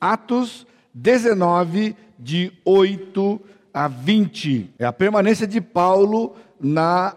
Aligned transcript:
Atos 0.00 0.66
19, 0.92 1.96
de 2.18 2.52
8 2.64 3.40
a 3.72 3.88
20. 3.88 4.74
É 4.78 4.84
a 4.84 4.92
permanência 4.92 5.46
de 5.46 5.60
Paulo 5.60 6.36
na 6.60 7.16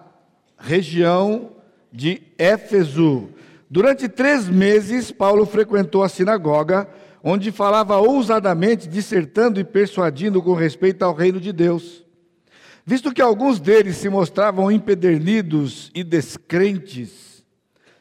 região 0.57 1.51
de 1.91 2.21
Éfeso. 2.37 3.29
Durante 3.69 4.07
três 4.07 4.47
meses, 4.47 5.11
Paulo 5.11 5.45
frequentou 5.45 6.03
a 6.03 6.09
sinagoga, 6.09 6.89
onde 7.23 7.51
falava 7.51 7.97
ousadamente, 7.97 8.87
dissertando 8.87 9.59
e 9.59 9.63
persuadindo 9.63 10.41
com 10.41 10.53
respeito 10.53 11.03
ao 11.03 11.13
reino 11.13 11.39
de 11.39 11.51
Deus. 11.51 12.05
Visto 12.85 13.13
que 13.13 13.21
alguns 13.21 13.59
deles 13.59 13.97
se 13.97 14.09
mostravam 14.09 14.71
empedernidos 14.71 15.91
e 15.93 16.03
descrentes, 16.03 17.43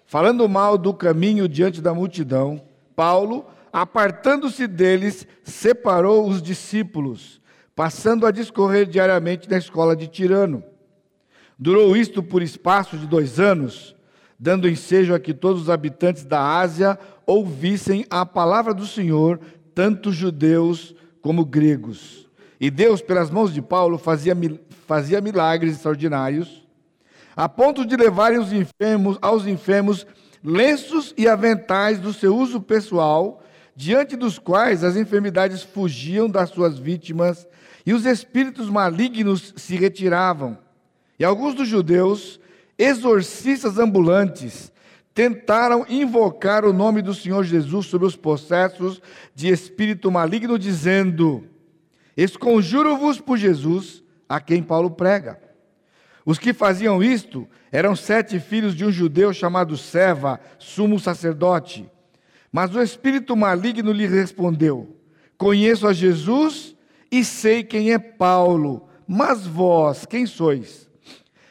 falando 0.07 0.49
mal 0.49 0.79
do 0.79 0.95
caminho 0.95 1.49
diante 1.49 1.83
da 1.83 1.93
multidão, 1.93 2.63
Paulo 2.97 3.45
apartando-se 3.73 4.67
deles, 4.67 5.27
separou 5.43 6.29
os 6.29 6.43
discípulos, 6.43 7.41
passando 7.75 8.27
a 8.27 8.31
discorrer 8.31 8.87
diariamente 8.87 9.49
na 9.49 9.59
escola 9.59 9.95
de 9.95 10.09
Tirano. 10.09 10.63
Durou 11.59 11.97
isto 11.97 12.23
por 12.23 12.43
espaço 12.43 12.97
de 12.97 13.07
dois 13.07 13.41
anos, 13.41 13.95
dando 14.39 14.69
ensejo 14.69 15.15
a 15.15 15.21
que 15.21 15.35
todos 15.35 15.63
os 15.63 15.71
habitantes 15.71 16.25
da 16.25 16.41
Ásia 16.41 16.99
ouvissem 17.27 18.07
a 18.09 18.25
palavra 18.25 18.73
do 18.73 18.87
Senhor, 18.87 19.41
tanto 19.75 20.13
judeus 20.13 20.95
como 21.21 21.45
gregos. 21.45 22.29
E 22.61 22.71
Deus, 22.71 23.01
pelas 23.01 23.31
mãos 23.31 23.53
de 23.53 23.63
Paulo, 23.63 23.99
fazia, 23.99 24.37
fazia 24.87 25.21
milagres 25.21 25.75
extraordinários, 25.75 26.67
a 27.37 27.49
ponto 27.49 27.85
de 27.85 27.97
levarem 27.97 28.39
os 28.39 28.53
enfermos, 28.53 29.19
aos 29.21 29.47
enfermos 29.47 30.07
lenços 30.43 31.15
e 31.17 31.29
aventais 31.29 32.01
do 32.01 32.13
seu 32.13 32.37
uso 32.37 32.61
pessoal 32.61 33.43
diante 33.79 34.17
dos 34.17 34.41
quais 34.41 34.83
as 34.83 34.97
enfermidades 34.97 35.63
fugiam 35.63 36.29
das 36.29 36.51
suas 36.51 36.77
vítimas 36.77 37.47
e 37.87 37.95
os 37.95 38.05
espíritos 38.07 38.69
malignos 38.69 39.55
se 39.57 39.77
retiravam. 39.77 40.59
E 41.17 41.25
alguns 41.25 41.55
dos 41.55 41.69
judeus, 41.69 42.41
exorcistas 42.77 43.79
ambulantes, 43.79 44.73
tentaram 45.15 45.87
invocar 45.89 46.65
o 46.65 46.73
nome 46.73 47.01
do 47.01 47.15
Senhor 47.15 47.45
Jesus 47.45 47.87
sobre 47.87 48.05
os 48.05 48.17
processos 48.17 49.01
de 49.33 49.47
espírito 49.47 50.11
maligno, 50.11 50.59
dizendo: 50.59 51.45
Esconjuro-vos 52.17 53.21
por 53.21 53.39
Jesus, 53.39 54.03
a 54.29 54.41
quem 54.41 54.61
Paulo 54.61 54.91
prega. 54.91 55.39
Os 56.27 56.37
que 56.37 56.53
faziam 56.53 57.01
isto 57.01 57.47
eram 57.71 57.95
sete 57.95 58.41
filhos 58.41 58.75
de 58.75 58.85
um 58.85 58.91
judeu 58.91 59.33
chamado 59.33 59.77
Seva, 59.77 60.41
sumo 60.59 60.99
sacerdote. 60.99 61.89
Mas 62.53 62.75
o 62.75 62.83
espírito 62.83 63.37
maligno 63.37 63.93
lhe 63.93 64.07
respondeu: 64.07 64.97
Conheço 65.37 65.87
a 65.87 65.93
Jesus 65.93 66.75
e 67.11 67.25
sei 67.25 67.63
quem 67.63 67.93
é 67.93 67.99
Paulo, 67.99 68.89
mas 69.07 69.47
vós, 69.47 70.05
quem 70.05 70.27
sois? 70.27 70.89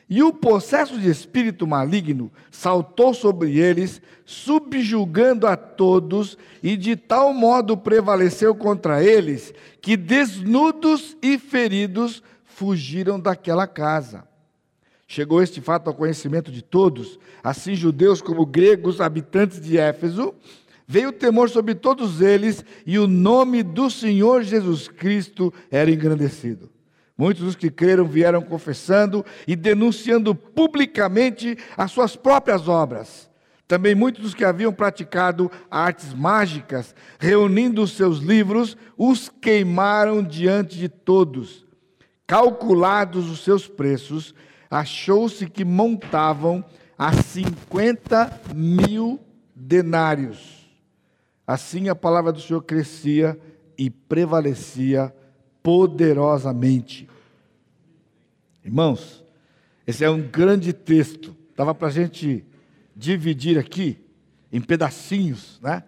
E 0.09 0.23
o 0.23 0.31
processo 0.31 0.98
de 0.98 1.09
espírito 1.09 1.67
maligno 1.67 2.31
saltou 2.50 3.14
sobre 3.14 3.59
eles, 3.59 4.02
subjugando 4.26 5.45
a 5.45 5.58
todos, 5.58 6.38
e 6.64 6.78
de 6.78 6.95
tal 6.95 7.34
modo 7.34 7.76
prevaleceu 7.76 8.56
contra 8.56 9.04
eles, 9.04 9.54
que 9.82 9.98
desnudos 9.98 11.17
e 11.22 11.38
feridos 11.38 12.23
fugiram 12.45 13.20
daquela 13.20 13.67
casa. 13.67 14.26
Chegou 15.06 15.42
este 15.42 15.59
fato 15.59 15.89
ao 15.89 15.94
conhecimento 15.94 16.52
de 16.52 16.61
todos, 16.61 17.20
assim 17.44 17.76
judeus 17.76 18.22
como 18.22 18.45
gregos, 18.45 19.02
habitantes 19.02 19.59
de 19.59 19.78
Éfeso, 19.78 20.34
Veio 20.88 21.09
o 21.09 21.13
temor 21.13 21.49
sobre 21.49 21.75
todos 21.75 22.21
eles 22.21 22.63
e 22.85 22.97
o 22.97 23.07
nome 23.07 23.61
do 23.61 23.89
Senhor 23.89 24.41
Jesus 24.41 24.88
Cristo 24.88 25.53
era 25.69 25.91
engrandecido. 25.91 26.69
Muitos 27.17 27.43
dos 27.43 27.55
que 27.55 27.69
creram 27.69 28.05
vieram 28.05 28.41
confessando 28.41 29.25
e 29.45 29.53
denunciando 29.53 30.33
publicamente 30.33 31.58
as 31.76 31.92
suas 31.92 32.15
próprias 32.15 32.70
obras. 32.70 33.30
Também 33.67 33.93
muitos 33.93 34.21
dos 34.23 34.33
que 34.33 34.45
haviam 34.45 34.71
praticado 34.71 35.52
artes 35.70 36.14
mágicas, 36.14 36.95
reunindo 37.20 37.81
os 37.81 37.92
seus 37.92 38.20
livros, 38.20 38.77
os 38.97 39.27
queimaram 39.27 40.23
diante 40.23 40.77
de 40.77 40.87
todos. 40.87 41.65
Calculados 42.26 43.30
os 43.30 43.43
seus 43.43 43.67
preços, 43.67 44.33
achou-se 44.71 45.49
que 45.49 45.65
montavam 45.65 46.64
a 46.97 47.11
50 47.11 48.42
mil 48.55 49.20
denários. 49.53 50.57
Assim 51.47 51.87
a 51.87 51.95
palavra 51.95 52.33
do 52.33 52.41
Senhor 52.41 52.61
crescia 52.61 53.39
e 53.77 53.89
prevalecia 53.89 55.15
poderosamente. 55.63 57.08
Irmãos, 58.65 59.23
esse 59.85 60.03
é 60.03 60.09
um 60.09 60.21
grande 60.21 60.73
texto. 60.73 61.33
Dava 61.55 61.73
para 61.73 61.87
a 61.87 61.91
gente 61.91 62.45
dividir 62.93 63.58
aqui 63.58 63.97
em 64.52 64.59
pedacinhos, 64.59 65.58
né? 65.61 65.83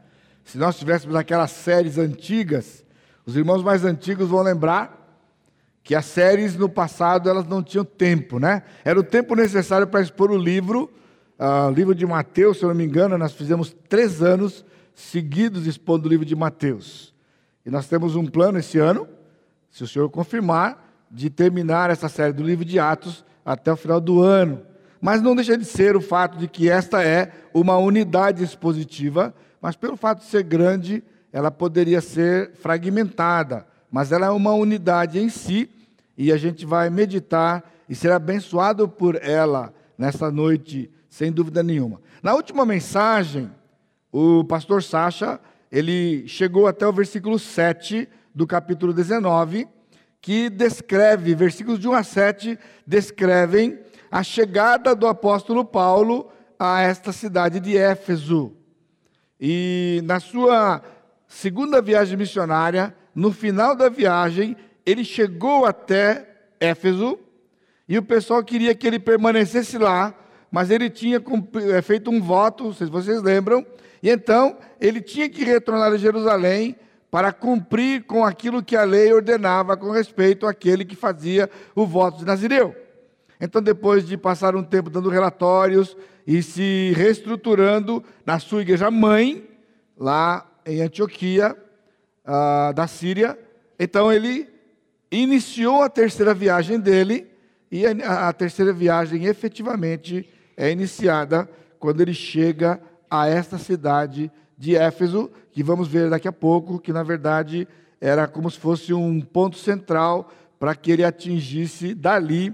Se 0.45 0.57
nós 0.57 0.79
tivéssemos 0.79 1.15
aquelas 1.15 1.51
séries 1.51 1.97
antigas, 1.97 2.85
os 3.25 3.35
irmãos 3.35 3.61
mais 3.61 3.83
antigos 3.83 4.29
vão 4.29 4.41
lembrar 4.41 4.95
que 5.83 5.93
as 5.93 6.05
séries 6.05 6.55
no 6.55 6.69
passado 6.69 7.29
elas 7.29 7.45
não 7.45 7.61
tinham 7.61 7.83
tempo, 7.83 8.39
né? 8.39 8.63
Era 8.85 8.99
o 8.99 9.03
tempo 9.03 9.35
necessário 9.35 9.87
para 9.87 10.01
expor 10.01 10.31
o 10.31 10.37
livro, 10.37 10.89
uh, 11.37 11.69
livro 11.71 11.93
de 11.93 12.05
Mateus, 12.05 12.57
se 12.57 12.63
eu 12.63 12.69
não 12.69 12.75
me 12.75 12.85
engano, 12.85 13.17
nós 13.17 13.33
fizemos 13.33 13.75
três 13.87 14.21
anos 14.21 14.65
seguidos 14.99 15.65
expondo 15.65 16.07
o 16.07 16.09
livro 16.09 16.25
de 16.25 16.35
Mateus. 16.35 17.13
E 17.65 17.69
nós 17.69 17.87
temos 17.87 18.15
um 18.15 18.25
plano 18.25 18.59
esse 18.59 18.77
ano, 18.77 19.07
se 19.71 19.83
o 19.83 19.87
Senhor 19.87 20.09
confirmar, 20.09 21.07
de 21.09 21.29
terminar 21.29 21.89
essa 21.89 22.09
série 22.09 22.33
do 22.33 22.43
livro 22.43 22.65
de 22.65 22.77
Atos 22.79 23.23
até 23.45 23.71
o 23.71 23.77
final 23.77 24.01
do 24.01 24.21
ano. 24.21 24.61
Mas 24.99 25.21
não 25.21 25.35
deixa 25.35 25.57
de 25.57 25.63
ser 25.63 25.95
o 25.95 26.01
fato 26.01 26.37
de 26.37 26.47
que 26.47 26.69
esta 26.69 27.01
é 27.01 27.31
uma 27.53 27.77
unidade 27.77 28.43
expositiva, 28.43 29.33
mas 29.61 29.75
pelo 29.75 29.95
fato 29.95 30.19
de 30.19 30.25
ser 30.25 30.43
grande, 30.43 31.01
ela 31.31 31.49
poderia 31.49 32.01
ser 32.01 32.51
fragmentada, 32.55 33.65
mas 33.89 34.11
ela 34.11 34.27
é 34.27 34.29
uma 34.29 34.53
unidade 34.53 35.17
em 35.17 35.29
si, 35.29 35.69
e 36.17 36.31
a 36.31 36.37
gente 36.37 36.65
vai 36.65 36.89
meditar 36.89 37.63
e 37.87 37.95
ser 37.95 38.11
abençoado 38.11 38.87
por 38.87 39.15
ela 39.15 39.73
nessa 39.97 40.29
noite, 40.29 40.91
sem 41.09 41.31
dúvida 41.31 41.63
nenhuma. 41.63 42.01
Na 42.21 42.33
última 42.33 42.65
mensagem, 42.65 43.49
o 44.11 44.43
pastor 44.43 44.81
Sacha, 44.83 45.39
ele 45.71 46.27
chegou 46.27 46.67
até 46.67 46.87
o 46.87 46.93
versículo 46.93 47.37
7 47.37 48.07
do 48.33 48.47
capítulo 48.47 48.93
19, 48.93 49.67
que 50.21 50.49
descreve, 50.49 51.35
versículos 51.35 51.79
de 51.79 51.87
1 51.87 51.93
a 51.93 52.03
7, 52.03 52.59
descrevem 52.85 53.79
a 54.11 54.23
chegada 54.23 54.95
do 54.95 55.07
apóstolo 55.07 55.63
Paulo 55.63 56.29
a 56.57 56.81
esta 56.81 57.11
cidade 57.11 57.59
de 57.59 57.77
Éfeso. 57.77 58.53
E 59.39 60.01
na 60.03 60.19
sua 60.19 60.81
segunda 61.27 61.81
viagem 61.81 62.17
missionária, 62.17 62.93
no 63.15 63.31
final 63.31 63.75
da 63.75 63.87
viagem, 63.87 64.57
ele 64.85 65.05
chegou 65.05 65.65
até 65.65 66.27
Éfeso 66.59 67.17
e 67.87 67.97
o 67.97 68.03
pessoal 68.03 68.43
queria 68.43 68.75
que 68.75 68.85
ele 68.85 68.99
permanecesse 68.99 69.77
lá, 69.77 70.13
mas 70.51 70.69
ele 70.69 70.89
tinha 70.89 71.17
eh, 71.17 71.81
feito 71.81 72.11
um 72.11 72.21
voto, 72.21 72.73
se 72.73 72.85
vocês 72.85 73.21
lembram, 73.21 73.65
e 74.01 74.09
então 74.09 74.57
ele 74.79 75.01
tinha 75.01 75.29
que 75.29 75.43
retornar 75.43 75.91
a 75.91 75.97
Jerusalém 75.97 76.75
para 77.11 77.33
cumprir 77.33 78.03
com 78.03 78.23
aquilo 78.23 78.63
que 78.63 78.75
a 78.75 78.83
lei 78.83 79.11
ordenava 79.11 79.75
com 79.75 79.91
respeito 79.91 80.45
àquele 80.45 80.85
que 80.85 80.95
fazia 80.95 81.49
o 81.75 81.85
voto 81.85 82.19
de 82.19 82.25
Nazireu. 82.25 82.75
Então, 83.41 83.61
depois 83.61 84.05
de 84.05 84.17
passar 84.17 84.55
um 84.55 84.63
tempo 84.63 84.89
dando 84.89 85.09
relatórios 85.09 85.95
e 86.27 86.43
se 86.43 86.91
reestruturando 86.95 88.03
na 88.25 88.37
sua 88.37 88.61
igreja 88.61 88.91
mãe, 88.91 89.47
lá 89.97 90.45
em 90.65 90.81
Antioquia, 90.81 91.57
uh, 92.25 92.73
da 92.73 92.85
Síria, 92.85 93.39
então 93.79 94.11
ele 94.11 94.47
iniciou 95.09 95.81
a 95.81 95.89
terceira 95.89 96.33
viagem 96.33 96.79
dele, 96.79 97.27
e 97.71 97.85
a, 97.85 98.27
a 98.27 98.33
terceira 98.33 98.73
viagem 98.73 99.25
efetivamente 99.25 100.29
é 100.57 100.69
iniciada 100.69 101.49
quando 101.79 102.01
ele 102.01 102.13
chega 102.13 102.79
a 103.09 103.27
esta 103.27 103.57
cidade 103.57 104.31
de 104.57 104.75
Éfeso, 104.75 105.31
que 105.51 105.63
vamos 105.63 105.87
ver 105.87 106.09
daqui 106.09 106.27
a 106.27 106.33
pouco, 106.33 106.79
que 106.79 106.91
na 106.91 107.03
verdade 107.03 107.67
era 107.99 108.27
como 108.27 108.49
se 108.49 108.59
fosse 108.59 108.93
um 108.93 109.21
ponto 109.21 109.57
central 109.57 110.31
para 110.59 110.75
que 110.75 110.91
ele 110.91 111.03
atingisse 111.03 111.93
dali 111.93 112.53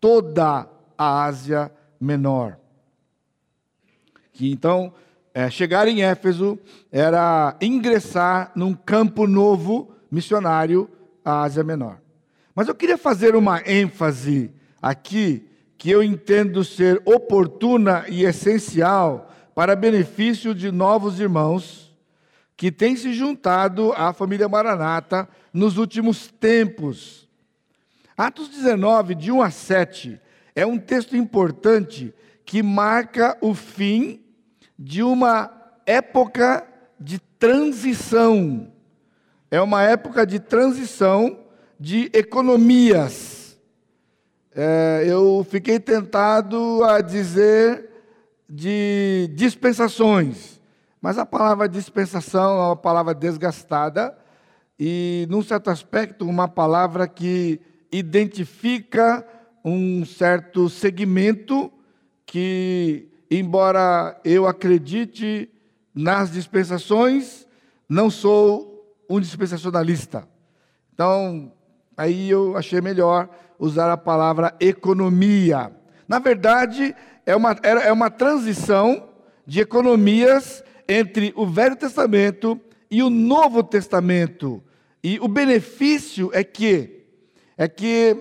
toda 0.00 0.68
a 0.96 1.24
Ásia 1.24 1.70
Menor. 2.00 2.58
Que 4.32 4.50
então, 4.50 4.92
é, 5.32 5.48
chegar 5.50 5.86
em 5.86 6.02
Éfeso 6.02 6.58
era 6.90 7.56
ingressar 7.60 8.52
num 8.54 8.74
campo 8.74 9.26
novo 9.26 9.92
missionário 10.10 10.88
à 11.24 11.42
Ásia 11.42 11.64
Menor. 11.64 11.98
Mas 12.54 12.68
eu 12.68 12.74
queria 12.74 12.96
fazer 12.96 13.34
uma 13.34 13.60
ênfase 13.66 14.50
aqui 14.80 15.48
que 15.76 15.90
eu 15.90 16.02
entendo 16.02 16.64
ser 16.64 17.02
oportuna 17.04 18.04
e 18.08 18.24
essencial 18.24 19.30
para 19.54 19.76
benefício 19.76 20.54
de 20.54 20.72
novos 20.72 21.20
irmãos 21.20 21.94
que 22.56 22.70
tem 22.70 22.96
se 22.96 23.12
juntado 23.12 23.92
à 23.92 24.12
família 24.12 24.48
Maranata 24.48 25.28
nos 25.52 25.76
últimos 25.76 26.28
tempos. 26.28 27.28
Atos 28.16 28.48
19, 28.48 29.14
de 29.14 29.32
1 29.32 29.42
a 29.42 29.50
7, 29.50 30.20
é 30.54 30.64
um 30.64 30.78
texto 30.78 31.16
importante 31.16 32.14
que 32.44 32.62
marca 32.62 33.36
o 33.40 33.54
fim 33.54 34.20
de 34.78 35.02
uma 35.02 35.50
época 35.86 36.66
de 36.98 37.18
transição. 37.18 38.72
É 39.50 39.60
uma 39.60 39.82
época 39.82 40.26
de 40.26 40.38
transição 40.38 41.40
de 41.78 42.10
economias. 42.12 43.58
É, 44.54 45.04
eu 45.06 45.44
fiquei 45.48 45.80
tentado 45.80 46.84
a 46.84 47.00
dizer 47.00 47.93
de 48.54 49.28
dispensações, 49.34 50.60
mas 51.02 51.18
a 51.18 51.26
palavra 51.26 51.68
dispensação 51.68 52.56
é 52.56 52.66
uma 52.66 52.76
palavra 52.76 53.12
desgastada 53.12 54.16
e, 54.78 55.26
num 55.28 55.42
certo 55.42 55.70
aspecto, 55.70 56.24
uma 56.24 56.46
palavra 56.46 57.08
que 57.08 57.60
identifica 57.90 59.26
um 59.64 60.04
certo 60.04 60.68
segmento 60.68 61.72
que, 62.24 63.08
embora 63.28 64.20
eu 64.24 64.46
acredite 64.46 65.50
nas 65.92 66.30
dispensações, 66.30 67.48
não 67.88 68.08
sou 68.08 68.96
um 69.10 69.18
dispensacionalista. 69.18 70.28
Então, 70.94 71.52
aí 71.96 72.30
eu 72.30 72.56
achei 72.56 72.80
melhor 72.80 73.28
usar 73.58 73.92
a 73.92 73.96
palavra 73.96 74.54
economia. 74.60 75.72
Na 76.06 76.20
verdade, 76.20 76.94
é 77.26 77.34
uma, 77.34 77.52
é 77.62 77.92
uma 77.92 78.10
transição 78.10 79.08
de 79.46 79.60
economias 79.60 80.62
entre 80.88 81.32
o 81.36 81.46
Velho 81.46 81.76
Testamento 81.76 82.60
e 82.90 83.02
o 83.02 83.10
Novo 83.10 83.62
Testamento. 83.62 84.62
E 85.02 85.18
o 85.20 85.28
benefício 85.28 86.30
é 86.32 86.42
que, 86.42 87.02
é 87.56 87.68
que 87.68 88.16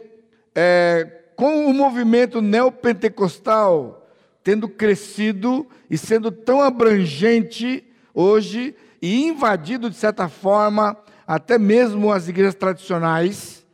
é, 0.55 1.23
com 1.35 1.65
o 1.65 1.73
movimento 1.73 2.41
neopentecostal 2.41 4.03
tendo 4.43 4.67
crescido 4.67 5.65
e 5.89 5.97
sendo 5.97 6.29
tão 6.31 6.61
abrangente 6.61 7.83
hoje 8.13 8.75
e 9.01 9.27
invadido, 9.27 9.89
de 9.89 9.95
certa 9.95 10.27
forma, 10.27 10.97
até 11.25 11.57
mesmo 11.57 12.11
as 12.11 12.27
igrejas 12.27 12.55
tradicionais, 12.55 13.65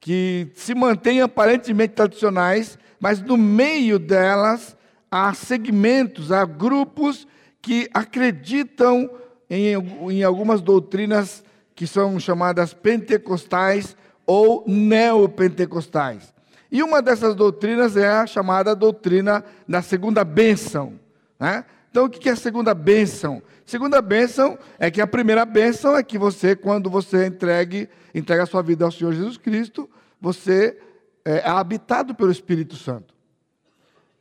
que 0.00 0.48
se 0.54 0.74
mantêm 0.74 1.20
aparentemente 1.20 1.94
tradicionais, 1.94 2.78
mas 3.00 3.20
no 3.20 3.36
meio 3.36 3.98
delas 3.98 4.76
há 5.10 5.32
segmentos, 5.34 6.32
há 6.32 6.44
grupos 6.44 7.26
que 7.60 7.88
acreditam 7.94 9.10
em, 9.48 9.74
em 10.10 10.22
algumas 10.22 10.60
doutrinas 10.60 11.44
que 11.74 11.86
são 11.86 12.18
chamadas 12.18 12.72
pentecostais 12.72 13.96
ou 14.26 14.64
neopentecostais. 14.66 16.32
E 16.70 16.82
uma 16.82 17.00
dessas 17.00 17.34
doutrinas 17.34 17.96
é 17.96 18.08
a 18.08 18.26
chamada 18.26 18.74
doutrina 18.74 19.44
da 19.68 19.80
segunda 19.80 20.24
bênção. 20.24 20.98
Né? 21.38 21.64
Então, 21.90 22.06
o 22.06 22.10
que 22.10 22.28
é 22.28 22.32
a 22.32 22.36
segunda 22.36 22.74
bênção? 22.74 23.40
Segunda 23.64 24.02
bênção 24.02 24.58
é 24.78 24.90
que 24.90 25.00
a 25.00 25.06
primeira 25.06 25.44
bênção 25.44 25.96
é 25.96 26.02
que 26.02 26.18
você, 26.18 26.56
quando 26.56 26.90
você 26.90 27.26
entregue, 27.26 27.88
entrega 28.14 28.42
a 28.42 28.46
sua 28.46 28.62
vida 28.62 28.84
ao 28.84 28.90
Senhor 28.90 29.12
Jesus 29.12 29.36
Cristo, 29.36 29.88
você 30.20 30.76
é, 31.24 31.38
é 31.38 31.48
habitado 31.48 32.14
pelo 32.14 32.30
Espírito 32.30 32.76
Santo. 32.76 33.14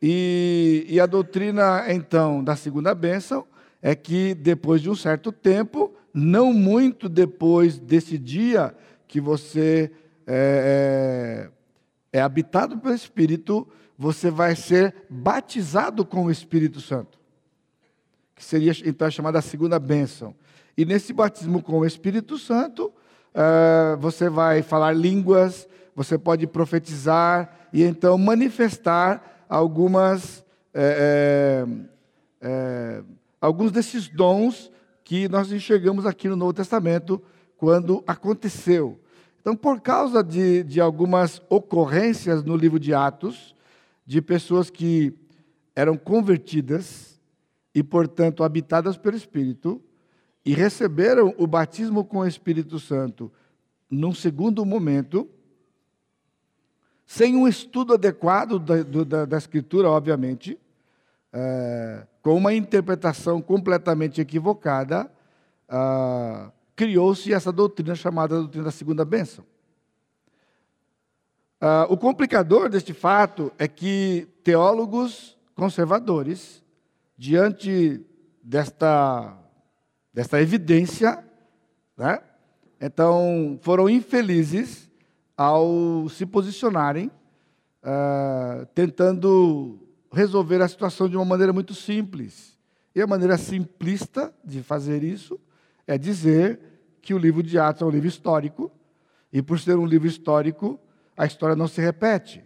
E, 0.01 0.85
e 0.87 0.99
a 0.99 1.05
doutrina, 1.05 1.85
então, 1.91 2.43
da 2.43 2.55
segunda 2.55 2.93
bênção 2.93 3.45
é 3.81 3.95
que 3.95 4.33
depois 4.33 4.81
de 4.81 4.89
um 4.89 4.95
certo 4.95 5.31
tempo, 5.31 5.93
não 6.13 6.53
muito 6.53 7.07
depois 7.09 7.77
desse 7.79 8.17
dia 8.17 8.75
que 9.07 9.19
você 9.21 9.91
é, 10.25 11.49
é 11.49 11.63
é 12.13 12.21
habitado 12.21 12.77
pelo 12.77 12.93
Espírito, 12.93 13.67
você 13.97 14.29
vai 14.29 14.55
ser 14.55 14.95
batizado 15.09 16.05
com 16.05 16.25
o 16.25 16.31
Espírito 16.31 16.79
Santo. 16.79 17.19
Que 18.35 18.43
seria 18.43 18.71
então 18.85 19.09
chamada 19.09 19.39
a 19.39 19.41
segunda 19.41 19.79
bênção. 19.79 20.35
E 20.77 20.85
nesse 20.85 21.11
batismo 21.11 21.61
com 21.61 21.79
o 21.79 21.85
Espírito 21.85 22.37
Santo, 22.37 22.93
uh, 23.33 23.97
você 23.97 24.29
vai 24.29 24.61
falar 24.61 24.93
línguas, 24.93 25.67
você 25.95 26.17
pode 26.17 26.47
profetizar 26.47 27.67
e 27.71 27.83
então 27.83 28.17
manifestar 28.17 29.45
algumas, 29.49 30.43
é, 30.73 31.65
é, 32.41 33.03
alguns 33.39 33.71
desses 33.71 34.07
dons 34.07 34.71
que 35.03 35.27
nós 35.27 35.51
enxergamos 35.51 36.05
aqui 36.05 36.27
no 36.27 36.35
Novo 36.35 36.53
Testamento 36.53 37.21
quando 37.57 38.03
aconteceu. 38.07 38.99
Então, 39.39 39.55
por 39.55 39.81
causa 39.81 40.23
de, 40.23 40.63
de 40.63 40.79
algumas 40.79 41.41
ocorrências 41.49 42.43
no 42.43 42.55
livro 42.55 42.79
de 42.79 42.93
Atos, 42.93 43.53
de 44.05 44.21
pessoas 44.21 44.69
que 44.69 45.13
eram 45.75 45.97
convertidas 45.97 47.19
e, 47.75 47.83
portanto, 47.83 48.43
habitadas 48.43 48.97
pelo 48.97 49.17
Espírito, 49.17 49.81
e 50.45 50.53
receberam 50.53 51.33
o 51.37 51.47
batismo 51.47 52.03
com 52.03 52.19
o 52.19 52.27
Espírito 52.27 52.79
Santo 52.79 53.31
num 53.89 54.13
segundo 54.13 54.65
momento, 54.65 55.29
sem 57.05 57.35
um 57.35 57.47
estudo 57.47 57.93
adequado 57.93 58.59
da, 58.59 58.83
da, 58.83 59.25
da 59.25 59.37
Escritura, 59.37 59.89
obviamente, 59.89 60.59
é, 61.31 62.05
com 62.21 62.35
uma 62.35 62.53
interpretação 62.53 63.41
completamente 63.41 64.19
equivocada, 64.19 65.11
ah, 65.67 66.51
criou-se 66.75 67.33
essa 67.33 67.51
doutrina 67.51 67.95
chamada 67.95 68.35
doutrina 68.35 68.65
da 68.65 68.71
segunda 68.71 69.03
bênção. 69.05 69.45
Uh, 71.61 71.87
o 71.87 71.97
complicador 71.97 72.67
deste 72.67 72.93
fato 72.93 73.49
é 73.57 73.69
que 73.69 74.27
teólogos 74.43 75.37
conservadores, 75.55 76.61
diante 77.17 78.05
desta, 78.43 79.33
desta 80.13 80.41
evidência, 80.41 81.23
né, 81.97 82.21
então 82.79 83.57
foram 83.61 83.89
infelizes 83.89 84.89
ao 85.35 86.07
se 86.09 86.25
posicionarem, 86.25 87.11
uh, 87.83 88.65
tentando 88.75 89.79
resolver 90.11 90.61
a 90.61 90.67
situação 90.67 91.09
de 91.09 91.15
uma 91.15 91.25
maneira 91.25 91.51
muito 91.51 91.73
simples. 91.73 92.57
E 92.95 93.01
a 93.01 93.07
maneira 93.07 93.37
simplista 93.37 94.33
de 94.45 94.61
fazer 94.61 95.03
isso 95.03 95.39
é 95.87 95.97
dizer 95.97 96.59
que 97.01 97.13
o 97.13 97.17
livro 97.17 97.41
de 97.41 97.57
Atos 97.57 97.81
é 97.81 97.85
um 97.85 97.89
livro 97.89 98.07
histórico, 98.07 98.71
e 99.31 99.41
por 99.41 99.59
ser 99.59 99.77
um 99.77 99.85
livro 99.85 100.07
histórico, 100.07 100.79
a 101.17 101.25
história 101.25 101.55
não 101.55 101.67
se 101.67 101.81
repete. 101.81 102.43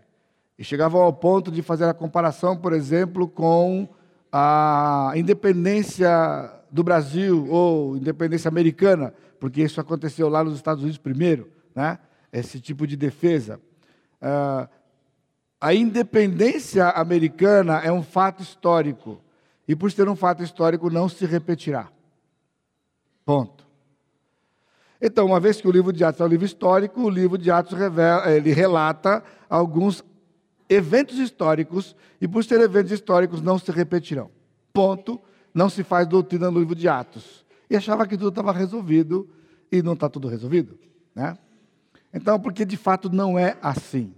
E 0.57 0.63
chegavam 0.63 1.01
ao 1.01 1.11
ponto 1.11 1.51
de 1.51 1.61
fazer 1.61 1.83
a 1.83 1.93
comparação, 1.93 2.55
por 2.57 2.71
exemplo, 2.73 3.27
com 3.27 3.87
a 4.31 5.11
independência 5.15 6.09
do 6.71 6.83
Brasil 6.83 7.47
ou 7.49 7.97
independência 7.97 8.49
americana, 8.49 9.13
porque 9.39 9.61
isso 9.61 9.79
aconteceu 9.79 10.29
lá 10.29 10.43
nos 10.43 10.55
Estados 10.55 10.83
Unidos 10.83 10.97
primeiro, 10.97 11.49
né? 11.75 11.99
esse 12.31 12.59
tipo 12.59 12.85
de 12.85 12.95
defesa. 12.95 13.59
Uh, 14.21 14.67
a 15.59 15.73
independência 15.73 16.89
americana 16.89 17.79
é 17.79 17.91
um 17.91 18.03
fato 18.03 18.43
histórico, 18.43 19.21
e 19.67 19.75
por 19.75 19.91
ser 19.91 20.07
um 20.07 20.15
fato 20.15 20.43
histórico, 20.43 20.89
não 20.89 21.09
se 21.09 21.25
repetirá. 21.25 21.89
Ponto. 23.25 23.65
Então, 25.01 25.25
uma 25.25 25.39
vez 25.39 25.59
que 25.59 25.67
o 25.67 25.71
livro 25.71 25.91
de 25.91 26.03
Atos 26.03 26.21
é 26.21 26.23
um 26.23 26.27
livro 26.27 26.45
histórico, 26.45 27.01
o 27.01 27.09
livro 27.09 27.37
de 27.37 27.51
Atos 27.51 27.77
revela, 27.77 28.31
ele 28.31 28.51
relata 28.51 29.23
alguns 29.49 30.03
eventos 30.69 31.19
históricos, 31.19 31.95
e 32.19 32.27
por 32.27 32.43
ser 32.43 32.59
eventos 32.61 32.91
históricos, 32.91 33.41
não 33.41 33.59
se 33.59 33.71
repetirão. 33.71 34.29
Ponto. 34.73 35.19
Não 35.57 35.71
se 35.71 35.83
faz 35.83 36.05
doutrina 36.05 36.51
no 36.51 36.59
livro 36.59 36.75
de 36.75 36.87
Atos. 36.87 37.43
E 37.67 37.75
achava 37.75 38.05
que 38.05 38.15
tudo 38.15 38.29
estava 38.29 38.51
resolvido, 38.51 39.27
e 39.71 39.81
não 39.81 39.93
está 39.93 40.07
tudo 40.07 40.27
resolvido. 40.27 40.77
Né? 41.15 41.35
Então, 42.13 42.39
porque 42.39 42.63
de 42.63 42.77
fato 42.77 43.09
não 43.09 43.39
é 43.39 43.57
assim. 43.59 44.13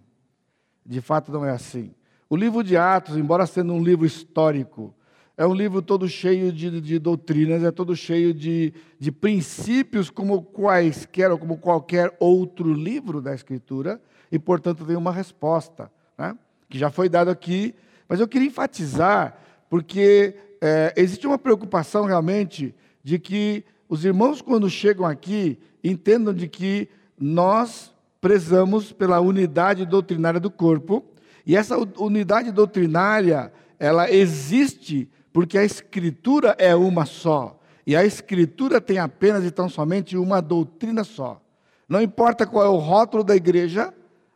De 0.86 1.00
fato 1.00 1.32
não 1.32 1.46
é 1.46 1.52
assim. 1.52 1.96
O 2.30 2.36
livro 2.36 2.62
de 2.62 2.76
Atos, 2.76 3.16
embora 3.16 3.46
sendo 3.46 3.72
um 3.72 3.82
livro 3.82 4.06
histórico, 4.06 4.94
é 5.38 5.48
um 5.48 5.54
livro 5.54 5.82
todo 5.82 6.10
cheio 6.10 6.52
de, 6.52 6.82
de 6.82 7.00
doutrinas, 7.00 7.64
é 7.64 7.72
todo 7.72 7.96
cheio 7.96 8.34
de, 8.34 8.74
de 9.00 9.10
princípios, 9.10 10.10
como 10.10 10.44
quaisquer 10.44 11.32
ou 11.32 11.38
como 11.38 11.58
qualquer 11.58 12.14
outro 12.20 12.74
livro 12.74 13.22
da 13.22 13.34
Escritura, 13.34 14.02
e 14.30 14.38
portanto 14.38 14.84
tem 14.84 14.98
uma 14.98 15.14
resposta, 15.14 15.90
né? 16.18 16.38
que 16.68 16.78
já 16.78 16.90
foi 16.90 17.08
dada 17.08 17.32
aqui, 17.32 17.74
mas 18.10 18.20
eu 18.20 18.28
queria 18.28 18.50
enfatizar, 18.50 19.40
porque 19.70 20.36
é, 20.62 20.94
existe 20.96 21.26
uma 21.26 21.38
preocupação 21.38 22.06
realmente 22.06 22.76
de 23.04 23.18
que 23.18 23.64
os 23.88 24.06
irmãos, 24.06 24.42
quando 24.42 24.70
chegam 24.70 25.06
aqui, 25.06 25.58
entendam 25.84 26.34
de 26.34 26.48
que 26.48 26.90
nós 27.20 27.94
prezamos 28.22 28.92
pela 28.92 29.20
unidade 29.20 29.86
doutrinária 29.86 30.40
do 30.40 30.52
corpo, 30.52 31.04
e 31.46 31.56
essa 31.56 31.78
unidade 31.98 32.52
doutrinária, 32.52 33.52
ela 33.80 34.12
existe 34.12 35.10
porque 35.32 35.58
a 35.58 35.64
Escritura 35.64 36.56
é 36.60 36.76
uma 36.76 37.06
só. 37.06 37.58
e 37.88 37.96
a 37.96 38.06
Escritura 38.06 38.80
tem 38.80 39.00
apenas 39.00 39.44
e 39.44 39.50
tão 39.50 39.68
somente 39.68 40.16
uma 40.16 40.42
doutrina 40.42 41.04
só. 41.04 41.42
Não 41.88 42.00
importa 42.02 42.46
qual 42.46 42.64
é 42.64 42.70
o 42.70 42.78
rótulo 42.78 43.24
da 43.24 43.36
igreja, 43.36 43.92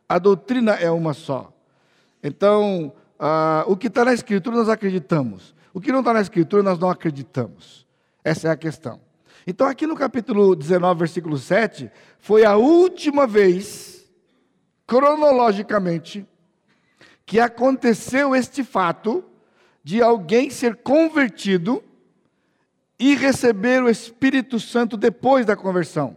a 0.08 0.18
doutrina 0.18 0.72
é 0.72 0.90
uma 0.90 1.14
só. 1.14 1.52
Então, 2.22 2.92
ah, 3.18 3.64
o 3.68 3.76
que 3.76 3.86
está 3.86 4.04
na 4.04 4.12
Escritura 4.12 4.56
nós 4.56 4.68
acreditamos, 4.68 5.54
o 5.74 5.80
que 5.80 5.90
não 5.90 5.98
está 5.98 6.12
na 6.12 6.20
Escritura 6.20 6.62
nós 6.62 6.78
não 6.78 6.88
acreditamos. 6.88 7.84
Essa 8.22 8.46
é 8.46 8.50
a 8.52 8.56
questão. 8.56 9.00
Então, 9.44 9.66
aqui 9.66 9.88
no 9.88 9.96
capítulo 9.96 10.54
19, 10.54 11.00
versículo 11.00 11.36
7, 11.36 11.90
foi 12.20 12.44
a 12.44 12.56
última 12.56 13.26
vez, 13.26 14.08
cronologicamente, 14.86 16.24
que 17.26 17.40
aconteceu 17.40 18.36
este 18.36 18.62
fato 18.62 19.24
de 19.82 20.00
alguém 20.00 20.48
ser 20.48 20.76
convertido 20.76 21.82
e 22.96 23.16
receber 23.16 23.82
o 23.82 23.90
Espírito 23.90 24.60
Santo 24.60 24.96
depois 24.96 25.44
da 25.44 25.56
conversão. 25.56 26.16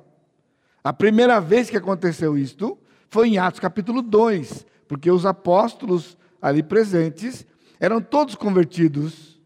A 0.84 0.94
primeira 0.94 1.42
vez 1.42 1.68
que 1.68 1.76
aconteceu 1.76 2.38
isto 2.38 2.78
foi 3.10 3.30
em 3.30 3.40
Atos 3.40 3.60
capítulo 3.60 4.04
2, 4.04 4.66
porque 4.88 5.10
os 5.10 5.26
apóstolos 5.26 6.16
ali 6.40 6.62
presentes 6.62 7.46
eram 7.80 8.00
todos 8.00 8.36
convertidos 8.36 9.37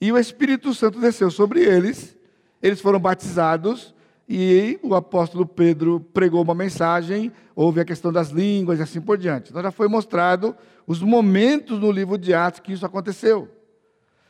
e 0.00 0.10
o 0.10 0.18
Espírito 0.18 0.72
Santo 0.72 0.98
desceu 0.98 1.30
sobre 1.30 1.62
eles, 1.62 2.16
eles 2.62 2.80
foram 2.80 2.98
batizados 2.98 3.94
e 4.28 4.78
o 4.82 4.94
apóstolo 4.94 5.44
Pedro 5.44 6.00
pregou 6.00 6.40
uma 6.42 6.54
mensagem, 6.54 7.32
houve 7.54 7.80
a 7.80 7.84
questão 7.84 8.12
das 8.12 8.30
línguas 8.30 8.78
e 8.78 8.82
assim 8.82 9.00
por 9.00 9.18
diante. 9.18 9.50
Então 9.50 9.62
já 9.62 9.70
foi 9.70 9.88
mostrado 9.88 10.56
os 10.86 11.02
momentos 11.02 11.78
no 11.78 11.90
livro 11.90 12.16
de 12.16 12.32
Atos 12.32 12.60
que 12.60 12.72
isso 12.72 12.86
aconteceu. 12.86 13.48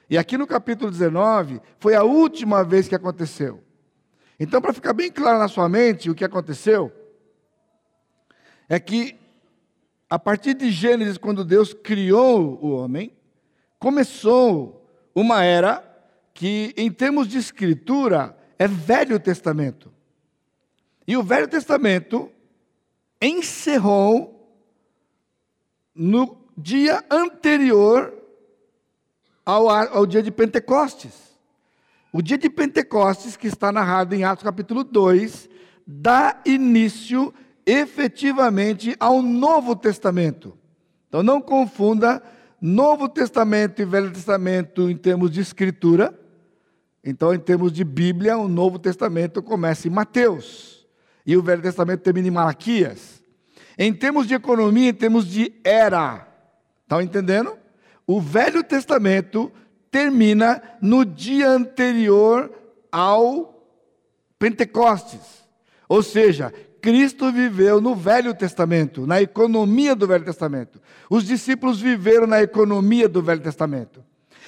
E 0.09 0.19
aqui 0.19 0.37
no 0.37 0.47
capítulo 0.47 0.91
19, 0.91 1.61
foi 1.79 1.95
a 1.95 2.03
última 2.03 2.65
vez 2.65 2.89
que 2.89 2.95
aconteceu. 2.95 3.63
Então, 4.41 4.61
para 4.61 4.73
ficar 4.73 4.93
bem 4.93 5.13
claro 5.13 5.39
na 5.39 5.47
sua 5.47 5.69
mente 5.69 6.11
o 6.11 6.15
que 6.15 6.25
aconteceu, 6.25 6.91
é 8.69 8.81
que 8.81 9.17
a 10.09 10.19
partir 10.19 10.55
de 10.55 10.71
Gênesis, 10.71 11.17
quando 11.17 11.45
Deus 11.45 11.73
criou 11.73 12.59
o 12.61 12.73
homem, 12.73 13.13
começou 13.79 14.80
uma 15.15 15.43
era 15.45 15.85
que, 16.33 16.73
em 16.77 16.91
termos 16.91 17.29
de 17.29 17.39
escritura, 17.39 18.37
é 18.59 18.67
Velho 18.67 19.19
Testamento. 19.19 19.93
E 21.07 21.17
o 21.17 21.23
Velho 21.23 21.49
Testamento 21.49 22.31
encerrou 23.21 24.37
no 25.95 26.39
dia 26.57 27.05
anterior 27.11 28.15
ao, 29.45 29.69
ao 29.69 30.07
dia 30.07 30.23
de 30.23 30.31
Pentecostes. 30.31 31.31
O 32.13 32.23
dia 32.23 32.39
de 32.39 32.49
Pentecostes, 32.49 33.37
que 33.37 33.47
está 33.47 33.71
narrado 33.71 34.15
em 34.15 34.25
Atos 34.25 34.45
capítulo 34.45 34.83
2, 34.83 35.49
dá 35.87 36.41
início 36.45 37.33
efetivamente 37.67 38.97
ao 38.99 39.23
Novo 39.23 39.77
Testamento. 39.77 40.57
Então 41.09 41.23
não 41.23 41.41
confunda 41.41 42.23
Novo 42.61 43.09
Testamento 43.09 43.81
e 43.81 43.85
Velho 43.85 44.11
Testamento 44.11 44.91
em 44.91 44.97
termos 44.97 45.31
de 45.31 45.41
escritura. 45.41 46.19
Então, 47.03 47.33
em 47.33 47.39
termos 47.39 47.73
de 47.73 47.83
Bíblia, 47.83 48.37
o 48.37 48.49
Novo 48.49 48.79
Testamento 48.79 49.43
começa 49.43 49.89
em 49.89 49.91
Mateus 49.91 50.87
e 51.25 51.37
o 51.37 51.43
Velho 51.43 51.63
Testamento 51.63 52.01
termina 52.01 52.29
em 52.29 52.31
Malaquias. 52.31 53.23
Em 53.79 53.95
termos 53.95 54.27
de 54.27 54.35
economia, 54.35 54.91
em 54.91 54.95
termos 54.95 55.27
de 55.27 55.53
era, 55.65 56.29
estão 56.83 57.01
entendendo? 57.01 57.57
O 58.07 58.21
Velho 58.21 58.63
Testamento 58.63 59.51
termina 59.91 60.63
no 60.83 61.05
dia 61.05 61.49
anterior 61.49 62.53
ao 62.93 63.65
Pentecostes. 64.39 65.21
Ou 65.89 66.03
seja, 66.03 66.53
Cristo 66.81 67.31
viveu 67.31 67.81
no 67.81 67.95
Velho 67.95 68.35
Testamento, 68.35 69.07
na 69.07 69.21
economia 69.21 69.95
do 69.95 70.07
Velho 70.07 70.25
Testamento. 70.25 70.81
Os 71.09 71.25
discípulos 71.25 71.81
viveram 71.81 72.27
na 72.27 72.43
economia 72.43 73.09
do 73.09 73.23
Velho 73.23 73.41
Testamento. 73.41 74.03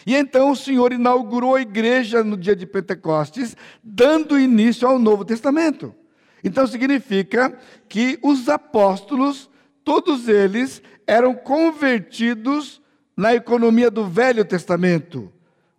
E 0.07 0.17
então 0.17 0.51
o 0.51 0.57
Senhor 0.57 0.93
inaugurou 0.93 1.55
a 1.55 1.63
igreja 1.63 2.25
no 2.25 2.37
dia 2.37 2.57
de 2.57 2.67
Pentecostes, 2.67 3.57
dando 3.83 4.39
início 4.39 4.89
ao 4.89 4.99
Novo 4.99 5.25
Testamento. 5.25 5.95
Então 6.43 6.67
significa 6.67 7.57
que 7.89 8.19
os 8.23 8.49
apóstolos, 8.49 9.49
todos 9.85 10.27
eles, 10.27 10.83
eram 11.07 11.35
convertidos 11.35 12.81
na 13.17 13.35
economia 13.35 13.91
do 13.91 14.07
Velho 14.07 14.45
Testamento, 14.45 15.31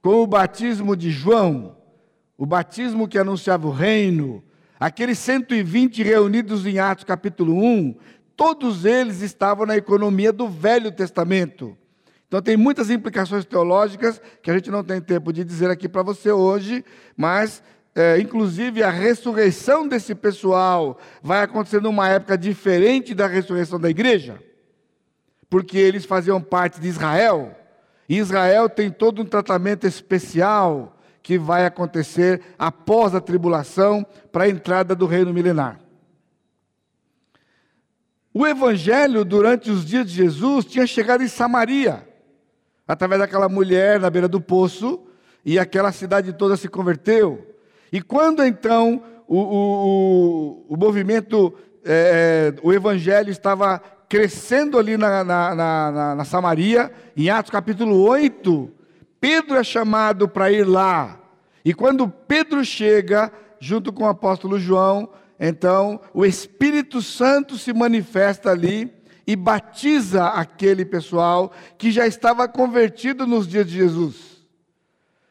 com 0.02 0.22
o 0.22 0.28
batismo 0.28 0.96
de 0.96 1.10
João, 1.10 1.76
o 2.38 2.46
batismo 2.46 3.08
que 3.08 3.18
anunciava 3.18 3.68
o 3.68 3.72
reino, 3.72 4.44
aqueles 4.86 5.18
120 5.20 6.04
reunidos 6.04 6.66
em 6.66 6.80
Atos 6.80 7.04
capítulo 7.04 7.56
1, 7.56 7.96
todos 8.36 8.84
eles 8.84 9.22
estavam 9.22 9.66
na 9.66 9.78
economia 9.78 10.34
do 10.34 10.48
Velho 10.48 10.92
Testamento. 10.92 11.78
Então 12.28 12.42
tem 12.42 12.58
muitas 12.58 12.90
implicações 12.90 13.46
teológicas 13.46 14.22
que 14.42 14.52
a 14.52 14.54
gente 14.54 14.70
não 14.70 14.84
tem 14.84 15.00
tempo 15.00 15.32
de 15.32 15.44
dizer 15.44 15.70
aqui 15.70 15.88
para 15.88 16.04
você 16.04 16.32
hoje, 16.32 16.84
mas 17.16 17.64
é, 17.96 18.20
inclusive 18.20 18.84
a 18.84 18.90
ressurreição 18.90 19.88
desse 19.88 20.14
pessoal 20.14 21.00
vai 21.22 21.44
acontecer 21.44 21.82
numa 21.82 22.10
época 22.10 22.38
diferente 22.38 23.14
da 23.14 23.28
ressurreição 23.28 23.80
da 23.80 23.90
igreja 23.90 24.40
porque 25.54 25.78
eles 25.78 26.04
faziam 26.04 26.42
parte 26.42 26.82
de 26.82 26.88
Israel. 26.88 27.56
E 28.10 28.18
Israel 28.18 28.68
tem 28.68 28.90
todo 28.90 29.22
um 29.22 29.26
tratamento 29.26 29.86
especial 29.86 30.98
que 31.24 31.38
vai 31.38 31.66
acontecer 31.66 32.42
após 32.60 33.16
a 33.16 33.22
tribulação 33.22 34.06
para 34.30 34.44
a 34.44 34.50
entrada 34.50 34.94
do 34.94 35.06
reino 35.06 35.34
milenar. 35.34 35.80
O 38.34 38.46
evangelho, 38.46 39.24
durante 39.24 39.72
os 39.72 39.86
dias 39.86 40.06
de 40.06 40.14
Jesus, 40.14 40.66
tinha 40.66 40.86
chegado 40.86 41.24
em 41.24 41.28
Samaria, 41.30 42.06
através 42.86 43.22
daquela 43.22 43.48
mulher 43.48 44.00
na 44.00 44.10
beira 44.10 44.28
do 44.28 44.42
poço, 44.42 45.02
e 45.46 45.58
aquela 45.58 45.92
cidade 45.94 46.34
toda 46.34 46.58
se 46.58 46.68
converteu. 46.68 47.56
E 47.92 48.02
quando 48.02 48.44
então 48.44 49.02
o, 49.26 49.38
o, 49.38 50.66
o, 50.68 50.74
o 50.74 50.78
movimento, 50.78 51.54
é, 51.86 52.54
o 52.62 52.74
evangelho 52.74 53.30
estava 53.30 53.80
crescendo 54.10 54.78
ali 54.78 54.98
na, 54.98 55.24
na, 55.24 55.56
na, 55.56 56.16
na 56.16 56.26
Samaria, 56.26 56.92
em 57.16 57.30
Atos 57.30 57.52
capítulo 57.52 58.02
8, 58.04 58.83
Pedro 59.24 59.56
é 59.56 59.64
chamado 59.64 60.28
para 60.28 60.52
ir 60.52 60.68
lá. 60.68 61.18
E 61.64 61.74
quando 61.74 62.10
Pedro 62.10 62.62
chega, 62.66 63.32
junto 63.58 63.94
com 63.94 64.04
o 64.04 64.10
apóstolo 64.10 64.60
João, 64.60 65.08
então 65.40 66.02
o 66.14 66.26
Espírito 66.26 67.02
Santo 67.02 67.58
se 67.58 67.72
manifesta 67.72 68.52
ali 68.52 68.94
e 69.26 69.34
batiza 69.38 70.26
aquele 70.26 70.84
pessoal 70.84 71.54
que 71.78 71.90
já 71.90 72.06
estava 72.06 72.50
convertido 72.50 73.26
nos 73.26 73.48
dias 73.48 73.66
de 73.66 73.76
Jesus. 73.78 74.46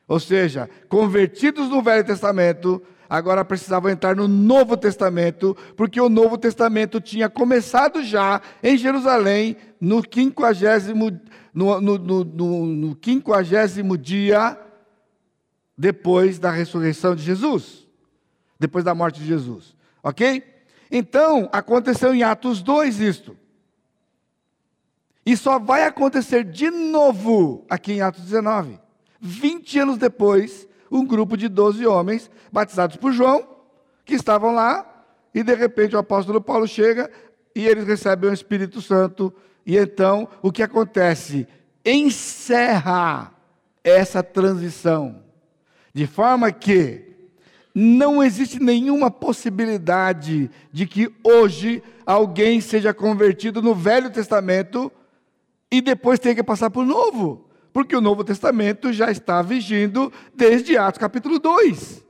Ou 0.08 0.18
seja, 0.18 0.70
convertidos 0.88 1.68
no 1.68 1.82
Velho 1.82 2.02
Testamento, 2.02 2.82
agora 3.12 3.44
precisavam 3.44 3.90
entrar 3.90 4.16
no 4.16 4.26
Novo 4.26 4.74
Testamento, 4.74 5.54
porque 5.76 6.00
o 6.00 6.08
Novo 6.08 6.38
Testamento 6.38 6.98
tinha 6.98 7.28
começado 7.28 8.02
já 8.02 8.40
em 8.62 8.74
Jerusalém, 8.74 9.54
no 9.78 10.02
quinquagésimo, 10.02 11.20
no, 11.52 11.78
no, 11.78 11.98
no, 11.98 12.64
no 12.64 12.96
quinquagésimo 12.96 13.98
dia 13.98 14.58
depois 15.76 16.38
da 16.38 16.50
ressurreição 16.50 17.14
de 17.14 17.22
Jesus, 17.22 17.86
depois 18.58 18.82
da 18.82 18.94
morte 18.94 19.20
de 19.20 19.26
Jesus. 19.26 19.76
Ok? 20.02 20.42
Então, 20.90 21.50
aconteceu 21.52 22.14
em 22.14 22.22
Atos 22.22 22.62
2 22.62 22.98
isto. 22.98 23.36
E 25.26 25.36
só 25.36 25.58
vai 25.58 25.84
acontecer 25.84 26.44
de 26.44 26.70
novo 26.70 27.66
aqui 27.68 27.92
em 27.92 28.00
Atos 28.00 28.22
19. 28.22 28.80
20 29.20 29.80
anos 29.80 29.98
depois, 29.98 30.66
um 30.92 31.06
grupo 31.06 31.38
de 31.38 31.48
12 31.48 31.86
homens 31.86 32.30
batizados 32.52 32.96
por 32.96 33.12
João, 33.12 33.48
que 34.04 34.14
estavam 34.14 34.54
lá, 34.54 34.86
e 35.34 35.42
de 35.42 35.54
repente 35.54 35.96
o 35.96 35.98
apóstolo 35.98 36.38
Paulo 36.38 36.68
chega 36.68 37.10
e 37.56 37.66
eles 37.66 37.86
recebem 37.86 38.28
o 38.28 38.34
Espírito 38.34 38.82
Santo, 38.82 39.32
e 39.64 39.78
então 39.78 40.28
o 40.42 40.52
que 40.52 40.62
acontece? 40.62 41.48
Encerra 41.84 43.32
essa 43.82 44.22
transição, 44.22 45.22
de 45.94 46.06
forma 46.06 46.52
que 46.52 47.10
não 47.74 48.22
existe 48.22 48.62
nenhuma 48.62 49.10
possibilidade 49.10 50.50
de 50.70 50.86
que 50.86 51.10
hoje 51.24 51.82
alguém 52.04 52.60
seja 52.60 52.92
convertido 52.92 53.62
no 53.62 53.74
Velho 53.74 54.10
Testamento 54.10 54.92
e 55.70 55.80
depois 55.80 56.18
tenha 56.18 56.34
que 56.34 56.42
passar 56.42 56.68
para 56.68 56.82
o 56.82 56.86
Novo 56.86 57.46
porque 57.72 57.96
o 57.96 58.00
Novo 58.00 58.22
Testamento 58.22 58.92
já 58.92 59.10
está 59.10 59.40
vigindo 59.42 60.12
desde 60.34 60.76
Atos 60.76 60.98
capítulo 60.98 61.38
2. 61.38 62.02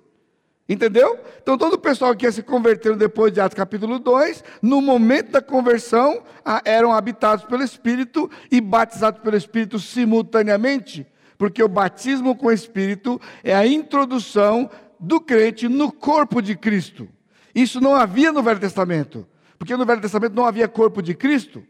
Entendeu? 0.69 1.19
Então, 1.43 1.59
todo 1.59 1.75
o 1.75 1.79
pessoal 1.79 2.15
que 2.15 2.25
ia 2.25 2.33
se 2.33 2.43
converter 2.43 2.97
depois 2.97 3.33
de 3.33 3.41
Atos 3.41 3.57
capítulo 3.57 3.99
2, 3.99 4.43
no 4.63 4.81
momento 4.81 5.33
da 5.33 5.43
conversão, 5.43 6.23
eram 6.65 6.93
habitados 6.93 7.45
pelo 7.45 7.63
Espírito 7.63 8.31
e 8.51 8.61
batizados 8.61 9.21
pelo 9.21 9.37
Espírito 9.37 9.79
simultaneamente, 9.79 11.07
porque 11.37 11.63
o 11.63 11.69
batismo 11.69 12.37
com 12.37 12.47
o 12.47 12.53
Espírito 12.53 13.21
é 13.43 13.55
a 13.55 13.67
introdução 13.67 14.71
do 14.99 15.21
crente 15.21 15.69
no 15.69 15.91
corpo 15.93 16.41
de 16.41 16.57
Cristo. 16.57 17.09
Isso 17.55 17.81
não 17.81 17.95
havia 17.95 18.33
no 18.33 18.43
Velho 18.43 18.61
Testamento, 18.61 19.27
porque 19.59 19.77
no 19.77 19.85
Velho 19.85 20.01
Testamento 20.01 20.35
não 20.35 20.47
havia 20.47 20.69
corpo 20.69 21.03
de 21.03 21.13
Cristo. 21.13 21.63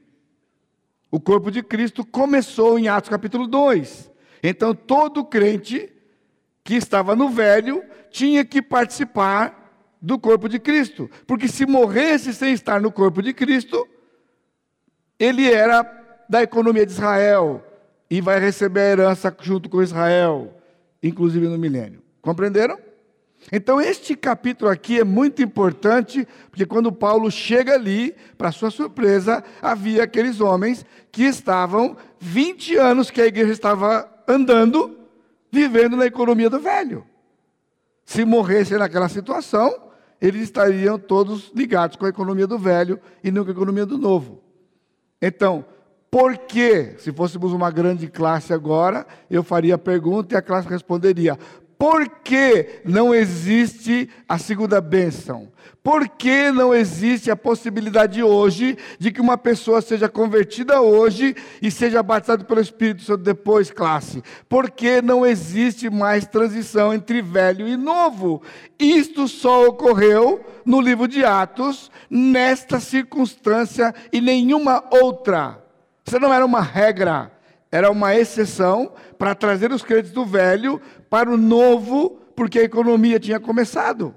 O 1.12 1.20
corpo 1.20 1.50
de 1.50 1.62
Cristo 1.62 2.06
começou 2.06 2.78
em 2.78 2.88
Atos 2.88 3.10
capítulo 3.10 3.46
2. 3.46 4.10
Então 4.42 4.74
todo 4.74 5.22
crente 5.22 5.92
que 6.64 6.74
estava 6.74 7.14
no 7.14 7.28
velho 7.28 7.84
tinha 8.10 8.46
que 8.46 8.62
participar 8.62 9.60
do 10.00 10.18
corpo 10.18 10.48
de 10.48 10.58
Cristo, 10.58 11.10
porque 11.26 11.46
se 11.46 11.66
morresse 11.66 12.32
sem 12.32 12.54
estar 12.54 12.80
no 12.80 12.90
corpo 12.90 13.22
de 13.22 13.34
Cristo, 13.34 13.86
ele 15.18 15.52
era 15.52 15.84
da 16.28 16.42
economia 16.42 16.86
de 16.86 16.92
Israel 16.92 17.62
e 18.10 18.20
vai 18.20 18.40
receber 18.40 18.80
a 18.80 18.90
herança 18.90 19.36
junto 19.40 19.68
com 19.68 19.82
Israel, 19.82 20.56
inclusive 21.02 21.46
no 21.46 21.58
milênio. 21.58 22.02
Compreenderam? 22.22 22.78
Então, 23.50 23.80
este 23.80 24.14
capítulo 24.14 24.70
aqui 24.70 25.00
é 25.00 25.04
muito 25.04 25.42
importante, 25.42 26.26
porque 26.50 26.64
quando 26.64 26.92
Paulo 26.92 27.30
chega 27.30 27.74
ali, 27.74 28.14
para 28.38 28.52
sua 28.52 28.70
surpresa, 28.70 29.42
havia 29.60 30.04
aqueles 30.04 30.40
homens 30.40 30.86
que 31.10 31.24
estavam 31.24 31.96
20 32.20 32.76
anos 32.76 33.10
que 33.10 33.20
a 33.20 33.26
igreja 33.26 33.52
estava 33.52 34.08
andando, 34.28 34.96
vivendo 35.50 35.96
na 35.96 36.06
economia 36.06 36.48
do 36.48 36.60
velho. 36.60 37.04
Se 38.04 38.24
morressem 38.24 38.78
naquela 38.78 39.08
situação, 39.08 39.90
eles 40.20 40.42
estariam 40.42 40.98
todos 40.98 41.50
ligados 41.54 41.96
com 41.96 42.06
a 42.06 42.10
economia 42.10 42.46
do 42.46 42.58
velho 42.58 43.00
e 43.24 43.30
não 43.30 43.42
com 43.42 43.50
a 43.50 43.54
economia 43.54 43.84
do 43.84 43.98
novo. 43.98 44.40
Então, 45.20 45.64
por 46.10 46.36
que, 46.36 46.94
se 46.98 47.10
fôssemos 47.10 47.52
uma 47.54 47.70
grande 47.70 48.06
classe 48.06 48.52
agora, 48.52 49.06
eu 49.30 49.42
faria 49.42 49.76
a 49.76 49.78
pergunta 49.78 50.34
e 50.34 50.36
a 50.36 50.42
classe 50.42 50.68
responderia: 50.68 51.38
por 51.82 52.08
que 52.08 52.80
não 52.84 53.12
existe 53.12 54.08
a 54.28 54.38
segunda 54.38 54.80
bênção? 54.80 55.48
Por 55.82 56.08
que 56.08 56.52
não 56.52 56.72
existe 56.72 57.28
a 57.28 57.34
possibilidade 57.34 58.22
hoje 58.22 58.78
de 59.00 59.10
que 59.10 59.20
uma 59.20 59.36
pessoa 59.36 59.82
seja 59.82 60.08
convertida 60.08 60.80
hoje 60.80 61.34
e 61.60 61.72
seja 61.72 62.00
batizada 62.00 62.44
pelo 62.44 62.60
Espírito 62.60 63.02
Santo 63.02 63.24
depois, 63.24 63.72
classe? 63.72 64.22
Por 64.48 64.70
que 64.70 65.02
não 65.02 65.26
existe 65.26 65.90
mais 65.90 66.24
transição 66.24 66.94
entre 66.94 67.20
velho 67.20 67.66
e 67.66 67.76
novo? 67.76 68.42
Isto 68.78 69.26
só 69.26 69.66
ocorreu 69.66 70.40
no 70.64 70.80
livro 70.80 71.08
de 71.08 71.24
Atos, 71.24 71.90
nesta 72.08 72.78
circunstância 72.78 73.92
e 74.12 74.20
nenhuma 74.20 74.84
outra. 74.88 75.60
Isso 76.06 76.20
não 76.20 76.32
era 76.32 76.46
uma 76.46 76.60
regra, 76.60 77.32
era 77.72 77.90
uma 77.90 78.14
exceção 78.14 78.92
para 79.18 79.34
trazer 79.34 79.72
os 79.72 79.82
crentes 79.82 80.12
do 80.12 80.26
velho 80.26 80.78
para 81.08 81.30
o 81.30 81.38
novo, 81.38 82.20
porque 82.36 82.58
a 82.58 82.64
economia 82.64 83.18
tinha 83.18 83.40
começado. 83.40 84.14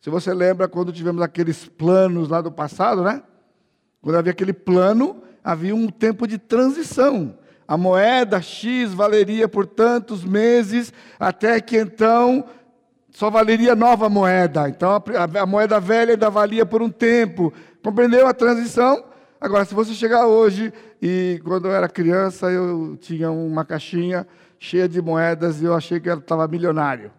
Se 0.00 0.08
você 0.08 0.32
lembra 0.32 0.68
quando 0.68 0.92
tivemos 0.92 1.20
aqueles 1.20 1.66
planos 1.66 2.28
lá 2.28 2.40
do 2.40 2.52
passado, 2.52 3.02
né? 3.02 3.22
Quando 4.00 4.16
havia 4.16 4.30
aquele 4.30 4.52
plano, 4.52 5.20
havia 5.42 5.74
um 5.74 5.88
tempo 5.88 6.28
de 6.28 6.38
transição. 6.38 7.36
A 7.66 7.76
moeda 7.76 8.40
X 8.40 8.92
valeria 8.92 9.48
por 9.48 9.66
tantos 9.66 10.22
meses, 10.22 10.92
até 11.18 11.60
que 11.60 11.76
então 11.76 12.44
só 13.10 13.30
valeria 13.30 13.74
nova 13.74 14.08
moeda. 14.08 14.68
Então 14.68 14.90
a, 14.90 15.40
a 15.40 15.46
moeda 15.46 15.80
velha 15.80 16.12
ainda 16.12 16.30
valia 16.30 16.64
por 16.64 16.82
um 16.82 16.90
tempo. 16.90 17.52
Compreendeu 17.82 18.28
a 18.28 18.34
transição? 18.34 19.04
Agora, 19.44 19.66
se 19.66 19.74
você 19.74 19.92
chegar 19.92 20.26
hoje, 20.26 20.72
e 21.02 21.38
quando 21.44 21.66
eu 21.66 21.72
era 21.72 21.86
criança, 21.86 22.50
eu 22.50 22.96
tinha 22.98 23.30
uma 23.30 23.62
caixinha 23.62 24.26
cheia 24.58 24.88
de 24.88 25.02
moedas 25.02 25.60
e 25.60 25.66
eu 25.66 25.74
achei 25.74 26.00
que 26.00 26.08
eu 26.08 26.16
estava 26.16 26.48
milionário. 26.48 27.12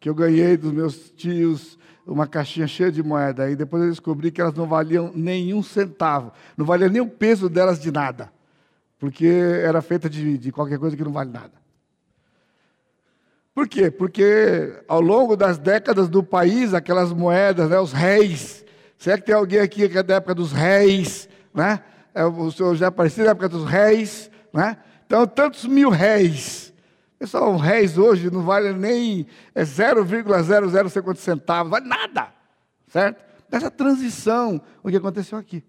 Que 0.00 0.08
eu 0.08 0.14
ganhei 0.14 0.56
dos 0.56 0.72
meus 0.72 1.10
tios 1.10 1.78
uma 2.06 2.26
caixinha 2.26 2.66
cheia 2.66 2.90
de 2.90 3.02
moedas. 3.02 3.52
E 3.52 3.56
depois 3.56 3.82
eu 3.82 3.90
descobri 3.90 4.30
que 4.30 4.40
elas 4.40 4.54
não 4.54 4.66
valiam 4.66 5.12
nenhum 5.14 5.62
centavo. 5.62 6.32
Não 6.56 6.64
valia 6.64 6.88
nem 6.88 7.02
o 7.02 7.06
peso 7.06 7.46
delas 7.46 7.78
de 7.78 7.92
nada. 7.92 8.32
Porque 8.98 9.26
era 9.26 9.82
feita 9.82 10.08
de, 10.08 10.38
de 10.38 10.50
qualquer 10.50 10.78
coisa 10.78 10.96
que 10.96 11.04
não 11.04 11.12
vale 11.12 11.30
nada. 11.30 11.52
Por 13.54 13.68
quê? 13.68 13.90
Porque 13.90 14.82
ao 14.88 15.02
longo 15.02 15.36
das 15.36 15.58
décadas 15.58 16.08
do 16.08 16.22
país, 16.22 16.72
aquelas 16.72 17.12
moedas, 17.12 17.68
né, 17.68 17.78
os 17.78 17.92
réis. 17.92 18.64
Será 18.96 19.18
que 19.18 19.26
tem 19.26 19.34
alguém 19.34 19.60
aqui 19.60 19.86
que 19.90 19.98
é 19.98 20.02
da 20.02 20.14
época 20.14 20.34
dos 20.34 20.52
réis? 20.52 21.28
Né? 21.54 21.80
É, 22.14 22.24
o 22.24 22.50
senhor 22.50 22.74
já 22.74 22.88
apareceu 22.88 23.24
na 23.24 23.30
época 23.32 23.48
dos 23.48 23.64
réis, 23.64 24.30
né? 24.52 24.76
Então, 25.06 25.26
tantos 25.26 25.64
mil 25.64 25.90
réis. 25.90 26.72
Pessoal, 27.18 27.56
réis 27.56 27.98
hoje 27.98 28.30
não 28.30 28.42
vale 28.42 28.72
nem 28.72 29.26
é 29.54 29.62
0,00 29.62 30.88
sei 30.88 31.02
quantos 31.02 31.22
centavos, 31.22 31.70
vale 31.70 31.86
nada, 31.86 32.28
certo? 32.88 33.22
Dessa 33.48 33.70
transição, 33.70 34.60
o 34.82 34.88
que 34.88 34.96
aconteceu 34.96 35.36
aqui. 35.36 35.62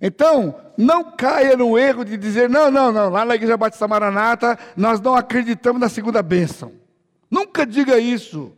Então, 0.00 0.54
não 0.76 1.12
caia 1.12 1.56
no 1.56 1.78
erro 1.78 2.04
de 2.04 2.16
dizer, 2.16 2.48
não, 2.48 2.70
não, 2.70 2.90
não, 2.90 3.08
lá 3.10 3.24
na 3.24 3.34
Igreja 3.34 3.56
Batista 3.56 3.86
Maranata, 3.86 4.58
nós 4.76 5.00
não 5.00 5.14
acreditamos 5.14 5.80
na 5.80 5.88
segunda 5.88 6.22
bênção. 6.22 6.72
Nunca 7.30 7.64
diga 7.64 7.98
isso, 7.98 8.52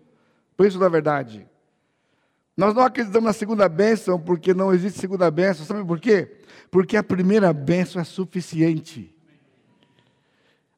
por 0.56 0.66
isso 0.66 0.78
da 0.78 0.88
verdade. 0.88 1.46
Nós 2.56 2.74
não 2.74 2.82
acreditamos 2.82 3.26
na 3.26 3.32
segunda 3.32 3.68
bênção 3.68 4.18
porque 4.18 4.54
não 4.54 4.72
existe 4.72 5.00
segunda 5.00 5.30
bênção. 5.30 5.66
Sabe 5.66 5.84
por 5.84 5.98
quê? 5.98 6.36
Porque 6.70 6.96
a 6.96 7.02
primeira 7.02 7.52
bênção 7.52 8.00
é 8.00 8.04
suficiente. 8.04 9.12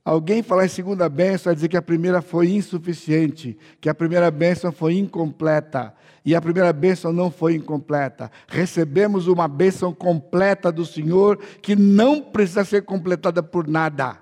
Alguém 0.03 0.43
falar 0.43 0.65
em 0.65 0.69
segunda 0.69 1.09
bênção 1.09 1.47
vai 1.47 1.55
dizer 1.57 1.69
que 1.69 1.77
a 1.77 1.83
primeira 1.83 2.23
foi 2.23 2.51
insuficiente, 2.51 3.59
que 3.81 3.89
a 3.89 3.95
primeira 3.95 4.31
bênção 4.31 4.71
foi 4.71 4.95
incompleta. 4.95 5.93
E 6.25 6.35
a 6.35 6.41
primeira 6.41 6.73
bênção 6.73 7.13
não 7.13 7.31
foi 7.31 7.55
incompleta. 7.55 8.31
Recebemos 8.49 9.27
uma 9.27 9.47
bênção 9.47 9.93
completa 9.93 10.73
do 10.73 10.85
Senhor 10.85 11.39
que 11.61 11.77
não 11.77 12.23
precisa 12.23 12.65
ser 12.65 12.83
completada 12.83 13.43
por 13.43 13.69
nada. 13.69 14.19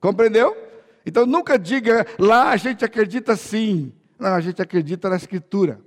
Compreendeu? 0.00 0.56
Então 1.06 1.24
nunca 1.24 1.58
diga 1.58 2.06
lá 2.18 2.50
a 2.50 2.56
gente 2.56 2.84
acredita 2.84 3.34
sim. 3.34 3.92
Não, 4.18 4.34
a 4.34 4.40
gente 4.40 4.60
acredita 4.60 5.08
na 5.08 5.16
Escritura. 5.16 5.80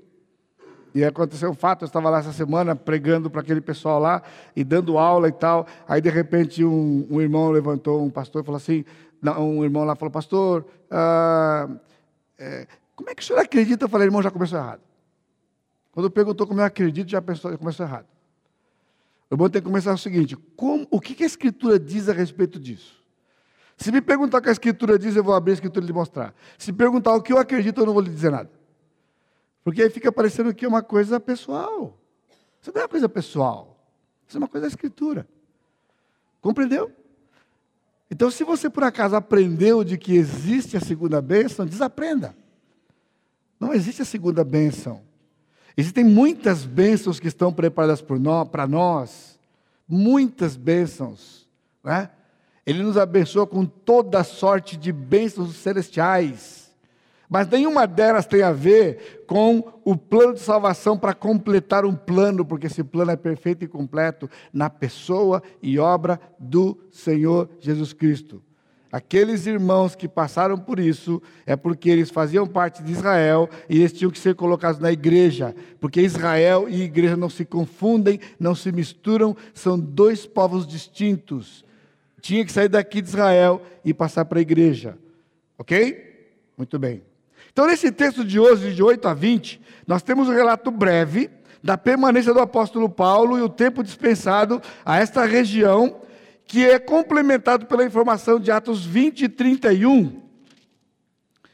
E 0.94 1.04
aconteceu 1.04 1.50
um 1.50 1.56
fato, 1.56 1.84
eu 1.84 1.88
estava 1.88 2.10
lá 2.10 2.20
essa 2.20 2.32
semana 2.32 2.76
pregando 2.76 3.30
para 3.30 3.42
aquele 3.42 3.62
pessoal 3.62 4.00
lá 4.00 4.22
e 4.56 4.64
dando 4.64 4.98
aula 4.98 5.28
e 5.28 5.32
tal. 5.32 5.66
Aí 5.88 6.00
de 6.00 6.10
repente 6.10 6.64
um, 6.64 7.08
um 7.10 7.20
irmão 7.20 7.50
levantou, 7.50 8.04
um 8.04 8.12
pastor, 8.12 8.44
falou 8.44 8.58
assim: 8.58 8.86
um 9.40 9.64
irmão 9.64 9.84
lá 9.84 9.96
falou, 9.96 10.12
pastor, 10.12 10.66
ah, 10.92 11.68
é, 12.38 12.68
como 12.96 13.10
é 13.10 13.16
que 13.16 13.24
o 13.24 13.26
senhor 13.26 13.40
acredita? 13.40 13.86
Eu 13.86 13.90
falei, 13.90 14.08
irmão, 14.08 14.22
já 14.22 14.30
começou 14.30 14.60
errado. 14.60 14.82
Quando 15.92 16.12
perguntou 16.12 16.46
como 16.46 16.60
eu 16.60 16.66
acredito, 16.66 17.10
já, 17.10 17.22
pensou, 17.22 17.52
já 17.52 17.58
começou 17.58 17.86
errado. 17.86 18.06
O 19.30 19.36
irmão 19.36 19.50
tem 19.50 19.62
que 19.62 19.68
começar 19.68 19.94
o 19.94 19.98
seguinte: 19.98 20.36
como, 20.56 20.88
o 20.92 21.02
que 21.02 21.24
a 21.24 21.26
Escritura 21.26 21.80
diz 21.80 22.08
a 22.08 22.14
respeito 22.14 22.60
disso? 22.60 23.02
Se 23.78 23.92
me 23.92 24.02
perguntar 24.02 24.38
o 24.38 24.42
que 24.42 24.50
a 24.50 24.52
Escritura 24.52 25.00
diz, 25.00 25.16
eu 25.16 25.24
vou 25.24 25.34
abrir 25.34 25.52
a 25.52 25.56
Escritura 25.56 25.84
e 25.84 25.88
lhe 25.88 25.94
mostrar. 25.94 26.36
Se 26.58 26.72
perguntar 26.72 27.16
o 27.16 27.22
que 27.22 27.34
eu 27.34 27.40
acredito, 27.40 27.82
eu 27.82 27.86
não 27.86 27.94
vou 27.94 28.02
lhe 28.02 28.10
dizer 28.10 28.32
nada. 28.32 28.50
Porque 29.64 29.82
aí 29.82 29.90
fica 29.90 30.12
parecendo 30.12 30.54
que 30.54 30.66
é 30.66 30.68
uma 30.68 30.84
coisa 30.84 31.20
pessoal. 31.20 31.98
Isso 32.62 32.72
não 32.74 32.82
é 32.82 32.84
uma 32.84 32.90
coisa 32.90 33.10
pessoal. 33.10 33.78
Isso 34.28 34.38
é 34.38 34.40
uma 34.40 34.48
coisa 34.48 34.68
da 34.68 34.70
Escritura. 34.70 35.28
Compreendeu? 36.42 36.92
Então, 38.12 38.30
se 38.30 38.44
você 38.44 38.70
por 38.70 38.84
acaso 38.84 39.16
aprendeu 39.16 39.84
de 39.84 39.98
que 39.98 40.16
existe 40.16 40.78
a 40.78 40.80
segunda 40.80 41.22
bênção, 41.22 41.66
desaprenda. 41.66 42.36
Não 43.60 43.74
existe 43.74 44.02
a 44.02 44.06
segunda 44.06 44.44
bênção. 44.44 45.02
Existem 45.76 46.04
muitas 46.04 46.66
bênçãos 46.66 47.20
que 47.20 47.28
estão 47.28 47.52
preparadas 47.52 48.02
para 48.52 48.68
nós. 48.68 49.40
Muitas 49.88 50.56
bênçãos. 50.56 51.48
Né? 51.84 52.10
Ele 52.66 52.84
nos 52.84 52.98
abençoa 52.98 53.48
com 53.48 53.66
toda 53.66 54.24
sorte 54.24 54.78
de 54.78 54.92
bênçãos 54.92 55.56
celestiais. 55.56 56.63
Mas 57.34 57.48
nenhuma 57.48 57.88
delas 57.88 58.28
tem 58.28 58.44
a 58.44 58.52
ver 58.52 59.24
com 59.26 59.74
o 59.84 59.98
plano 59.98 60.36
de 60.36 60.40
salvação 60.40 60.96
para 60.96 61.16
completar 61.16 61.84
um 61.84 61.96
plano, 61.96 62.46
porque 62.46 62.68
esse 62.68 62.84
plano 62.84 63.10
é 63.10 63.16
perfeito 63.16 63.66
e 63.66 63.68
completo 63.68 64.30
na 64.54 64.70
pessoa 64.70 65.42
e 65.60 65.80
obra 65.80 66.22
do 66.38 66.78
Senhor 66.92 67.50
Jesus 67.60 67.92
Cristo. 67.92 68.40
Aqueles 68.92 69.48
irmãos 69.48 69.96
que 69.96 70.08
passaram 70.08 70.60
por 70.60 70.80
isso 70.80 71.20
é 71.44 71.56
porque 71.56 71.90
eles 71.90 72.12
faziam 72.12 72.46
parte 72.46 72.84
de 72.84 72.92
Israel 72.92 73.50
e 73.68 73.80
eles 73.80 73.94
tinham 73.94 74.12
que 74.12 74.20
ser 74.20 74.36
colocados 74.36 74.80
na 74.80 74.92
igreja, 74.92 75.56
porque 75.80 76.02
Israel 76.02 76.68
e 76.70 76.84
igreja 76.84 77.18
não 77.18 77.32
se 77.32 77.44
confundem, 77.44 78.20
não 78.40 78.54
se 78.54 78.72
misturam, 78.72 79.36
são 79.56 79.80
dois 79.80 80.24
povos 80.24 80.68
distintos. 80.68 81.66
Tinha 82.22 82.46
que 82.46 82.52
sair 82.52 82.70
daqui 82.70 83.02
de 83.02 83.08
Israel 83.08 83.60
e 83.84 83.92
passar 83.92 84.24
para 84.26 84.38
a 84.38 84.44
igreja. 84.44 84.96
Ok? 85.58 86.30
Muito 86.56 86.78
bem. 86.78 87.02
Então, 87.54 87.68
nesse 87.68 87.92
texto 87.92 88.26
de 88.26 88.40
hoje, 88.40 88.74
de 88.74 88.82
8 88.82 89.08
a 89.08 89.14
20, 89.14 89.62
nós 89.86 90.02
temos 90.02 90.28
um 90.28 90.34
relato 90.34 90.72
breve 90.72 91.30
da 91.64 91.78
permanência 91.78 92.34
do 92.34 92.40
apóstolo 92.40 92.90
Paulo 92.90 93.38
e 93.38 93.44
o 93.44 93.48
tempo 93.48 93.84
dispensado 93.84 94.60
a 94.84 94.98
esta 94.98 95.24
região, 95.24 96.02
que 96.48 96.66
é 96.66 96.80
complementado 96.80 97.68
pela 97.68 97.86
informação 97.86 98.40
de 98.40 98.52
Atos 98.52 98.84
20 98.84 99.26
e 99.26 99.30
31, 99.30 100.20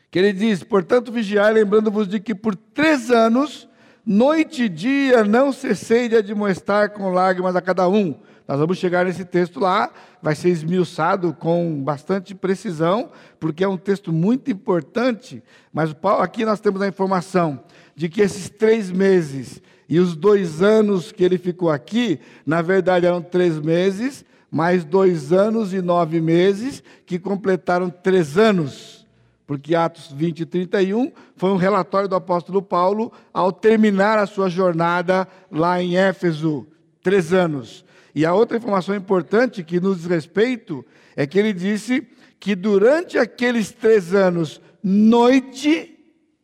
Que 0.10 0.20
ele 0.20 0.32
diz: 0.32 0.64
Portanto, 0.64 1.12
vigiai, 1.12 1.52
lembrando-vos 1.52 2.08
de 2.08 2.20
que 2.22 2.34
por 2.34 2.56
três 2.56 3.12
anos, 3.12 3.68
noite 4.06 4.64
e 4.64 4.70
dia, 4.70 5.26
não 5.26 5.52
cessei 5.52 6.08
de 6.08 6.16
admoestar 6.16 6.92
com 6.92 7.10
lágrimas 7.10 7.58
a 7.58 7.62
cada 7.62 7.90
um. 7.90 8.18
Nós 8.50 8.58
vamos 8.58 8.80
chegar 8.80 9.06
nesse 9.06 9.24
texto 9.24 9.60
lá, 9.60 9.92
vai 10.24 10.34
ser 10.34 10.50
esmiuçado 10.50 11.36
com 11.36 11.84
bastante 11.84 12.34
precisão, 12.34 13.12
porque 13.40 13.64
é 13.64 13.68
um 13.68 13.78
texto 13.78 14.12
muito 14.12 14.50
importante. 14.50 15.44
Mas 15.72 15.96
aqui 16.20 16.44
nós 16.44 16.60
temos 16.60 16.82
a 16.82 16.88
informação 16.88 17.64
de 17.96 18.10
que 18.10 18.22
esses 18.22 18.50
três 18.50 18.90
meses 18.90 19.62
e 19.88 20.00
os 20.00 20.16
dois 20.16 20.64
anos 20.64 21.12
que 21.12 21.24
ele 21.24 21.38
ficou 21.38 21.70
aqui, 21.70 22.20
na 22.44 22.60
verdade 22.64 23.06
eram 23.06 23.22
três 23.22 23.60
meses, 23.60 24.26
mais 24.50 24.84
dois 24.84 25.32
anos 25.32 25.72
e 25.72 25.80
nove 25.80 26.20
meses, 26.20 26.82
que 27.06 27.20
completaram 27.20 27.88
três 27.88 28.36
anos. 28.36 29.06
Porque 29.46 29.76
Atos 29.76 30.12
20 30.12 30.40
e 30.40 30.46
31 30.48 31.12
foi 31.36 31.52
um 31.52 31.56
relatório 31.56 32.10
do 32.10 32.16
apóstolo 32.16 32.64
Paulo 32.64 33.12
ao 33.32 33.52
terminar 33.52 34.18
a 34.18 34.26
sua 34.26 34.50
jornada 34.50 35.28
lá 35.52 35.80
em 35.80 35.98
Éfeso. 35.98 36.66
Três 37.04 37.32
anos. 37.32 37.88
E 38.20 38.26
a 38.26 38.34
outra 38.34 38.58
informação 38.58 38.94
importante 38.94 39.64
que 39.64 39.80
nos 39.80 40.00
diz 40.00 40.06
respeito 40.06 40.86
é 41.16 41.26
que 41.26 41.40
ele 41.40 41.54
disse 41.54 42.06
que 42.38 42.54
durante 42.54 43.18
aqueles 43.18 43.72
três 43.72 44.14
anos, 44.14 44.60
noite 44.84 45.98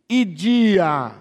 e 0.08 0.24
dia, 0.24 1.14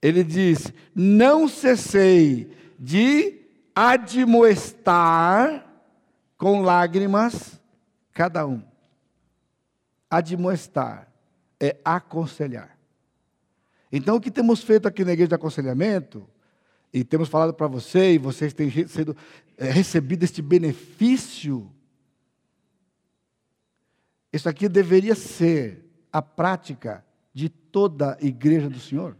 ele 0.00 0.24
diz: 0.24 0.72
não 0.94 1.46
cessei 1.46 2.56
de 2.78 3.42
admoestar 3.74 5.66
com 6.38 6.62
lágrimas 6.62 7.60
cada 8.14 8.46
um. 8.46 8.62
Admoestar 10.08 11.06
é 11.60 11.76
aconselhar. 11.84 12.78
Então, 13.92 14.16
o 14.16 14.20
que 14.22 14.30
temos 14.30 14.62
feito 14.62 14.88
aqui 14.88 15.04
na 15.04 15.12
igreja 15.12 15.28
de 15.28 15.34
aconselhamento, 15.34 16.26
e 16.92 17.04
temos 17.04 17.28
falado 17.28 17.54
para 17.54 17.66
você, 17.66 18.14
e 18.14 18.18
vocês 18.18 18.52
têm 18.52 18.70
sido, 18.70 19.16
é, 19.56 19.70
recebido 19.70 20.24
este 20.24 20.42
benefício, 20.42 21.70
isso 24.32 24.48
aqui 24.48 24.68
deveria 24.68 25.14
ser 25.14 25.84
a 26.12 26.20
prática 26.20 27.04
de 27.32 27.48
toda 27.48 28.16
a 28.20 28.24
igreja 28.24 28.68
do 28.68 28.78
Senhor. 28.78 29.16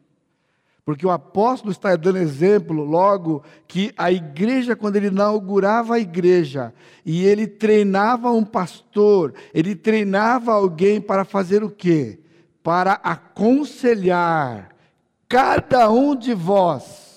Porque 0.85 1.07
o 1.07 1.11
apóstolo 1.11 1.71
está 1.71 1.95
dando 1.95 2.19
exemplo 2.19 2.83
logo 2.83 3.45
que 3.69 3.93
a 3.97 4.11
igreja, 4.11 4.75
quando 4.75 4.97
ele 4.97 5.09
inaugurava 5.09 5.95
a 5.95 6.01
igreja, 6.01 6.75
e 7.05 7.25
ele 7.25 7.47
treinava 7.47 8.31
um 8.33 8.45
pastor, 8.45 9.35
ele 9.55 9.77
treinava 9.77 10.53
alguém 10.53 11.01
para 11.01 11.25
fazer 11.25 11.63
o 11.63 11.71
quê? 11.71 12.19
Para 12.63 12.95
aconselhar 12.95 14.75
cada 15.29 15.89
um 15.91 16.17
de 16.17 16.35
vós, 16.35 17.10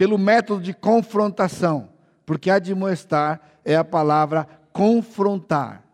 pelo 0.00 0.16
método 0.16 0.62
de 0.62 0.72
confrontação, 0.72 1.90
porque 2.24 2.50
admoestar 2.50 3.38
é 3.62 3.76
a 3.76 3.84
palavra 3.84 4.48
confrontar. 4.72 5.84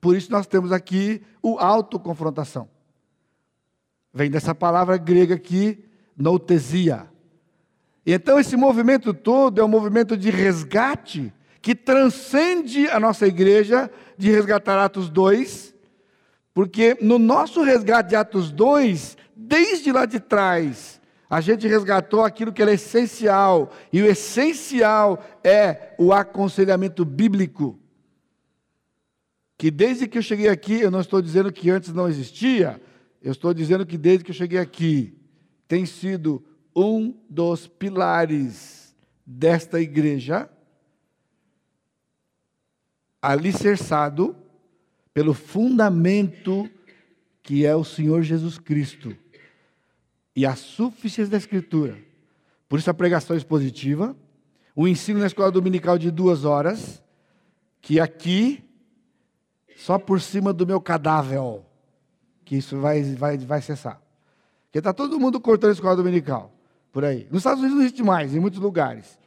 Por 0.00 0.16
isso 0.16 0.32
nós 0.32 0.44
temos 0.44 0.72
aqui 0.72 1.22
o 1.40 1.56
autoconfrontação. 1.60 2.68
Vem 4.12 4.28
dessa 4.28 4.56
palavra 4.56 4.96
grega 4.96 5.36
aqui, 5.36 5.84
noutesia. 6.16 7.06
E 8.04 8.12
então 8.12 8.40
esse 8.40 8.56
movimento 8.56 9.14
todo 9.14 9.60
é 9.60 9.64
um 9.64 9.68
movimento 9.68 10.16
de 10.16 10.30
resgate 10.30 11.32
que 11.62 11.76
transcende 11.76 12.88
a 12.88 12.98
nossa 12.98 13.24
igreja 13.24 13.88
de 14.18 14.32
resgatar 14.32 14.82
Atos 14.84 15.08
2, 15.08 15.72
porque 16.52 16.98
no 17.00 17.20
nosso 17.20 17.62
resgate 17.62 18.08
de 18.08 18.16
Atos 18.16 18.50
2, 18.50 19.16
desde 19.36 19.92
lá 19.92 20.06
de 20.06 20.18
trás, 20.18 21.00
a 21.34 21.40
gente 21.40 21.66
resgatou 21.66 22.22
aquilo 22.22 22.52
que 22.52 22.62
era 22.62 22.72
essencial, 22.72 23.72
e 23.92 24.00
o 24.00 24.06
essencial 24.06 25.20
é 25.42 25.92
o 25.98 26.12
aconselhamento 26.12 27.04
bíblico. 27.04 27.76
Que 29.58 29.68
desde 29.68 30.06
que 30.06 30.16
eu 30.16 30.22
cheguei 30.22 30.48
aqui, 30.48 30.74
eu 30.74 30.92
não 30.92 31.00
estou 31.00 31.20
dizendo 31.20 31.52
que 31.52 31.68
antes 31.70 31.92
não 31.92 32.08
existia, 32.08 32.80
eu 33.20 33.32
estou 33.32 33.52
dizendo 33.52 33.84
que 33.84 33.98
desde 33.98 34.22
que 34.22 34.30
eu 34.30 34.34
cheguei 34.34 34.60
aqui, 34.60 35.18
tem 35.66 35.84
sido 35.84 36.40
um 36.74 37.12
dos 37.28 37.66
pilares 37.66 38.94
desta 39.26 39.80
igreja, 39.80 40.48
alicerçado 43.20 44.36
pelo 45.12 45.34
fundamento 45.34 46.70
que 47.42 47.66
é 47.66 47.74
o 47.74 47.82
Senhor 47.82 48.22
Jesus 48.22 48.56
Cristo 48.56 49.23
e 50.34 50.44
a 50.44 50.56
suficiência 50.56 51.30
da 51.30 51.36
Escritura. 51.36 51.96
Por 52.68 52.78
isso 52.78 52.90
a 52.90 52.94
pregação 52.94 53.36
expositiva, 53.36 54.16
o 54.74 54.88
ensino 54.88 55.20
na 55.20 55.26
escola 55.26 55.50
dominical 55.50 55.96
de 55.96 56.10
duas 56.10 56.44
horas, 56.44 57.02
que 57.80 58.00
aqui, 58.00 58.64
só 59.76 59.98
por 59.98 60.20
cima 60.20 60.52
do 60.52 60.66
meu 60.66 60.80
cadáver, 60.80 61.40
que 62.44 62.56
isso 62.56 62.78
vai, 62.78 63.02
vai, 63.14 63.38
vai 63.38 63.62
cessar. 63.62 64.00
Porque 64.66 64.78
está 64.78 64.92
todo 64.92 65.20
mundo 65.20 65.40
cortando 65.40 65.70
a 65.70 65.74
escola 65.74 65.94
dominical, 65.94 66.52
por 66.90 67.04
aí. 67.04 67.28
Nos 67.30 67.40
Estados 67.40 67.60
Unidos 67.60 67.76
não 67.76 67.84
existe 67.84 68.02
mais, 68.02 68.34
em 68.34 68.40
muitos 68.40 68.58
lugares. 68.58 69.18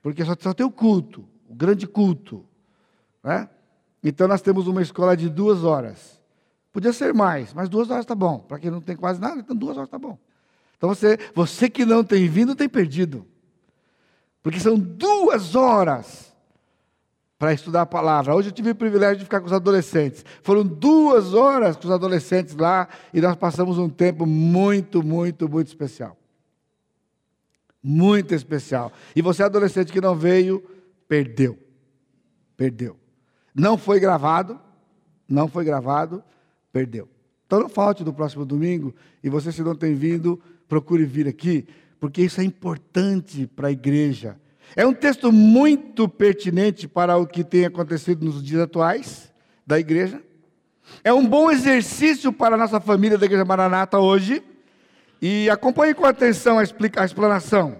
Porque 0.00 0.24
só, 0.24 0.34
só 0.38 0.54
tem 0.54 0.64
o 0.64 0.70
culto, 0.70 1.28
o 1.48 1.54
grande 1.54 1.86
culto. 1.86 2.44
Né? 3.22 3.48
Então 4.02 4.26
nós 4.28 4.40
temos 4.40 4.66
uma 4.66 4.80
escola 4.80 5.16
de 5.16 5.28
duas 5.28 5.64
horas. 5.64 6.22
Podia 6.72 6.92
ser 6.92 7.12
mais, 7.12 7.52
mas 7.52 7.68
duas 7.68 7.90
horas 7.90 8.04
está 8.04 8.14
bom. 8.14 8.38
Para 8.38 8.58
quem 8.58 8.70
não 8.70 8.80
tem 8.80 8.96
quase 8.96 9.20
nada, 9.20 9.40
então 9.40 9.54
duas 9.54 9.76
horas 9.76 9.88
está 9.88 9.98
bom. 9.98 10.18
Então 10.84 10.94
você, 10.94 11.18
você 11.34 11.70
que 11.70 11.86
não 11.86 12.04
tem 12.04 12.28
vindo, 12.28 12.54
tem 12.54 12.68
perdido. 12.68 13.24
Porque 14.42 14.60
são 14.60 14.78
duas 14.78 15.54
horas 15.54 16.34
para 17.38 17.54
estudar 17.54 17.82
a 17.82 17.86
palavra. 17.86 18.34
Hoje 18.34 18.50
eu 18.50 18.52
tive 18.52 18.72
o 18.72 18.74
privilégio 18.74 19.16
de 19.16 19.24
ficar 19.24 19.40
com 19.40 19.46
os 19.46 19.52
adolescentes. 19.54 20.22
Foram 20.42 20.62
duas 20.62 21.32
horas 21.32 21.74
com 21.74 21.86
os 21.86 21.90
adolescentes 21.90 22.54
lá 22.54 22.86
e 23.14 23.20
nós 23.22 23.34
passamos 23.34 23.78
um 23.78 23.88
tempo 23.88 24.26
muito, 24.26 25.02
muito, 25.02 25.48
muito 25.48 25.68
especial. 25.68 26.18
Muito 27.82 28.34
especial. 28.34 28.92
E 29.16 29.22
você, 29.22 29.42
adolescente 29.42 29.90
que 29.90 30.02
não 30.02 30.14
veio, 30.14 30.62
perdeu. 31.08 31.58
Perdeu. 32.58 32.98
Não 33.54 33.78
foi 33.78 33.98
gravado, 33.98 34.60
não 35.26 35.48
foi 35.48 35.64
gravado, 35.64 36.22
perdeu. 36.70 37.08
Então 37.46 37.60
não 37.60 37.70
falte 37.70 38.04
do 38.04 38.12
próximo 38.12 38.44
domingo 38.44 38.94
e 39.22 39.30
você, 39.30 39.50
se 39.50 39.62
não 39.62 39.74
tem 39.74 39.94
vindo, 39.94 40.38
procure 40.68 41.04
vir 41.04 41.28
aqui, 41.28 41.66
porque 41.98 42.22
isso 42.22 42.40
é 42.40 42.44
importante 42.44 43.46
para 43.46 43.68
a 43.68 43.72
igreja 43.72 44.36
é 44.76 44.86
um 44.86 44.92
texto 44.92 45.30
muito 45.30 46.08
pertinente 46.08 46.88
para 46.88 47.16
o 47.16 47.26
que 47.26 47.44
tem 47.44 47.64
acontecido 47.64 48.24
nos 48.24 48.42
dias 48.42 48.62
atuais 48.62 49.32
da 49.66 49.78
igreja. 49.78 50.20
É 51.02 51.12
um 51.12 51.26
bom 51.26 51.50
exercício 51.50 52.32
para 52.32 52.56
a 52.56 52.58
nossa 52.58 52.80
família 52.80 53.16
da 53.16 53.26
Igreja 53.26 53.44
Maranata 53.44 53.98
hoje. 53.98 54.42
E 55.22 55.48
acompanhe 55.48 55.94
com 55.94 56.04
atenção 56.04 56.58
a, 56.58 56.62
explica, 56.62 57.02
a 57.02 57.04
explanação. 57.04 57.76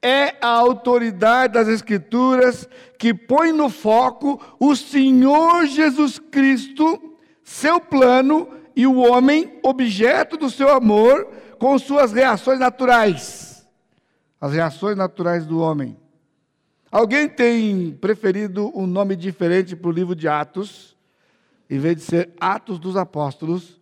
É 0.00 0.36
a 0.40 0.48
autoridade 0.48 1.54
das 1.54 1.68
Escrituras 1.68 2.68
que 2.96 3.12
põe 3.12 3.52
no 3.52 3.68
foco 3.68 4.40
o 4.58 4.74
Senhor 4.74 5.66
Jesus 5.66 6.18
Cristo, 6.18 7.16
seu 7.42 7.80
plano 7.80 8.48
e 8.74 8.86
o 8.86 8.98
homem, 8.98 9.58
objeto 9.62 10.38
do 10.38 10.48
seu 10.48 10.70
amor, 10.70 11.28
com 11.60 11.78
suas 11.78 12.10
reações 12.10 12.58
naturais. 12.58 13.68
As 14.40 14.54
reações 14.54 14.96
naturais 14.96 15.44
do 15.44 15.60
homem. 15.60 15.94
Alguém 16.90 17.28
tem 17.28 17.92
preferido 17.92 18.72
um 18.74 18.86
nome 18.86 19.14
diferente 19.14 19.76
para 19.76 19.90
o 19.90 19.92
livro 19.92 20.16
de 20.16 20.26
Atos, 20.26 20.96
em 21.68 21.78
vez 21.78 21.96
de 21.96 22.02
ser 22.02 22.30
Atos 22.40 22.78
dos 22.78 22.96
Apóstolos, 22.96 23.78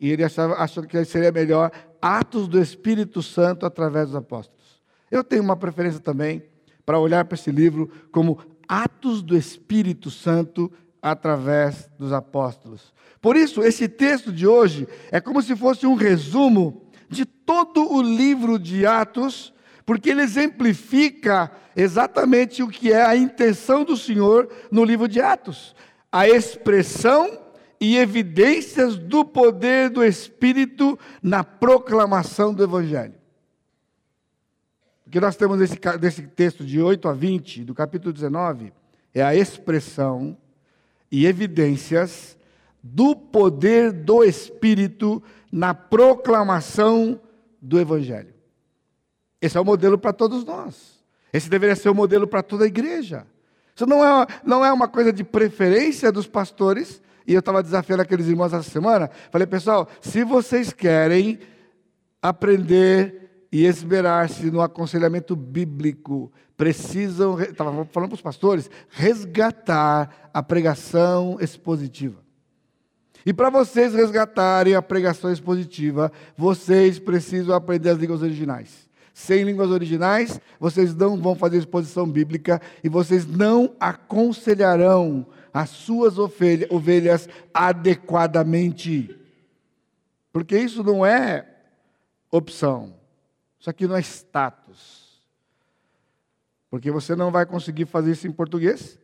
e 0.00 0.10
ele 0.10 0.24
achava, 0.24 0.54
achou 0.54 0.82
que 0.82 1.02
seria 1.04 1.30
melhor 1.30 1.70
Atos 2.02 2.48
do 2.48 2.60
Espírito 2.60 3.22
Santo 3.22 3.64
através 3.64 4.08
dos 4.08 4.16
apóstolos. 4.16 4.82
Eu 5.08 5.22
tenho 5.22 5.44
uma 5.44 5.56
preferência 5.56 6.00
também 6.00 6.42
para 6.84 6.98
olhar 6.98 7.24
para 7.24 7.36
esse 7.36 7.52
livro 7.52 7.88
como 8.10 8.40
Atos 8.66 9.22
do 9.22 9.36
Espírito 9.36 10.10
Santo 10.10 10.72
através 11.00 11.88
dos 11.96 12.12
apóstolos. 12.12 12.92
Por 13.20 13.36
isso, 13.36 13.62
esse 13.62 13.88
texto 13.88 14.32
de 14.32 14.44
hoje 14.44 14.88
é 15.12 15.20
como 15.20 15.40
se 15.40 15.54
fosse 15.54 15.86
um 15.86 15.94
resumo 15.94 16.81
de 17.12 17.24
todo 17.24 17.92
o 17.92 18.02
livro 18.02 18.58
de 18.58 18.84
Atos 18.86 19.52
porque 19.84 20.10
ele 20.10 20.22
exemplifica 20.22 21.50
exatamente 21.76 22.62
o 22.62 22.68
que 22.68 22.92
é 22.92 23.04
a 23.04 23.16
intenção 23.16 23.84
do 23.84 23.96
Senhor 23.96 24.48
no 24.70 24.84
livro 24.84 25.06
de 25.06 25.20
Atos 25.20 25.74
a 26.12 26.28
expressão 26.28 27.40
e 27.80 27.96
evidências 27.96 28.98
do 28.98 29.24
poder 29.24 29.88
do 29.88 30.04
Espírito 30.04 30.98
na 31.22 31.42
proclamação 31.42 32.52
do 32.52 32.62
Evangelho. 32.62 33.14
Porque 35.02 35.18
nós 35.18 35.36
temos 35.36 35.60
esse, 35.60 35.78
desse 35.98 36.22
texto 36.22 36.64
de 36.64 36.80
8 36.80 37.08
a 37.08 37.12
20, 37.14 37.64
do 37.64 37.74
capítulo 37.74 38.12
19, 38.12 38.72
é 39.14 39.22
a 39.22 39.34
expressão 39.34 40.36
e 41.10 41.26
evidências 41.26 42.38
do 42.82 43.16
poder 43.16 43.90
do 43.90 44.22
Espírito 44.22 45.22
na 45.52 45.74
proclamação 45.74 47.20
do 47.60 47.78
Evangelho. 47.78 48.32
Esse 49.40 49.58
é 49.58 49.60
o 49.60 49.64
modelo 49.64 49.98
para 49.98 50.12
todos 50.12 50.44
nós. 50.44 51.04
Esse 51.32 51.50
deveria 51.50 51.76
ser 51.76 51.90
o 51.90 51.94
modelo 51.94 52.26
para 52.26 52.42
toda 52.42 52.64
a 52.64 52.66
igreja. 52.66 53.26
Isso 53.74 53.86
não 53.86 54.04
é, 54.04 54.26
não 54.44 54.64
é 54.64 54.72
uma 54.72 54.88
coisa 54.88 55.12
de 55.12 55.22
preferência 55.22 56.10
dos 56.10 56.26
pastores. 56.26 57.02
E 57.26 57.34
eu 57.34 57.40
estava 57.40 57.62
desafiando 57.62 58.02
aqueles 58.02 58.26
irmãos 58.26 58.52
essa 58.52 58.68
semana. 58.68 59.10
Falei, 59.30 59.46
pessoal, 59.46 59.88
se 60.00 60.24
vocês 60.24 60.72
querem 60.72 61.38
aprender 62.20 63.46
e 63.50 63.64
esmerar-se 63.64 64.50
no 64.50 64.62
aconselhamento 64.62 65.36
bíblico, 65.36 66.32
precisam, 66.56 67.40
estava 67.40 67.70
falando 67.86 68.10
para 68.10 68.14
os 68.14 68.22
pastores, 68.22 68.70
resgatar 68.88 70.30
a 70.32 70.42
pregação 70.42 71.36
expositiva. 71.40 72.21
E 73.24 73.32
para 73.32 73.50
vocês 73.50 73.94
resgatarem 73.94 74.74
a 74.74 74.82
pregação 74.82 75.32
expositiva, 75.32 76.10
vocês 76.36 76.98
precisam 76.98 77.54
aprender 77.54 77.90
as 77.90 77.98
línguas 77.98 78.22
originais. 78.22 78.88
Sem 79.14 79.44
línguas 79.44 79.70
originais, 79.70 80.40
vocês 80.58 80.94
não 80.94 81.16
vão 81.20 81.34
fazer 81.34 81.58
exposição 81.58 82.08
bíblica 82.08 82.60
e 82.82 82.88
vocês 82.88 83.26
não 83.26 83.74
aconselharão 83.78 85.26
as 85.52 85.68
suas 85.68 86.16
ovelhas 86.18 87.28
adequadamente. 87.52 89.14
Porque 90.32 90.58
isso 90.58 90.82
não 90.82 91.04
é 91.04 91.46
opção. 92.30 92.94
Isso 93.60 93.68
aqui 93.68 93.86
não 93.86 93.96
é 93.96 94.00
status. 94.00 95.20
Porque 96.70 96.90
você 96.90 97.14
não 97.14 97.30
vai 97.30 97.44
conseguir 97.44 97.84
fazer 97.84 98.12
isso 98.12 98.26
em 98.26 98.32
português, 98.32 98.98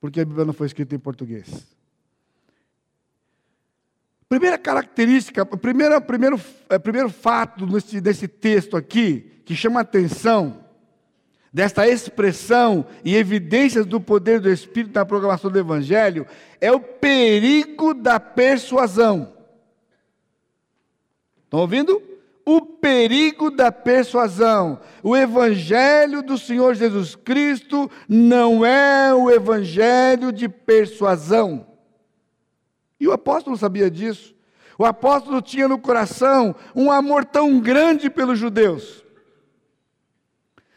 porque 0.00 0.20
a 0.20 0.24
Bíblia 0.24 0.44
não 0.44 0.52
foi 0.52 0.66
escrita 0.66 0.92
em 0.92 0.98
português. 0.98 1.79
Primeira 4.30 4.56
característica, 4.56 5.44
primeiro, 5.44 6.00
primeiro, 6.00 6.40
é, 6.68 6.78
primeiro 6.78 7.10
fato 7.10 7.66
desse, 7.66 8.00
desse 8.00 8.28
texto 8.28 8.76
aqui, 8.76 9.42
que 9.44 9.56
chama 9.56 9.80
a 9.80 9.82
atenção, 9.82 10.64
desta 11.52 11.88
expressão 11.88 12.86
e 13.04 13.16
evidências 13.16 13.84
do 13.84 14.00
poder 14.00 14.38
do 14.38 14.48
Espírito 14.48 14.94
na 14.94 15.04
programação 15.04 15.50
do 15.50 15.58
Evangelho, 15.58 16.28
é 16.60 16.70
o 16.70 16.78
perigo 16.78 17.92
da 17.92 18.20
persuasão. 18.20 19.34
Estão 21.42 21.58
ouvindo? 21.58 22.00
O 22.46 22.60
perigo 22.60 23.50
da 23.50 23.72
persuasão. 23.72 24.78
O 25.02 25.16
Evangelho 25.16 26.22
do 26.22 26.38
Senhor 26.38 26.76
Jesus 26.76 27.16
Cristo 27.16 27.90
não 28.08 28.64
é 28.64 29.12
o 29.12 29.28
Evangelho 29.28 30.30
de 30.30 30.48
persuasão. 30.48 31.69
E 33.00 33.08
o 33.08 33.12
apóstolo 33.12 33.56
sabia 33.56 33.90
disso. 33.90 34.34
O 34.78 34.84
apóstolo 34.84 35.42
tinha 35.42 35.66
no 35.66 35.78
coração 35.78 36.54
um 36.74 36.90
amor 36.92 37.24
tão 37.24 37.58
grande 37.60 38.08
pelos 38.08 38.38
judeus. 38.38 39.02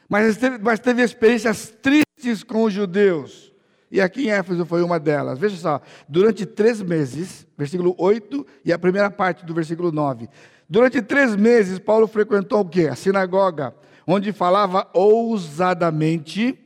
Mas 0.09 0.37
teve, 0.37 0.57
mas 0.57 0.79
teve 0.79 1.01
experiências 1.03 1.73
tristes 1.81 2.43
com 2.43 2.63
os 2.63 2.73
judeus. 2.73 3.53
E 3.91 4.01
aqui 4.01 4.25
em 4.25 4.31
Éfeso 4.31 4.65
foi 4.65 4.81
uma 4.81 4.99
delas. 4.99 5.37
Veja 5.37 5.55
só, 5.55 5.81
durante 6.09 6.45
três 6.45 6.81
meses, 6.81 7.45
versículo 7.57 7.95
8 7.97 8.45
e 8.65 8.73
a 8.73 8.79
primeira 8.79 9.11
parte 9.11 9.45
do 9.45 9.53
versículo 9.53 9.91
9. 9.91 10.27
Durante 10.67 11.01
três 11.01 11.35
meses, 11.35 11.77
Paulo 11.77 12.07
frequentou 12.07 12.61
o 12.61 12.65
quê? 12.65 12.87
A 12.87 12.95
sinagoga, 12.95 13.75
onde 14.07 14.31
falava 14.31 14.89
ousadamente, 14.93 16.59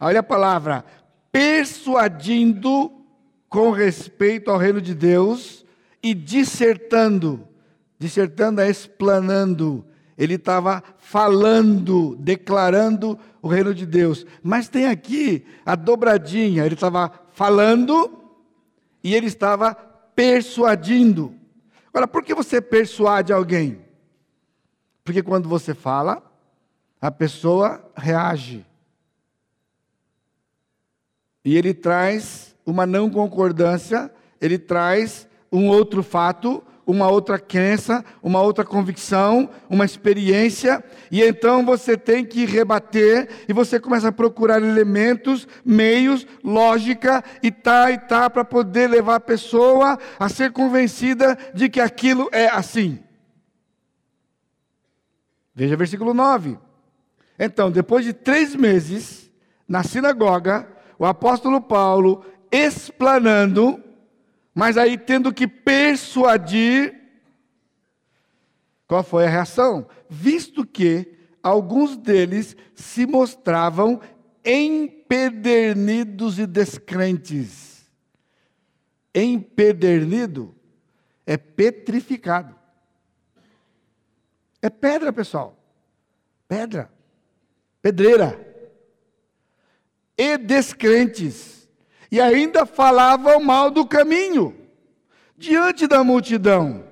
olha 0.00 0.20
a 0.20 0.22
palavra, 0.22 0.84
persuadindo 1.32 2.95
com 3.56 3.70
respeito 3.70 4.50
ao 4.50 4.58
reino 4.58 4.82
de 4.82 4.94
Deus 4.94 5.64
e 6.02 6.12
dissertando, 6.12 7.48
dissertando 7.98 8.60
é 8.60 8.68
explanando. 8.68 9.82
Ele 10.18 10.34
estava 10.34 10.84
falando, 10.98 12.16
declarando 12.16 13.18
o 13.40 13.48
reino 13.48 13.74
de 13.74 13.86
Deus. 13.86 14.26
Mas 14.42 14.68
tem 14.68 14.88
aqui 14.88 15.46
a 15.64 15.74
dobradinha, 15.74 16.66
ele 16.66 16.74
estava 16.74 17.10
falando 17.32 18.28
e 19.02 19.14
ele 19.14 19.26
estava 19.26 19.74
persuadindo. 19.74 21.34
Agora, 21.88 22.06
por 22.06 22.22
que 22.22 22.34
você 22.34 22.60
persuade 22.60 23.32
alguém? 23.32 23.80
Porque 25.02 25.22
quando 25.22 25.48
você 25.48 25.72
fala, 25.72 26.22
a 27.00 27.10
pessoa 27.10 27.90
reage. 27.96 28.66
E 31.42 31.56
ele 31.56 31.72
traz 31.72 32.45
uma 32.66 32.84
não 32.84 33.08
concordância, 33.08 34.10
ele 34.40 34.58
traz 34.58 35.28
um 35.50 35.68
outro 35.68 36.02
fato, 36.02 36.62
uma 36.86 37.08
outra 37.08 37.38
crença, 37.38 38.04
uma 38.22 38.40
outra 38.40 38.64
convicção, 38.64 39.48
uma 39.68 39.84
experiência, 39.84 40.84
e 41.10 41.22
então 41.22 41.64
você 41.64 41.96
tem 41.96 42.24
que 42.24 42.44
rebater 42.44 43.28
e 43.48 43.52
você 43.52 43.80
começa 43.80 44.08
a 44.08 44.12
procurar 44.12 44.62
elementos, 44.62 45.48
meios, 45.64 46.26
lógica 46.44 47.24
e 47.42 47.50
tá 47.50 47.90
e 47.90 47.98
tá 47.98 48.30
para 48.30 48.44
poder 48.44 48.88
levar 48.88 49.16
a 49.16 49.20
pessoa 49.20 49.98
a 50.18 50.28
ser 50.28 50.52
convencida 50.52 51.36
de 51.54 51.68
que 51.68 51.80
aquilo 51.80 52.28
é 52.32 52.48
assim. 52.48 53.00
Veja 55.54 55.76
versículo 55.76 56.12
9. 56.12 56.58
Então, 57.38 57.70
depois 57.70 58.04
de 58.04 58.12
três 58.12 58.54
meses, 58.54 59.30
na 59.66 59.82
sinagoga, 59.82 60.68
o 60.98 61.04
apóstolo 61.04 61.60
Paulo 61.60 62.24
explanando, 62.50 63.82
mas 64.54 64.76
aí 64.76 64.96
tendo 64.96 65.32
que 65.32 65.46
persuadir. 65.46 66.94
Qual 68.86 69.02
foi 69.02 69.26
a 69.26 69.28
reação? 69.28 69.86
Visto 70.08 70.64
que 70.64 71.12
alguns 71.42 71.96
deles 71.96 72.56
se 72.74 73.06
mostravam 73.06 74.00
empedernidos 74.44 76.38
e 76.38 76.46
descrentes. 76.46 77.84
Empedernido 79.14 80.54
é 81.24 81.36
petrificado. 81.36 82.54
É 84.62 84.70
pedra, 84.70 85.12
pessoal. 85.12 85.58
Pedra. 86.48 86.90
Pedreira. 87.82 88.44
E 90.16 90.38
descrentes 90.38 91.65
e 92.10 92.20
ainda 92.20 92.64
falavam 92.64 93.40
mal 93.40 93.70
do 93.70 93.86
caminho. 93.86 94.54
Diante 95.36 95.86
da 95.86 96.02
multidão, 96.02 96.84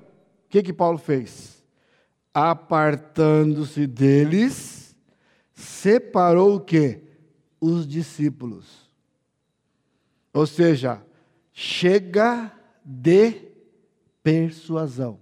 o 0.45 0.49
que 0.49 0.61
que 0.61 0.73
Paulo 0.73 0.97
fez? 0.97 1.63
Apartando-se 2.33 3.87
deles, 3.87 4.95
separou 5.53 6.55
o 6.55 6.59
que? 6.59 7.01
Os 7.59 7.87
discípulos. 7.87 8.91
Ou 10.33 10.45
seja, 10.45 11.01
chega 11.53 12.51
de 12.83 13.41
persuasão, 14.21 15.19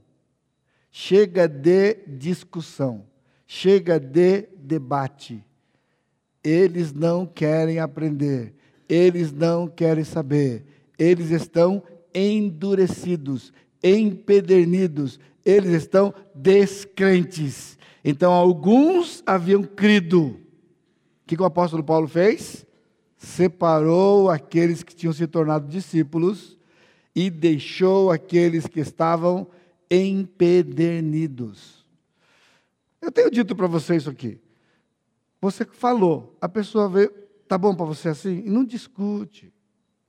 chega 0.92 1.48
de 1.48 1.94
discussão, 2.08 3.06
chega 3.46 4.00
de 4.00 4.48
debate. 4.58 5.46
Eles 6.44 6.92
não 6.92 7.26
querem 7.26 7.80
aprender, 7.80 8.56
eles 8.94 9.32
não 9.32 9.68
querem 9.68 10.04
saber. 10.04 10.64
Eles 11.00 11.32
estão 11.32 11.82
endurecidos, 12.14 13.52
empedernidos, 13.84 15.20
eles 15.44 15.72
estão 15.72 16.14
descrentes. 16.36 17.78
Então, 18.06 18.32
alguns 18.32 19.24
haviam 19.26 19.64
crido. 19.64 20.26
O 20.28 20.40
que 21.26 21.42
o 21.42 21.46
apóstolo 21.46 21.84
Paulo 21.84 22.08
fez? 22.08 22.66
Separou 23.18 24.30
aqueles 24.30 24.84
que 24.84 24.96
tinham 24.96 25.14
se 25.14 25.26
tornado 25.26 25.68
discípulos 25.68 26.58
e 27.16 27.32
deixou 27.32 28.12
aqueles 28.12 28.68
que 28.68 28.80
estavam 28.80 29.48
empedernidos. 29.90 31.84
Eu 33.02 33.12
tenho 33.12 33.32
dito 33.32 33.56
para 33.56 33.68
você 33.68 33.96
isso 33.96 34.10
aqui. 34.10 34.40
Você 35.42 35.66
falou, 35.66 36.38
a 36.40 36.48
pessoa 36.48 36.88
veio, 36.88 37.12
Tá 37.54 37.58
bom 37.60 37.76
para 37.76 37.86
você 37.86 38.10
assim? 38.10 38.42
E 38.44 38.50
não 38.50 38.66
discute. 38.66 39.54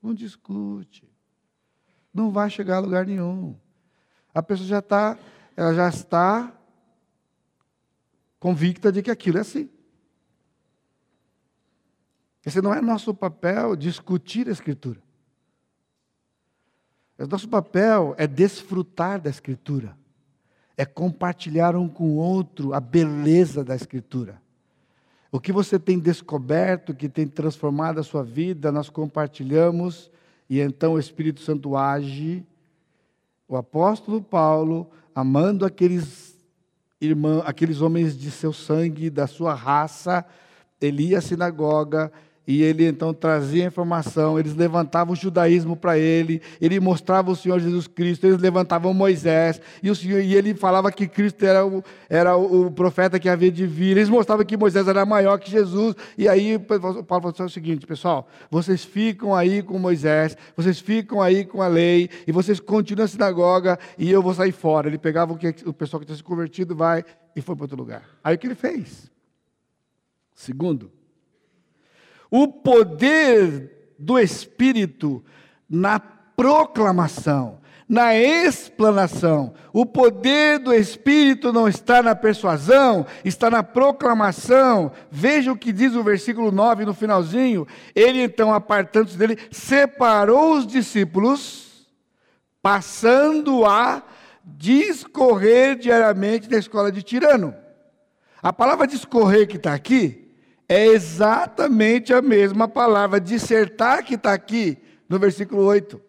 Não 0.03 0.15
discute. 0.15 1.07
Não 2.11 2.31
vai 2.31 2.49
chegar 2.49 2.77
a 2.77 2.81
lugar 2.81 3.05
nenhum. 3.05 3.55
A 4.35 4.43
pessoa 4.43 4.67
já 4.67 4.79
está, 4.79 5.19
ela 5.55 5.75
já 5.75 5.87
está 5.87 6.59
convicta 8.41 8.91
de 8.91 9.03
que 9.03 9.11
aquilo 9.11 9.37
é 9.37 9.43
assim. 9.43 9.69
Esse 12.47 12.63
não 12.63 12.73
é 12.73 12.81
nosso 12.81 13.13
papel 13.13 13.77
discutir 13.77 14.49
a 14.49 14.53
Escritura. 14.53 15.03
O 17.19 17.27
nosso 17.27 17.47
papel 17.47 18.15
é 18.17 18.27
desfrutar 18.27 19.21
da 19.21 19.29
Escritura, 19.29 19.95
é 20.79 20.87
compartilhar 20.87 21.77
um 21.77 21.91
com 21.91 22.13
o 22.13 22.17
outro 22.17 22.73
a 22.73 22.81
beleza 22.81 23.63
da 23.63 23.77
Escritura. 23.77 24.43
O 25.35 25.41
que 25.41 25.51
você 25.51 25.81
tem 25.81 25.99
descoberto, 25.99 26.95
que 26.95 27.09
tem 27.09 27.27
transformado 27.27 27.99
a 27.99 28.05
sua 28.05 28.23
vida, 28.23 28.71
nós 28.71 28.89
compartilhamos 28.89 30.09
E 30.49 30.61
então 30.61 30.93
o 30.93 30.99
Espírito 30.99 31.41
Santo 31.41 31.77
age, 31.77 32.47
o 33.49 33.57
apóstolo 33.57 34.23
Paulo, 34.23 34.89
amando 35.13 35.67
aqueles 35.67 36.39
irmãos, 37.01 37.43
aqueles 37.47 37.81
homens 37.81 38.17
de 38.17 38.31
seu 38.31 38.53
sangue, 38.53 39.11
da 39.11 39.27
sua 39.27 39.55
raça, 39.55 40.25
ele 40.81 41.09
ia 41.09 41.19
à 41.19 41.21
sinagoga, 41.21 42.13
e 42.47 42.63
ele 42.63 42.87
então 42.87 43.15
trazia 43.15 43.65
informação, 43.65 44.39
eles 44.39 44.55
levantavam 44.55 45.13
o 45.13 45.17
judaísmo 45.17 45.77
para 45.77 45.99
ele, 45.99 46.43
ele 46.61 46.79
mostrava 46.81 47.31
o 47.31 47.37
Senhor 47.37 47.59
Jesus 47.61 47.87
Cristo, 47.87 48.27
eles 48.27 48.41
levantavam 48.41 48.93
Moisés, 48.93 49.61
e, 49.83 49.91
o 49.91 49.95
Senhor, 49.95 50.21
e 50.21 50.35
ele 50.35 50.55
falava 50.55 50.93
que 50.93 51.07
Cristo 51.07 51.45
era 51.45 51.67
o, 51.67 51.83
era 52.09 52.37
o 52.37 52.71
profeta 52.71 53.19
que 53.19 53.29
havia 53.29 53.51
de 53.51 53.67
vir, 53.67 53.97
eles 53.97 54.09
mostravam 54.09 54.45
que 54.45 54.57
Moisés 54.57 54.87
era 54.87 55.07
maior 55.07 55.39
que 55.39 55.51
Jesus, 55.51 55.95
e 56.19 56.29
aí 56.29 56.59
Paulo 56.59 57.05
falou 57.07 57.29
assim, 57.31 57.43
o 57.43 57.49
seguinte, 57.49 57.87
pessoal, 57.87 58.29
vocês 58.51 58.85
ficam 58.85 59.35
aí 59.35 59.63
com 59.63 59.79
Moisés, 59.79 60.37
vocês 60.57 60.79
ficam 60.79 61.23
aí 61.23 61.45
com 61.45 61.63
a 61.63 61.67
lei, 61.67 62.11
e 62.27 62.33
vocês 62.33 62.61
continuam 62.61 63.05
na 63.05 63.09
sinagoga, 63.09 63.79
e 63.99 64.11
eu 64.11 64.23
vou 64.23 64.35
sair 64.35 64.53
fora. 64.53 64.89
Ele 64.89 64.99
pegava 64.99 65.33
o, 65.33 65.37
que, 65.37 65.55
o 65.67 65.73
pessoal 65.73 66.01
que 66.01 66.07
tinha 66.07 66.17
se 66.17 66.23
convertido, 66.23 66.75
vai, 66.75 67.05
e 67.35 67.41
foi 67.41 67.55
para 67.55 67.65
outro 67.65 67.77
lugar. 67.77 68.03
Aí 68.23 68.35
o 68.35 68.39
que 68.39 68.47
ele 68.47 68.55
fez? 68.55 69.11
Segundo, 70.35 70.91
o 72.31 72.49
poder 72.49 73.93
do 73.99 74.19
Espírito 74.19 75.25
na 75.69 75.99
proclamação, 75.99 77.61
na 77.89 78.15
explanação. 78.15 79.55
O 79.73 79.87
poder 79.87 80.59
do 80.59 80.73
Espírito 80.73 81.53
não 81.53 81.69
está 81.69 82.03
na 82.03 82.15
persuasão, 82.15 83.07
está 83.25 83.51
na 83.51 83.63
proclamação. 83.63 84.93
Veja 85.11 85.53
o 85.53 85.57
que 85.57 85.73
diz 85.73 85.95
o 85.95 86.03
versículo 86.03 86.51
9 86.51 86.85
no 86.85 86.95
finalzinho. 86.95 87.67
Ele 87.95 88.23
então, 88.23 88.53
apartando-se 88.53 89.17
dele, 89.17 89.39
separou 89.51 90.55
os 90.57 90.67
discípulos, 90.67 91.89
passando 92.63 93.65
a 93.65 94.03
discorrer 94.45 95.77
diariamente 95.77 96.51
na 96.51 96.59
escola 96.59 96.91
de 96.93 97.03
Tirano. 97.03 97.55
A 98.43 98.53
palavra 98.53 98.87
discorrer 98.87 99.47
que 99.47 99.57
está 99.57 99.73
aqui 99.73 100.24
é 100.69 100.87
exatamente 100.87 102.13
a 102.13 102.23
mesma 102.23 102.67
palavra 102.67 103.21
dissertar 103.21 104.05
que 104.05 104.15
está 104.15 104.33
aqui 104.33 104.79
no 105.09 105.19
versículo 105.19 105.65
8. 105.65 106.01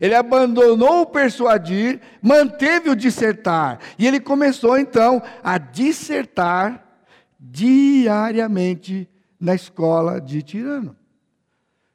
Ele 0.00 0.14
abandonou 0.14 1.02
o 1.02 1.06
persuadir, 1.06 2.00
manteve 2.20 2.90
o 2.90 2.96
dissertar, 2.96 3.78
e 3.98 4.06
ele 4.06 4.18
começou 4.18 4.76
então 4.76 5.22
a 5.44 5.58
dissertar 5.58 6.84
diariamente 7.38 9.08
na 9.38 9.54
escola 9.54 10.20
de 10.20 10.42
Tirano. 10.42 10.96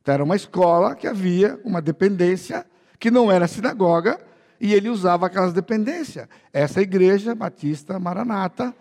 Então, 0.02 0.14
era 0.14 0.24
uma 0.24 0.36
escola 0.36 0.96
que 0.96 1.06
havia 1.06 1.60
uma 1.66 1.82
dependência 1.82 2.66
que 2.98 3.12
não 3.12 3.30
era 3.32 3.48
sinagoga, 3.48 4.20
e 4.60 4.74
ele 4.74 4.90
usava 4.90 5.28
aquelas 5.28 5.54
dependências. 5.54 6.28
Essa 6.54 6.82
igreja 6.82 7.36
batista 7.36 8.00
Maranata 8.00 8.74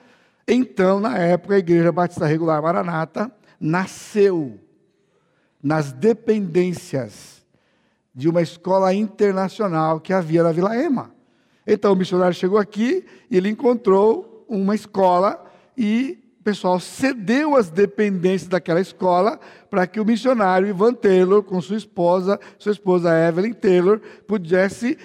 então, 0.46 1.00
na 1.00 1.18
época, 1.18 1.54
a 1.54 1.58
Igreja 1.58 1.90
Batista 1.90 2.26
Regular 2.26 2.62
Maranata 2.62 3.30
nasceu 3.58 4.60
nas 5.62 5.92
dependências 5.92 7.44
de 8.14 8.28
uma 8.28 8.40
escola 8.40 8.94
internacional 8.94 9.98
que 10.00 10.12
havia 10.12 10.42
na 10.42 10.52
Vila 10.52 10.76
Ema. 10.76 11.10
Então, 11.66 11.92
o 11.92 11.96
missionário 11.96 12.34
chegou 12.34 12.58
aqui 12.58 13.04
e 13.28 13.36
ele 13.36 13.48
encontrou 13.48 14.46
uma 14.48 14.74
escola 14.74 15.44
e 15.76 16.18
o 16.40 16.44
pessoal 16.44 16.78
cedeu 16.78 17.56
as 17.56 17.68
dependências 17.68 18.48
daquela 18.48 18.80
escola 18.80 19.40
para 19.68 19.84
que 19.84 19.98
o 19.98 20.04
missionário 20.04 20.68
Ivan 20.68 20.94
Taylor, 20.94 21.42
com 21.42 21.60
sua 21.60 21.76
esposa, 21.76 22.38
sua 22.56 22.70
esposa 22.70 23.10
Evelyn 23.28 23.52
Taylor, 23.52 24.00
pudesse 24.28 24.96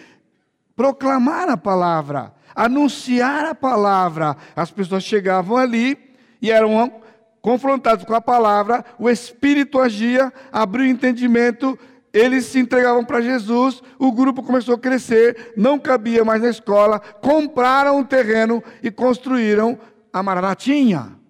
proclamar 0.76 1.50
a 1.50 1.58
palavra 1.58 2.32
anunciar 2.56 3.46
a 3.46 3.56
palavra. 3.56 4.36
As 4.56 4.72
pessoas 4.72 5.04
chegavam 5.04 5.58
ali 5.58 5.98
e 6.42 6.52
eram 6.52 7.02
confrontados 7.42 8.06
com 8.06 8.14
a 8.14 8.22
palavra, 8.22 8.86
o 9.00 9.10
Espírito 9.10 9.80
agia, 9.80 10.32
abriu 10.52 10.86
entendimento, 10.86 11.78
eles 12.14 12.46
se 12.46 12.60
entregavam 12.60 13.04
para 13.04 13.22
Jesus, 13.22 13.82
o 13.98 14.12
grupo 14.12 14.44
começou 14.44 14.76
a 14.76 14.80
crescer, 14.80 15.54
não 15.56 15.80
cabia 15.80 16.26
mais 16.26 16.42
na 16.42 16.50
escola, 16.50 17.00
compraram 17.00 17.98
um 17.98 18.04
terreno 18.04 18.64
e 18.84 18.92
construíram 18.92 19.80
a 20.12 20.22
Maranatinha. 20.22 21.21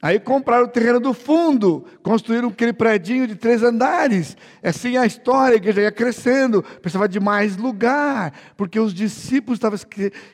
Aí 0.00 0.20
compraram 0.20 0.66
o 0.66 0.68
terreno 0.68 1.00
do 1.00 1.12
fundo, 1.12 1.84
construíram 2.04 2.48
aquele 2.50 2.72
predinho 2.72 3.26
de 3.26 3.34
três 3.34 3.64
andares. 3.64 4.36
Assim 4.62 4.96
a 4.96 5.04
história, 5.04 5.54
a 5.54 5.56
igreja 5.56 5.80
ia 5.80 5.90
crescendo, 5.90 6.62
precisava 6.62 7.08
de 7.08 7.18
mais 7.18 7.56
lugar, 7.56 8.32
porque 8.56 8.78
os 8.78 8.94
discípulos 8.94 9.58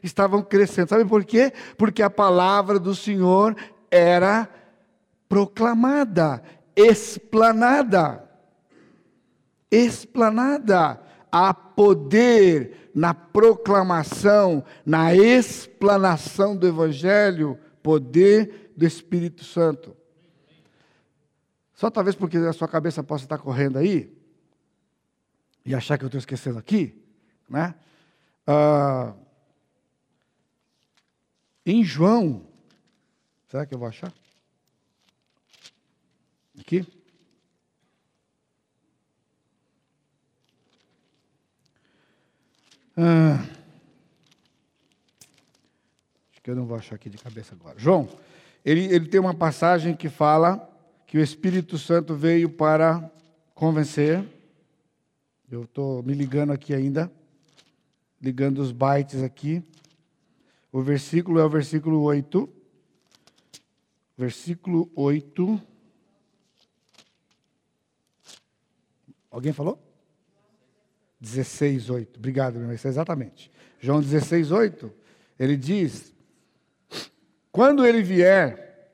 estavam 0.03 0.43
crescendo. 0.43 0.91
Sabe 0.91 1.07
por 1.07 1.25
quê? 1.25 1.51
Porque 1.79 2.03
a 2.03 2.11
palavra 2.11 2.79
do 2.79 2.95
Senhor 2.95 3.57
era 3.91 4.47
proclamada, 5.27 6.43
explanada. 6.77 8.23
Explanada. 9.71 11.01
Há 11.33 11.55
poder 11.55 12.91
na 12.95 13.15
proclamação, 13.15 14.63
na 14.85 15.15
explanação 15.15 16.55
do 16.55 16.69
Evangelho, 16.69 17.59
poder 17.83 18.64
do 18.77 18.87
Espírito 18.87 19.45
Santo. 19.45 19.97
Só 21.75 21.91
talvez 21.91 22.15
porque 22.15 22.37
a 22.37 22.53
sua 22.53 22.69
cabeça 22.69 23.03
possa 23.03 23.25
estar 23.25 23.39
correndo 23.39 23.79
aí 23.79 24.17
e 25.65 25.75
achar 25.75 25.99
que 25.99 26.05
eu 26.05 26.09
estou 26.09 26.19
esquecendo 26.19 26.59
aqui, 26.59 27.03
né? 27.49 27.75
Ah, 28.47 29.15
em 31.67 31.83
João, 31.83 32.47
será 33.49 33.65
que 33.65 33.75
eu 33.75 33.79
vou 33.79 33.89
achar? 33.89 34.13
Aqui. 36.61 36.87
Ah, 42.97 43.43
acho 46.31 46.41
que 46.43 46.51
eu 46.51 46.55
não 46.55 46.67
vou 46.67 46.77
achar 46.77 46.95
aqui 46.95 47.11
de 47.11 47.19
cabeça 47.19 47.55
agora. 47.55 47.77
João, 47.79 48.09
ele, 48.65 48.87
ele 48.87 49.07
tem 49.09 49.21
uma 49.21 49.35
passagem 49.35 49.95
que 49.95 50.09
fala 50.09 50.71
que 51.07 51.19
o 51.19 51.21
Espírito 51.21 51.77
Santo 51.77 52.15
veio 52.15 52.49
para 52.49 53.11
convencer. 53.55 54.25
Eu 55.51 55.65
estou 55.65 56.03
me 56.03 56.15
ligando 56.15 56.53
aqui 56.53 56.73
ainda, 56.73 57.13
ligando 58.21 58.59
os 58.59 58.73
bytes 58.73 59.23
aqui. 59.23 59.63
O 60.73 60.81
versículo 60.81 61.39
é 61.39 61.45
o 61.45 61.49
versículo 61.51 62.01
8. 62.01 62.49
Versículo 64.17 64.91
8. 64.97 65.61
Alguém 69.31 69.53
falou? 69.53 69.79
16, 71.21 71.91
8. 71.91 72.19
Obrigado, 72.19 72.55
meu 72.55 72.63
irmão. 72.63 72.75
Exatamente. 72.75 73.51
João 73.79 74.01
16, 74.01 74.51
8. 74.51 74.91
Ele 75.39 75.57
diz: 75.57 76.14
quando 77.55 77.87
ele 77.87 78.03
vier, 78.03 78.91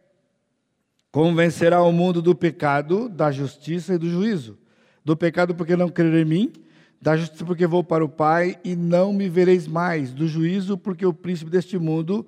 convencerá 1.11 1.83
o 1.83 1.90
mundo 1.90 2.20
do 2.20 2.35
pecado, 2.35 3.09
da 3.09 3.33
justiça 3.33 3.94
e 3.94 3.99
do 3.99 4.07
juízo. 4.07 4.59
Do 5.03 5.16
pecado 5.16 5.55
porque 5.55 5.75
não 5.75 5.88
crer 5.88 6.12
em 6.12 6.27
mim, 6.27 6.53
da 7.01 7.16
justiça 7.16 7.42
porque 7.42 7.66
vou 7.66 7.83
para 7.83 8.05
o 8.05 8.09
Pai 8.09 8.59
e 8.62 8.77
não 8.77 9.14
me 9.14 9.31
vereis 9.31 9.66
mais, 9.66 10.12
do 10.12 10.29
juízo 10.29 10.77
porque 10.77 11.07
o 11.07 11.14
príncipe 11.14 11.51
deste 11.51 11.79
mundo 11.79 12.27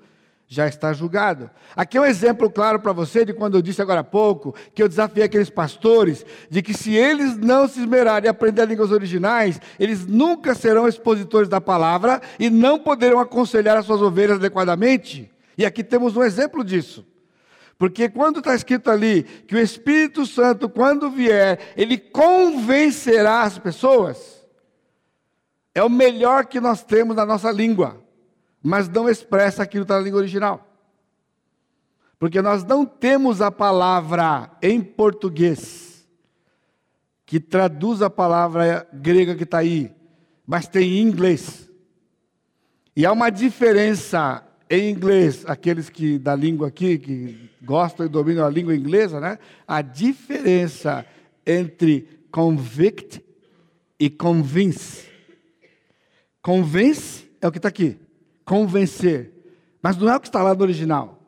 já 0.49 0.66
está 0.66 0.95
julgado. 0.95 1.51
Aqui 1.77 1.99
é 1.99 2.01
um 2.01 2.07
exemplo 2.07 2.49
claro 2.49 2.81
para 2.81 2.95
você 2.95 3.27
de 3.27 3.35
quando 3.35 3.59
eu 3.59 3.62
disse 3.62 3.83
agora 3.83 4.01
há 4.01 4.05
pouco 4.05 4.55
que 4.75 4.83
eu 4.83 4.88
desafiei 4.88 5.27
aqueles 5.27 5.51
pastores 5.51 6.25
de 6.49 6.62
que 6.62 6.73
se 6.73 6.95
eles 6.95 7.37
não 7.37 7.68
se 7.68 7.81
esmerarem 7.81 8.29
em 8.29 8.31
aprender 8.31 8.64
línguas 8.66 8.90
originais, 8.90 9.61
eles 9.79 10.06
nunca 10.06 10.54
serão 10.54 10.88
expositores 10.88 11.50
da 11.50 11.61
palavra 11.61 12.23
e 12.40 12.48
não 12.48 12.79
poderão 12.79 13.19
aconselhar 13.21 13.77
as 13.77 13.85
suas 13.85 14.00
ovelhas 14.00 14.38
adequadamente. 14.38 15.31
E 15.63 15.65
aqui 15.65 15.85
temos 15.85 16.17
um 16.17 16.25
exemplo 16.25 16.65
disso. 16.65 17.06
Porque 17.79 18.08
quando 18.08 18.40
está 18.40 18.52
escrito 18.52 18.90
ali 18.90 19.23
que 19.23 19.54
o 19.54 19.60
Espírito 19.60 20.27
Santo, 20.27 20.69
quando 20.69 21.08
vier, 21.08 21.73
ele 21.77 21.96
convencerá 21.96 23.42
as 23.42 23.60
pessoas, 23.60 24.44
é 25.73 25.81
o 25.81 25.88
melhor 25.88 26.46
que 26.46 26.60
nós 26.60 26.83
temos 26.83 27.15
na 27.15 27.25
nossa 27.25 27.52
língua, 27.52 28.04
mas 28.60 28.88
não 28.88 29.08
expressa 29.08 29.63
aquilo 29.63 29.85
que 29.85 29.92
está 29.92 29.98
na 29.98 30.04
língua 30.04 30.19
original. 30.19 30.67
Porque 32.19 32.42
nós 32.42 32.65
não 32.65 32.85
temos 32.85 33.40
a 33.40 33.52
palavra 33.52 34.50
em 34.60 34.83
português 34.83 36.08
que 37.25 37.38
traduz 37.38 38.02
a 38.02 38.10
palavra 38.10 38.88
grega 38.92 39.37
que 39.37 39.44
está 39.44 39.58
aí, 39.58 39.94
mas 40.44 40.67
tem 40.67 40.94
em 40.94 41.02
inglês. 41.02 41.71
E 42.96 43.06
há 43.06 43.13
uma 43.13 43.31
diferença 43.31 44.44
em 44.75 44.88
inglês, 44.88 45.44
aqueles 45.46 45.90
que 45.90 46.18
da 46.18 46.35
língua 46.35 46.68
aqui, 46.68 46.96
que 46.96 47.50
gostam 47.60 48.06
e 48.06 48.08
dominam 48.08 48.42
a 48.42 48.48
língua 48.48 48.75
inglesa, 48.75 49.20
né? 49.20 49.38
A 49.68 49.83
diferença 49.83 51.04
entre 51.46 52.08
convict 52.31 53.23
e 54.00 54.08
convince. 54.08 55.06
Convence 56.40 57.31
é 57.38 57.46
o 57.46 57.52
que 57.52 57.58
está 57.58 57.68
aqui. 57.68 57.98
Convencer. 58.46 59.31
Mas 59.83 59.98
não 59.98 60.08
é 60.08 60.16
o 60.16 60.20
que 60.20 60.29
está 60.29 60.42
lá 60.42 60.54
no 60.54 60.62
original. 60.62 61.20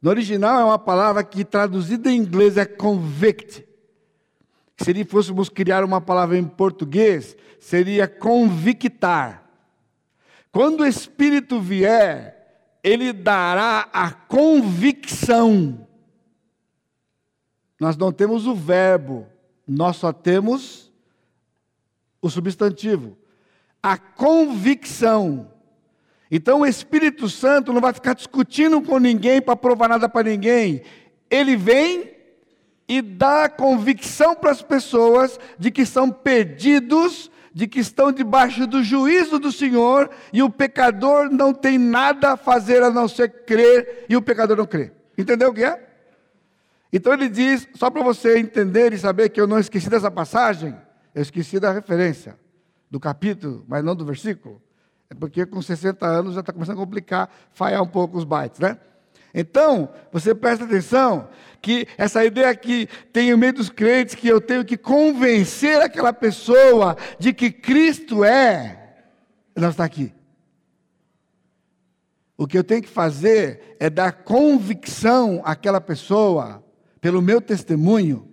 No 0.00 0.08
original 0.08 0.58
é 0.58 0.64
uma 0.64 0.78
palavra 0.78 1.22
que 1.22 1.44
traduzida 1.44 2.10
em 2.10 2.16
inglês 2.16 2.56
é 2.56 2.64
convict. 2.64 3.62
Se 4.78 5.04
fôssemos 5.04 5.50
criar 5.50 5.84
uma 5.84 6.00
palavra 6.00 6.38
em 6.38 6.44
português, 6.44 7.36
seria 7.60 8.08
convictar. 8.08 9.44
Quando 10.50 10.80
o 10.80 10.86
Espírito 10.86 11.60
vier, 11.60 12.35
ele 12.86 13.12
dará 13.12 13.88
a 13.92 14.12
convicção. 14.12 15.88
Nós 17.80 17.96
não 17.96 18.12
temos 18.12 18.46
o 18.46 18.54
verbo, 18.54 19.26
nós 19.66 19.96
só 19.96 20.12
temos 20.12 20.92
o 22.22 22.30
substantivo. 22.30 23.18
A 23.82 23.98
convicção. 23.98 25.50
Então 26.30 26.60
o 26.60 26.66
Espírito 26.66 27.28
Santo 27.28 27.72
não 27.72 27.80
vai 27.80 27.92
ficar 27.92 28.14
discutindo 28.14 28.80
com 28.80 29.00
ninguém 29.00 29.42
para 29.42 29.56
provar 29.56 29.88
nada 29.88 30.08
para 30.08 30.30
ninguém. 30.30 30.82
Ele 31.28 31.56
vem 31.56 32.14
e 32.86 33.02
dá 33.02 33.48
convicção 33.48 34.36
para 34.36 34.52
as 34.52 34.62
pessoas 34.62 35.40
de 35.58 35.72
que 35.72 35.84
são 35.84 36.08
perdidos, 36.08 37.32
de 37.56 37.66
que 37.66 37.80
estão 37.80 38.12
debaixo 38.12 38.66
do 38.66 38.84
juízo 38.84 39.38
do 39.38 39.50
Senhor 39.50 40.10
e 40.30 40.42
o 40.42 40.50
pecador 40.50 41.30
não 41.30 41.54
tem 41.54 41.78
nada 41.78 42.32
a 42.32 42.36
fazer 42.36 42.82
a 42.82 42.90
não 42.90 43.08
ser 43.08 43.30
crer 43.46 44.04
e 44.10 44.14
o 44.14 44.20
pecador 44.20 44.58
não 44.58 44.66
crê. 44.66 44.92
Entendeu 45.16 45.48
o 45.48 45.54
que 45.54 45.64
é? 45.64 45.88
Então 46.92 47.14
ele 47.14 47.30
diz, 47.30 47.66
só 47.74 47.88
para 47.88 48.02
você 48.02 48.38
entender 48.38 48.92
e 48.92 48.98
saber 48.98 49.30
que 49.30 49.40
eu 49.40 49.46
não 49.46 49.58
esqueci 49.58 49.88
dessa 49.88 50.10
passagem, 50.10 50.76
eu 51.14 51.22
esqueci 51.22 51.58
da 51.58 51.72
referência 51.72 52.38
do 52.90 53.00
capítulo, 53.00 53.64
mas 53.66 53.82
não 53.82 53.96
do 53.96 54.04
versículo. 54.04 54.60
É 55.08 55.14
porque 55.14 55.46
com 55.46 55.62
60 55.62 56.06
anos 56.06 56.34
já 56.34 56.40
está 56.40 56.52
começando 56.52 56.76
a 56.76 56.80
complicar, 56.84 57.30
falhar 57.54 57.82
um 57.82 57.88
pouco 57.88 58.18
os 58.18 58.24
bytes, 58.24 58.60
né? 58.60 58.76
Então, 59.32 59.88
você 60.12 60.34
presta 60.34 60.66
atenção 60.66 61.26
que 61.66 61.88
essa 61.98 62.24
ideia 62.24 62.54
que 62.54 62.88
tem 63.12 63.32
no 63.32 63.38
meio 63.38 63.54
dos 63.54 63.68
crentes 63.68 64.14
que 64.14 64.28
eu 64.28 64.40
tenho 64.40 64.64
que 64.64 64.76
convencer 64.76 65.82
aquela 65.82 66.12
pessoa 66.12 66.96
de 67.18 67.32
que 67.32 67.50
Cristo 67.50 68.22
é, 68.22 68.94
não 69.56 69.70
está 69.70 69.82
aqui. 69.84 70.14
O 72.38 72.46
que 72.46 72.56
eu 72.56 72.62
tenho 72.62 72.82
que 72.82 72.88
fazer 72.88 73.76
é 73.80 73.90
dar 73.90 74.12
convicção 74.12 75.42
àquela 75.44 75.80
pessoa, 75.80 76.64
pelo 77.00 77.20
meu 77.20 77.40
testemunho, 77.40 78.28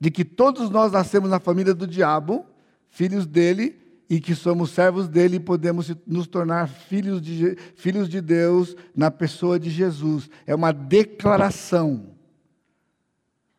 de 0.00 0.10
que 0.10 0.24
todos 0.24 0.68
nós 0.70 0.90
nascemos 0.90 1.30
na 1.30 1.38
família 1.38 1.72
do 1.72 1.86
diabo, 1.86 2.44
filhos 2.88 3.28
dele, 3.28 3.80
e 4.10 4.20
que 4.20 4.34
somos 4.34 4.70
servos 4.70 5.06
dele 5.06 5.36
e 5.36 5.40
podemos 5.40 5.94
nos 6.04 6.26
tornar 6.26 6.66
filhos 6.66 7.22
de, 7.22 7.56
filhos 7.76 8.08
de 8.08 8.20
Deus 8.20 8.74
na 8.92 9.08
pessoa 9.08 9.56
de 9.56 9.70
Jesus. 9.70 10.28
É 10.44 10.52
uma 10.52 10.72
declaração, 10.72 12.13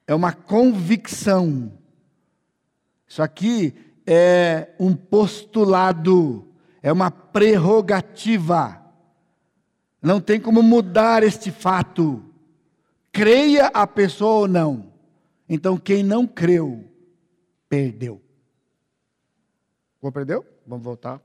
é 0.07 0.13
uma 0.13 0.33
convicção. 0.33 1.71
Isso 3.07 3.21
aqui 3.21 3.73
é 4.05 4.73
um 4.79 4.95
postulado, 4.95 6.47
é 6.81 6.91
uma 6.91 7.09
prerrogativa. 7.09 8.81
Não 10.01 10.21
tem 10.21 10.39
como 10.39 10.61
mudar 10.61 11.23
este 11.23 11.51
fato. 11.51 12.23
Creia 13.11 13.67
a 13.67 13.87
pessoa 13.87 14.41
ou 14.41 14.47
não. 14.47 14.93
Então, 15.47 15.77
quem 15.77 16.03
não 16.03 16.27
creu, 16.27 16.83
perdeu. 17.69 18.21
Compreendeu? 19.99 20.45
Vamos 20.67 20.83
voltar 20.83 21.21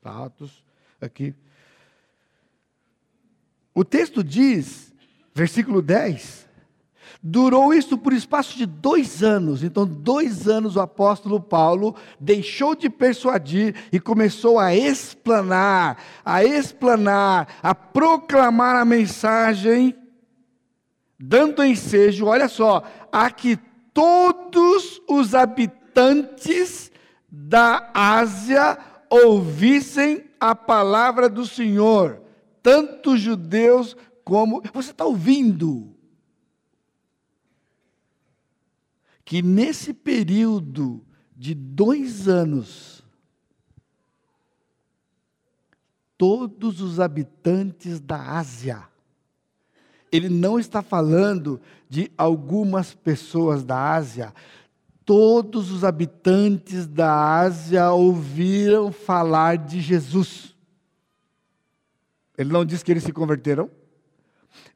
para 0.00 0.24
Atos 0.24 0.64
aqui. 1.00 1.34
O 3.74 3.84
texto 3.84 4.24
diz, 4.24 4.94
versículo 5.34 5.82
10, 5.82 6.45
durou 7.22 7.72
isso 7.72 7.96
por 7.98 8.12
espaço 8.12 8.56
de 8.56 8.66
dois 8.66 9.22
anos. 9.22 9.62
Então, 9.62 9.86
dois 9.86 10.46
anos 10.48 10.76
o 10.76 10.80
apóstolo 10.80 11.40
Paulo 11.40 11.94
deixou 12.20 12.74
de 12.74 12.88
persuadir 12.88 13.74
e 13.92 13.98
começou 13.98 14.58
a 14.58 14.74
explanar, 14.74 15.98
a 16.24 16.44
explanar, 16.44 17.48
a 17.62 17.74
proclamar 17.74 18.76
a 18.76 18.84
mensagem, 18.84 19.94
dando 21.18 21.64
ensejo, 21.64 22.26
olha 22.26 22.48
só, 22.48 22.82
a 23.10 23.30
que 23.30 23.58
todos 23.92 25.00
os 25.08 25.34
habitantes 25.34 26.92
da 27.30 27.90
Ásia 27.94 28.78
ouvissem 29.08 30.24
a 30.38 30.54
palavra 30.54 31.28
do 31.28 31.46
Senhor, 31.46 32.20
tanto 32.62 33.16
judeus 33.16 33.96
como. 34.24 34.62
Você 34.74 34.90
está 34.90 35.04
ouvindo? 35.04 35.95
Que 39.26 39.42
nesse 39.42 39.92
período 39.92 41.04
de 41.36 41.52
dois 41.52 42.28
anos, 42.28 43.04
todos 46.16 46.80
os 46.80 47.00
habitantes 47.00 47.98
da 47.98 48.38
Ásia, 48.38 48.84
ele 50.12 50.28
não 50.28 50.60
está 50.60 50.80
falando 50.80 51.60
de 51.88 52.08
algumas 52.16 52.94
pessoas 52.94 53.64
da 53.64 53.94
Ásia, 53.94 54.32
todos 55.04 55.72
os 55.72 55.82
habitantes 55.82 56.86
da 56.86 57.40
Ásia 57.40 57.90
ouviram 57.90 58.92
falar 58.92 59.58
de 59.58 59.80
Jesus. 59.80 60.54
Ele 62.38 62.52
não 62.52 62.64
diz 62.64 62.80
que 62.84 62.92
eles 62.92 63.02
se 63.02 63.12
converteram, 63.12 63.68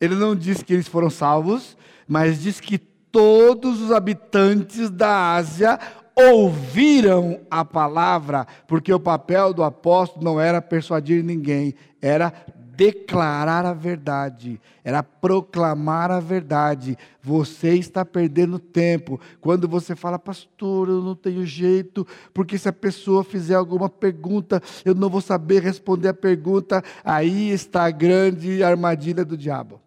ele 0.01 0.17
não 0.17 0.35
diz 0.35 0.61
que 0.61 0.73
eles 0.73 0.89
foram 0.89 1.09
salvos, 1.09 1.77
mas 2.09 2.43
diz 2.43 2.59
que 2.59 2.90
todos 3.11 3.81
os 3.81 3.93
habitantes 3.93 4.91
da 4.91 5.35
Ásia 5.35 5.79
ouviram 6.15 7.41
a 7.51 7.65
palavra, 7.65 8.47
porque 8.67 8.93
o 8.93 9.01
papel 9.01 9.55
do 9.55 9.63
apóstolo 9.63 10.25
não 10.25 10.41
era 10.41 10.61
persuadir 10.61 11.25
ninguém, 11.25 11.75
era 12.01 12.33
declarar 12.81 13.67
a 13.67 13.75
verdade, 13.75 14.59
era 14.83 15.03
proclamar 15.03 16.11
a 16.11 16.19
verdade. 16.19 16.97
Você 17.23 17.75
está 17.75 18.07
perdendo 18.07 18.59
tempo 18.59 19.21
quando 19.39 19.69
você 19.69 19.95
fala, 19.95 20.19
pastor, 20.19 20.89
eu 20.89 21.03
não 21.03 21.15
tenho 21.15 21.45
jeito, 21.45 22.07
porque 22.33 22.57
se 22.57 22.71
a 22.71 22.73
pessoa 22.73 23.23
fizer 23.23 23.55
alguma 23.55 23.91
pergunta, 23.91 24.63
eu 24.83 24.95
não 24.95 25.11
vou 25.11 25.21
saber 25.21 25.63
responder 25.63 26.09
a 26.09 26.15
pergunta. 26.15 26.83
Aí 27.05 27.51
está 27.51 27.85
a 27.85 27.91
grande 27.91 28.63
armadilha 28.63 29.27
do 29.27 29.37
diabo. 29.37 29.79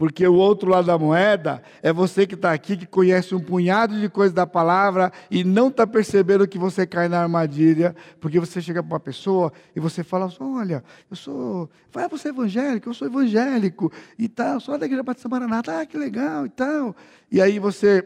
Porque 0.00 0.26
o 0.26 0.32
outro 0.32 0.70
lado 0.70 0.86
da 0.86 0.96
moeda 0.96 1.62
é 1.82 1.92
você 1.92 2.26
que 2.26 2.34
está 2.34 2.54
aqui, 2.54 2.74
que 2.74 2.86
conhece 2.86 3.34
um 3.34 3.38
punhado 3.38 4.00
de 4.00 4.08
coisas 4.08 4.32
da 4.32 4.46
palavra 4.46 5.12
e 5.30 5.44
não 5.44 5.68
está 5.68 5.86
percebendo 5.86 6.48
que 6.48 6.56
você 6.56 6.86
cai 6.86 7.06
na 7.06 7.20
armadilha, 7.20 7.94
porque 8.18 8.40
você 8.40 8.62
chega 8.62 8.82
para 8.82 8.94
uma 8.94 8.98
pessoa 8.98 9.52
e 9.76 9.78
você 9.78 10.02
fala 10.02 10.32
olha, 10.40 10.82
eu 11.10 11.14
sou, 11.14 11.68
vai, 11.92 12.08
você 12.08 12.28
é 12.28 12.30
evangélico, 12.30 12.88
eu 12.88 12.94
sou 12.94 13.08
evangélico 13.08 13.92
e 14.18 14.26
tal, 14.26 14.58
sou 14.58 14.78
da 14.78 14.86
igreja 14.86 15.02
Batista 15.02 15.28
Maranata, 15.28 15.78
ah, 15.78 15.84
que 15.84 15.98
legal 15.98 16.46
e 16.46 16.48
tal. 16.48 16.96
E 17.30 17.38
aí 17.38 17.58
você 17.58 18.02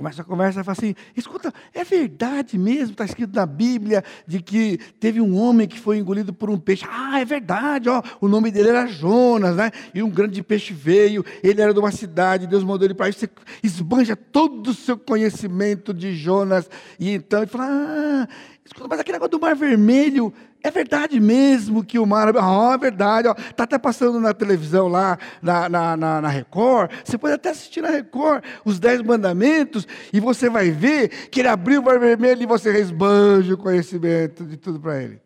Começa 0.00 0.22
a 0.22 0.24
conversa 0.24 0.62
e 0.62 0.64
fala 0.64 0.78
assim: 0.78 0.94
escuta, 1.14 1.52
é 1.74 1.84
verdade 1.84 2.56
mesmo, 2.56 2.92
está 2.92 3.04
escrito 3.04 3.36
na 3.36 3.44
Bíblia, 3.44 4.02
de 4.26 4.40
que 4.40 4.78
teve 4.98 5.20
um 5.20 5.36
homem 5.36 5.68
que 5.68 5.78
foi 5.78 5.98
engolido 5.98 6.32
por 6.32 6.48
um 6.48 6.58
peixe. 6.58 6.86
Ah, 6.88 7.20
é 7.20 7.24
verdade, 7.26 7.90
ó, 7.90 8.02
o 8.18 8.26
nome 8.26 8.50
dele 8.50 8.70
era 8.70 8.86
Jonas, 8.86 9.56
né? 9.56 9.70
E 9.94 10.02
um 10.02 10.08
grande 10.08 10.42
peixe 10.42 10.72
veio, 10.72 11.22
ele 11.42 11.60
era 11.60 11.74
de 11.74 11.78
uma 11.78 11.92
cidade, 11.92 12.46
Deus 12.46 12.64
mandou 12.64 12.86
ele 12.86 12.94
para 12.94 13.06
aí. 13.06 13.12
Você 13.12 13.28
esbanja 13.62 14.16
todo 14.16 14.68
o 14.68 14.74
seu 14.74 14.96
conhecimento 14.96 15.92
de 15.92 16.14
Jonas. 16.14 16.70
E 16.98 17.10
então 17.10 17.40
ele 17.40 17.50
fala: 17.50 17.66
ah, 17.68 18.28
escuta, 18.64 18.88
mas 18.88 19.00
aquele 19.00 19.16
negócio 19.16 19.32
do 19.32 19.40
Mar 19.40 19.54
Vermelho, 19.54 20.32
é 20.62 20.70
verdade 20.70 21.18
mesmo 21.18 21.84
que 21.84 21.98
o 21.98 22.06
mar. 22.06 22.34
Oh, 22.36 22.72
é 22.72 22.78
verdade. 22.78 23.28
Está 23.28 23.64
até 23.64 23.78
passando 23.78 24.20
na 24.20 24.34
televisão 24.34 24.88
lá, 24.88 25.18
na, 25.40 25.68
na, 25.68 25.96
na, 25.96 26.20
na, 26.20 26.28
Record. 26.28 26.90
Você 27.04 27.16
pode 27.16 27.34
até 27.34 27.50
assistir 27.50 27.80
na 27.80 27.88
Record 27.88 28.44
os 28.64 28.78
Dez 28.78 29.00
Mandamentos 29.02 29.86
e 30.12 30.20
você 30.20 30.50
vai 30.50 30.70
ver 30.70 31.28
que 31.28 31.40
ele 31.40 31.48
abriu 31.48 31.80
o 31.80 31.84
mar 31.84 31.98
vermelho 31.98 32.42
e 32.42 32.46
você 32.46 32.70
resbanja 32.70 33.54
o 33.54 33.58
conhecimento 33.58 34.44
de 34.44 34.56
tudo 34.56 34.78
para 34.78 35.02
ele. 35.02 35.20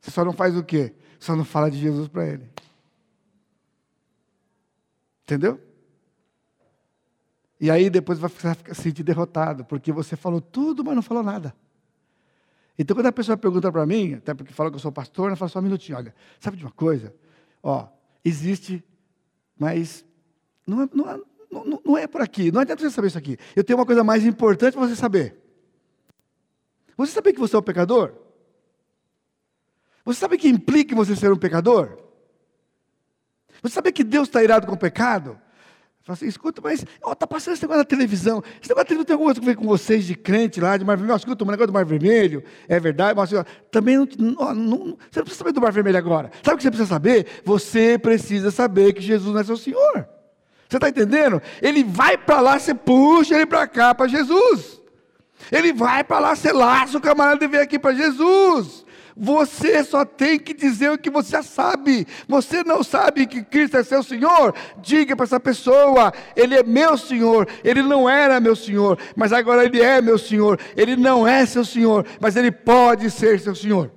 Você 0.00 0.10
só 0.10 0.24
não 0.24 0.32
faz 0.32 0.56
o 0.56 0.62
quê? 0.62 0.94
Só 1.18 1.34
não 1.34 1.44
fala 1.44 1.70
de 1.70 1.78
Jesus 1.78 2.08
para 2.08 2.26
ele. 2.26 2.48
Entendeu? 5.24 5.60
E 7.60 7.70
aí 7.70 7.88
depois 7.88 8.18
vai 8.18 8.28
se 8.28 8.82
sentir 8.82 9.02
derrotado, 9.02 9.64
porque 9.64 9.92
você 9.92 10.16
falou 10.16 10.40
tudo, 10.40 10.84
mas 10.84 10.96
não 10.96 11.02
falou 11.02 11.22
nada. 11.22 11.54
Então, 12.78 12.96
quando 12.96 13.06
a 13.06 13.12
pessoa 13.12 13.36
pergunta 13.36 13.70
para 13.70 13.84
mim, 13.84 14.14
até 14.14 14.34
porque 14.34 14.52
fala 14.52 14.70
que 14.70 14.76
eu 14.76 14.80
sou 14.80 14.90
pastor, 14.90 15.28
ela 15.28 15.36
fala 15.36 15.48
só 15.48 15.58
um 15.58 15.62
minutinho, 15.62 15.98
olha, 15.98 16.14
sabe 16.40 16.56
de 16.56 16.64
uma 16.64 16.70
coisa? 16.72 17.14
Ó, 17.62 17.86
existe, 18.24 18.82
mas 19.58 20.04
não 20.66 20.82
é, 20.82 20.88
não, 20.92 21.10
é, 21.10 21.20
não, 21.84 21.98
é 21.98 22.06
por 22.06 22.22
aqui, 22.22 22.50
não 22.50 22.60
adianta 22.60 22.82
você 22.82 22.90
saber 22.90 23.08
isso 23.08 23.18
aqui. 23.18 23.36
Eu 23.54 23.62
tenho 23.62 23.78
uma 23.78 23.86
coisa 23.86 24.02
mais 24.02 24.24
importante 24.24 24.74
para 24.74 24.86
você 24.86 24.96
saber. 24.96 25.38
Você 26.96 27.12
sabia 27.12 27.32
que 27.32 27.40
você 27.40 27.54
é 27.54 27.58
um 27.58 27.62
pecador? 27.62 28.14
Você 30.04 30.20
sabe 30.20 30.38
que 30.38 30.48
implica 30.48 30.94
você 30.96 31.14
ser 31.14 31.30
um 31.32 31.36
pecador? 31.36 31.98
Você 33.62 33.74
sabia 33.74 33.92
que 33.92 34.02
Deus 34.02 34.28
está 34.28 34.42
irado 34.42 34.66
com 34.66 34.74
o 34.74 34.78
pecado? 34.78 35.38
Fala 36.04 36.14
assim, 36.14 36.26
escuta, 36.26 36.60
mas 36.60 36.84
está 37.12 37.26
passando 37.28 37.54
esse 37.54 37.62
negócio 37.62 37.78
na 37.78 37.84
televisão. 37.84 38.42
Esse 38.60 38.68
negócio 38.68 38.88
televisão 38.88 39.04
tem 39.04 39.14
alguma 39.14 39.32
coisa 39.32 39.40
a 39.40 39.44
ver 39.44 39.56
com 39.56 39.66
vocês 39.66 40.04
de 40.04 40.16
crente 40.16 40.60
lá, 40.60 40.76
de 40.76 40.84
mar 40.84 40.96
vermelho. 40.96 41.16
Escuta, 41.16 41.44
o 41.44 41.46
negócio 41.46 41.68
do 41.68 41.72
mar 41.72 41.84
vermelho, 41.84 42.42
é 42.68 42.80
verdade, 42.80 43.16
mas 43.16 43.30
também 43.70 43.96
não, 43.96 44.08
não, 44.18 44.54
não, 44.54 44.78
você 44.78 45.20
não 45.20 45.24
precisa 45.24 45.38
saber 45.38 45.52
do 45.52 45.60
mar 45.60 45.70
vermelho 45.70 45.98
agora. 45.98 46.32
Sabe 46.42 46.54
o 46.54 46.56
que 46.56 46.64
você 46.64 46.70
precisa 46.70 46.88
saber? 46.88 47.26
Você 47.44 47.98
precisa 47.98 48.50
saber 48.50 48.92
que 48.94 49.00
Jesus 49.00 49.32
não 49.32 49.40
é 49.40 49.44
seu 49.44 49.56
Senhor. 49.56 50.08
Você 50.68 50.76
está 50.76 50.88
entendendo? 50.88 51.40
Ele 51.60 51.84
vai 51.84 52.18
para 52.18 52.40
lá, 52.40 52.58
você 52.58 52.74
puxa 52.74 53.36
ele 53.36 53.46
para 53.46 53.68
cá, 53.68 53.94
para 53.94 54.08
Jesus. 54.08 54.80
Ele 55.52 55.72
vai 55.72 56.02
para 56.02 56.18
lá, 56.18 56.34
você 56.34 56.52
laça 56.52 56.98
o 56.98 57.00
camarada 57.00 57.44
e 57.44 57.48
vem 57.48 57.60
aqui 57.60 57.78
para 57.78 57.94
Jesus. 57.94 58.84
Você 59.16 59.84
só 59.84 60.04
tem 60.04 60.38
que 60.38 60.54
dizer 60.54 60.90
o 60.90 60.98
que 60.98 61.10
você 61.10 61.42
sabe. 61.42 62.06
Você 62.28 62.64
não 62.64 62.82
sabe 62.82 63.26
que 63.26 63.42
Cristo 63.42 63.76
é 63.76 63.82
seu 63.82 64.02
Senhor? 64.02 64.54
Diga 64.78 65.14
para 65.14 65.24
essa 65.24 65.40
pessoa: 65.40 66.12
Ele 66.34 66.54
é 66.54 66.62
meu 66.62 66.96
Senhor. 66.96 67.48
Ele 67.62 67.82
não 67.82 68.08
era 68.08 68.40
meu 68.40 68.56
Senhor, 68.56 68.98
mas 69.14 69.32
agora 69.32 69.64
Ele 69.64 69.80
é 69.80 70.00
meu 70.00 70.18
Senhor. 70.18 70.58
Ele 70.76 70.96
não 70.96 71.26
é 71.26 71.44
seu 71.44 71.64
Senhor, 71.64 72.06
mas 72.20 72.36
Ele 72.36 72.50
pode 72.50 73.10
ser 73.10 73.38
seu 73.40 73.54
Senhor. 73.54 73.90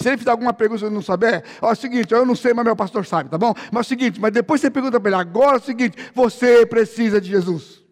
Se 0.00 0.08
ele 0.08 0.16
fizer 0.16 0.30
alguma 0.30 0.52
pergunta 0.52 0.86
e 0.86 0.90
não 0.90 1.02
souber, 1.02 1.42
ó, 1.60 1.70
é 1.70 1.72
o 1.72 1.74
seguinte, 1.76 2.14
eu 2.14 2.24
não 2.24 2.36
sei, 2.36 2.54
mas 2.54 2.64
meu 2.64 2.76
pastor 2.76 3.04
sabe, 3.04 3.28
tá 3.28 3.36
bom? 3.36 3.52
Mas 3.72 3.78
é 3.78 3.86
o 3.86 3.88
seguinte, 3.88 4.20
mas 4.20 4.30
depois 4.30 4.60
você 4.60 4.70
pergunta 4.70 5.00
para 5.00 5.10
ele, 5.10 5.20
agora 5.20 5.56
é 5.56 5.60
o 5.60 5.62
seguinte, 5.62 5.96
você 6.14 6.64
precisa 6.64 7.20
de 7.20 7.28
Jesus. 7.28 7.82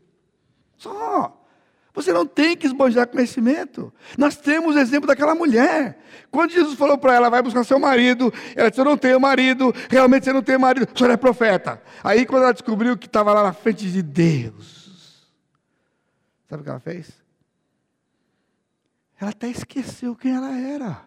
Só. 0.76 1.45
Você 1.96 2.12
não 2.12 2.26
tem 2.26 2.54
que 2.54 2.66
esbanjar 2.66 3.08
conhecimento. 3.08 3.90
Nós 4.18 4.36
temos 4.36 4.76
o 4.76 4.78
exemplo 4.78 5.06
daquela 5.06 5.34
mulher. 5.34 5.98
Quando 6.30 6.50
Jesus 6.50 6.78
falou 6.78 6.98
para 6.98 7.14
ela, 7.14 7.30
vai 7.30 7.40
buscar 7.40 7.64
seu 7.64 7.78
marido, 7.78 8.30
ela 8.54 8.68
disse: 8.68 8.82
Eu 8.82 8.84
não 8.84 8.98
tenho 8.98 9.18
marido, 9.18 9.72
realmente 9.88 10.24
você 10.24 10.32
não 10.32 10.42
tem 10.42 10.58
marido, 10.58 10.86
o 10.94 10.98
senhor 10.98 11.10
é 11.10 11.16
profeta. 11.16 11.82
Aí, 12.04 12.26
quando 12.26 12.42
ela 12.42 12.52
descobriu 12.52 12.98
que 12.98 13.06
estava 13.06 13.32
lá 13.32 13.42
na 13.42 13.54
frente 13.54 13.90
de 13.90 14.02
Deus, 14.02 15.26
sabe 16.50 16.60
o 16.60 16.64
que 16.64 16.68
ela 16.68 16.80
fez? 16.80 17.10
Ela 19.18 19.30
até 19.30 19.48
esqueceu 19.48 20.14
quem 20.14 20.36
ela 20.36 20.54
era, 20.54 21.02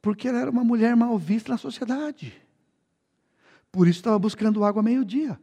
porque 0.00 0.26
ela 0.26 0.40
era 0.40 0.50
uma 0.50 0.64
mulher 0.64 0.96
mal 0.96 1.18
vista 1.18 1.52
na 1.52 1.58
sociedade. 1.58 2.32
Por 3.70 3.86
isso 3.86 3.98
estava 3.98 4.18
buscando 4.18 4.64
água 4.64 4.82
meio-dia, 4.82 5.38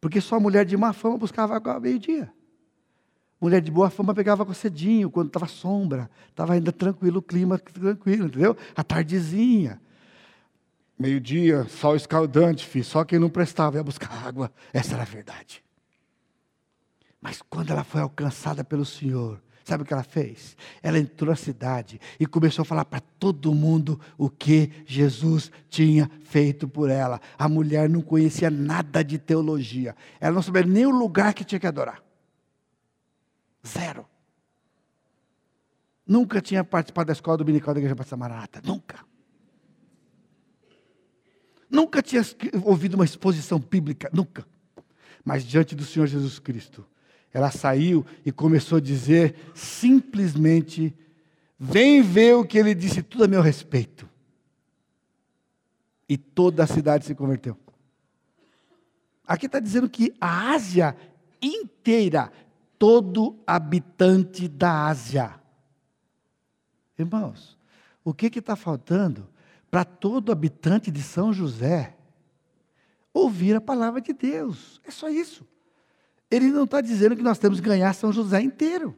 porque 0.00 0.20
só 0.20 0.40
mulher 0.40 0.64
de 0.64 0.76
má 0.76 0.92
fama 0.92 1.16
buscava 1.16 1.54
água 1.54 1.78
meio-dia. 1.78 2.34
Mulher 3.40 3.60
de 3.60 3.70
boa 3.70 3.90
fama 3.90 4.14
pegava 4.14 4.52
cedinho, 4.54 5.10
quando 5.10 5.28
estava 5.28 5.46
sombra, 5.46 6.10
estava 6.28 6.54
ainda 6.54 6.72
tranquilo, 6.72 7.18
o 7.18 7.22
clima 7.22 7.58
tranquilo, 7.58 8.26
entendeu? 8.26 8.56
A 8.74 8.82
tardezinha. 8.82 9.80
Meio-dia, 10.98 11.66
sol 11.68 11.94
escaldante, 11.94 12.64
filho. 12.66 12.84
só 12.84 13.04
quem 13.04 13.18
não 13.18 13.28
prestava 13.28 13.76
ia 13.76 13.84
buscar 13.84 14.26
água. 14.26 14.50
Essa 14.72 14.94
era 14.94 15.02
a 15.02 15.06
verdade. 15.06 15.62
Mas 17.20 17.42
quando 17.50 17.70
ela 17.70 17.84
foi 17.84 18.00
alcançada 18.00 18.64
pelo 18.64 18.86
Senhor, 18.86 19.42
sabe 19.62 19.82
o 19.82 19.86
que 19.86 19.92
ela 19.92 20.02
fez? 20.02 20.56
Ela 20.82 20.98
entrou 20.98 21.28
na 21.28 21.36
cidade 21.36 22.00
e 22.18 22.26
começou 22.26 22.62
a 22.62 22.64
falar 22.64 22.86
para 22.86 23.00
todo 23.18 23.54
mundo 23.54 24.00
o 24.16 24.30
que 24.30 24.70
Jesus 24.86 25.50
tinha 25.68 26.10
feito 26.22 26.66
por 26.66 26.88
ela. 26.88 27.20
A 27.36 27.46
mulher 27.48 27.90
não 27.90 28.00
conhecia 28.00 28.48
nada 28.48 29.04
de 29.04 29.18
teologia, 29.18 29.94
ela 30.18 30.36
não 30.36 30.42
sabia 30.42 30.62
nem 30.62 30.86
o 30.86 30.90
lugar 30.90 31.34
que 31.34 31.44
tinha 31.44 31.60
que 31.60 31.66
adorar. 31.66 32.05
Zero. 33.66 34.06
Nunca 36.06 36.40
tinha 36.40 36.62
participado 36.62 37.08
da 37.08 37.12
escola 37.12 37.36
dominical 37.36 37.74
da 37.74 37.80
Igreja 37.80 37.94
Batista 37.94 38.16
Maranata. 38.16 38.62
Nunca. 38.64 39.04
Nunca 41.68 42.00
tinha 42.00 42.22
ouvido 42.64 42.94
uma 42.94 43.04
exposição 43.04 43.58
bíblica. 43.58 44.08
Nunca. 44.12 44.46
Mas 45.24 45.44
diante 45.44 45.74
do 45.74 45.84
Senhor 45.84 46.06
Jesus 46.06 46.38
Cristo, 46.38 46.86
ela 47.32 47.50
saiu 47.50 48.06
e 48.24 48.30
começou 48.30 48.78
a 48.78 48.80
dizer 48.80 49.34
simplesmente: 49.52 50.96
Vem 51.58 52.02
ver 52.02 52.36
o 52.36 52.44
que 52.44 52.56
ele 52.56 52.74
disse 52.74 53.02
tudo 53.02 53.24
a 53.24 53.28
meu 53.28 53.42
respeito. 53.42 54.08
E 56.08 56.16
toda 56.16 56.62
a 56.62 56.66
cidade 56.68 57.04
se 57.04 57.14
converteu. 57.14 57.58
Aqui 59.26 59.46
está 59.46 59.58
dizendo 59.58 59.90
que 59.90 60.14
a 60.20 60.52
Ásia 60.52 60.96
inteira 61.42 62.30
todo 62.78 63.38
habitante 63.46 64.48
da 64.48 64.86
Ásia. 64.86 65.40
Irmãos, 66.98 67.58
o 68.04 68.14
que 68.14 68.26
está 68.26 68.56
faltando 68.56 69.28
para 69.70 69.84
todo 69.84 70.32
habitante 70.32 70.90
de 70.90 71.02
São 71.02 71.32
José 71.32 71.96
ouvir 73.12 73.56
a 73.56 73.60
palavra 73.60 74.00
de 74.00 74.12
Deus? 74.12 74.80
É 74.84 74.90
só 74.90 75.08
isso. 75.08 75.46
Ele 76.30 76.50
não 76.50 76.64
está 76.64 76.80
dizendo 76.80 77.16
que 77.16 77.22
nós 77.22 77.38
temos 77.38 77.60
que 77.60 77.66
ganhar 77.66 77.92
São 77.94 78.12
José 78.12 78.40
inteiro. 78.40 78.96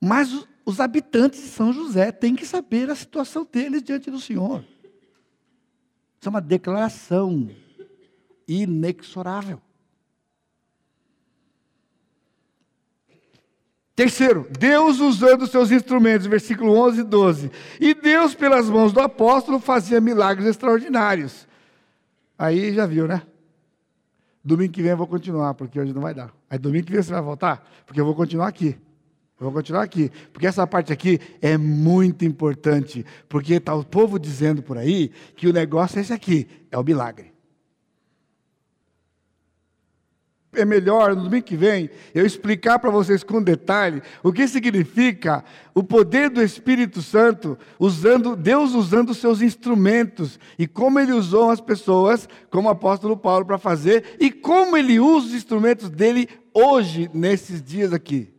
Mas 0.00 0.46
os 0.64 0.80
habitantes 0.80 1.42
de 1.42 1.48
São 1.48 1.72
José 1.72 2.10
têm 2.10 2.34
que 2.34 2.46
saber 2.46 2.90
a 2.90 2.94
situação 2.94 3.46
deles 3.50 3.82
diante 3.82 4.10
do 4.10 4.20
Senhor. 4.20 4.64
Isso 6.18 6.26
é 6.26 6.28
uma 6.28 6.40
declaração 6.40 7.50
inexorável. 8.48 9.60
Terceiro, 13.96 14.46
Deus 14.58 15.00
usando 15.00 15.46
seus 15.46 15.70
instrumentos, 15.70 16.26
versículo 16.26 16.76
11 16.76 17.00
e 17.00 17.02
12. 17.02 17.50
E 17.80 17.94
Deus, 17.94 18.34
pelas 18.34 18.68
mãos 18.68 18.92
do 18.92 19.00
apóstolo, 19.00 19.58
fazia 19.58 20.02
milagres 20.02 20.46
extraordinários. 20.46 21.48
Aí 22.38 22.74
já 22.74 22.84
viu, 22.84 23.08
né? 23.08 23.22
Domingo 24.44 24.74
que 24.74 24.82
vem 24.82 24.90
eu 24.90 24.98
vou 24.98 25.06
continuar, 25.06 25.54
porque 25.54 25.80
hoje 25.80 25.94
não 25.94 26.02
vai 26.02 26.12
dar. 26.12 26.30
Aí 26.50 26.58
domingo 26.58 26.84
que 26.84 26.92
vem 26.92 27.02
você 27.02 27.10
vai 27.10 27.22
voltar, 27.22 27.66
porque 27.86 27.98
eu 27.98 28.04
vou 28.04 28.14
continuar 28.14 28.48
aqui. 28.48 28.76
Eu 29.40 29.44
vou 29.44 29.52
continuar 29.52 29.82
aqui, 29.82 30.12
porque 30.30 30.46
essa 30.46 30.66
parte 30.66 30.92
aqui 30.92 31.18
é 31.40 31.56
muito 31.56 32.24
importante, 32.24 33.04
porque 33.30 33.54
está 33.54 33.74
o 33.74 33.82
povo 33.82 34.18
dizendo 34.18 34.62
por 34.62 34.76
aí 34.76 35.10
que 35.34 35.48
o 35.48 35.52
negócio 35.54 35.98
é 35.98 36.02
esse 36.02 36.12
aqui, 36.12 36.46
é 36.70 36.78
o 36.78 36.84
milagre. 36.84 37.35
É 40.56 40.64
melhor 40.64 41.14
no 41.14 41.24
domingo 41.24 41.44
que 41.44 41.56
vem 41.56 41.90
eu 42.14 42.24
explicar 42.24 42.78
para 42.78 42.90
vocês 42.90 43.22
com 43.22 43.42
detalhe 43.42 44.02
o 44.22 44.32
que 44.32 44.48
significa 44.48 45.44
o 45.74 45.82
poder 45.82 46.30
do 46.30 46.42
Espírito 46.42 47.02
Santo, 47.02 47.58
usando 47.78 48.34
Deus 48.34 48.74
usando 48.74 49.10
os 49.10 49.18
seus 49.18 49.42
instrumentos 49.42 50.38
e 50.58 50.66
como 50.66 50.98
ele 50.98 51.12
usou 51.12 51.50
as 51.50 51.60
pessoas, 51.60 52.28
como 52.50 52.68
o 52.68 52.72
apóstolo 52.72 53.16
Paulo 53.16 53.44
para 53.44 53.58
fazer 53.58 54.16
e 54.18 54.30
como 54.30 54.76
ele 54.76 54.98
usa 54.98 55.28
os 55.28 55.34
instrumentos 55.34 55.90
dele 55.90 56.28
hoje 56.52 57.10
nesses 57.12 57.62
dias 57.62 57.92
aqui. 57.92 58.32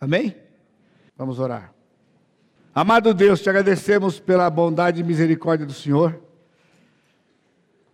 Amém? 0.00 0.36
Vamos 1.16 1.38
orar. 1.38 1.72
Amado 2.74 3.12
Deus, 3.12 3.40
te 3.40 3.50
agradecemos 3.50 4.20
pela 4.20 4.48
bondade 4.48 5.00
e 5.00 5.04
misericórdia 5.04 5.66
do 5.66 5.72
Senhor 5.72 6.27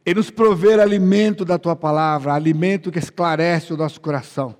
e 0.06 0.14
nos 0.14 0.30
prover 0.30 0.78
alimento 0.78 1.44
da 1.44 1.58
tua 1.58 1.74
palavra, 1.74 2.34
alimento 2.34 2.90
que 2.92 2.98
esclarece 2.98 3.72
o 3.72 3.76
nosso 3.76 4.00
coração. 4.00 4.56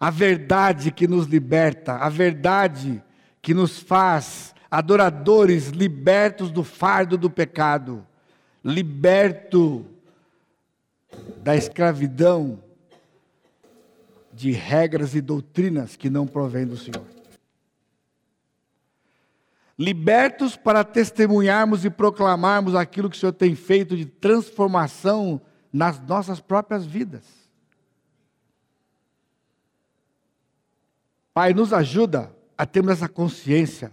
A 0.00 0.10
verdade 0.10 0.90
que 0.90 1.06
nos 1.06 1.26
liberta, 1.26 1.96
a 1.96 2.08
verdade 2.08 3.02
que 3.40 3.52
nos 3.52 3.78
faz 3.78 4.54
adoradores 4.70 5.68
libertos 5.68 6.50
do 6.50 6.64
fardo 6.64 7.18
do 7.18 7.28
pecado, 7.28 8.06
liberto 8.64 9.84
da 11.38 11.54
escravidão 11.54 12.62
de 14.32 14.50
regras 14.50 15.14
e 15.14 15.20
doutrinas 15.20 15.94
que 15.94 16.08
não 16.08 16.26
provêm 16.26 16.66
do 16.66 16.76
Senhor 16.76 17.21
libertos 19.82 20.56
para 20.56 20.84
testemunharmos 20.84 21.84
e 21.84 21.90
proclamarmos 21.90 22.76
aquilo 22.76 23.10
que 23.10 23.16
o 23.16 23.18
Senhor 23.18 23.32
tem 23.32 23.56
feito 23.56 23.96
de 23.96 24.06
transformação 24.06 25.40
nas 25.72 26.00
nossas 26.00 26.38
próprias 26.38 26.86
vidas. 26.86 27.24
Pai, 31.34 31.52
nos 31.52 31.72
ajuda 31.72 32.32
a 32.56 32.64
termos 32.64 32.92
essa 32.92 33.08
consciência 33.08 33.92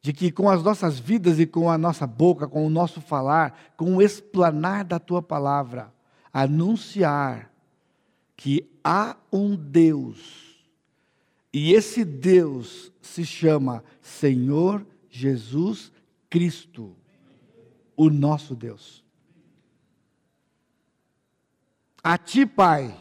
de 0.00 0.14
que 0.14 0.32
com 0.32 0.48
as 0.48 0.62
nossas 0.62 0.98
vidas 0.98 1.38
e 1.38 1.46
com 1.46 1.70
a 1.70 1.76
nossa 1.76 2.06
boca, 2.06 2.48
com 2.48 2.66
o 2.66 2.70
nosso 2.70 3.02
falar, 3.02 3.74
com 3.76 3.96
o 3.96 4.02
explanar 4.02 4.82
da 4.82 4.98
tua 4.98 5.20
palavra, 5.20 5.92
anunciar 6.32 7.50
que 8.34 8.66
há 8.82 9.14
um 9.30 9.54
Deus 9.54 10.45
e 11.58 11.72
esse 11.72 12.04
Deus 12.04 12.92
se 13.00 13.24
chama 13.24 13.82
Senhor 14.02 14.86
Jesus 15.08 15.90
Cristo, 16.28 16.94
o 17.96 18.10
nosso 18.10 18.54
Deus. 18.54 19.02
A 22.04 22.18
ti, 22.18 22.44
Pai, 22.44 22.94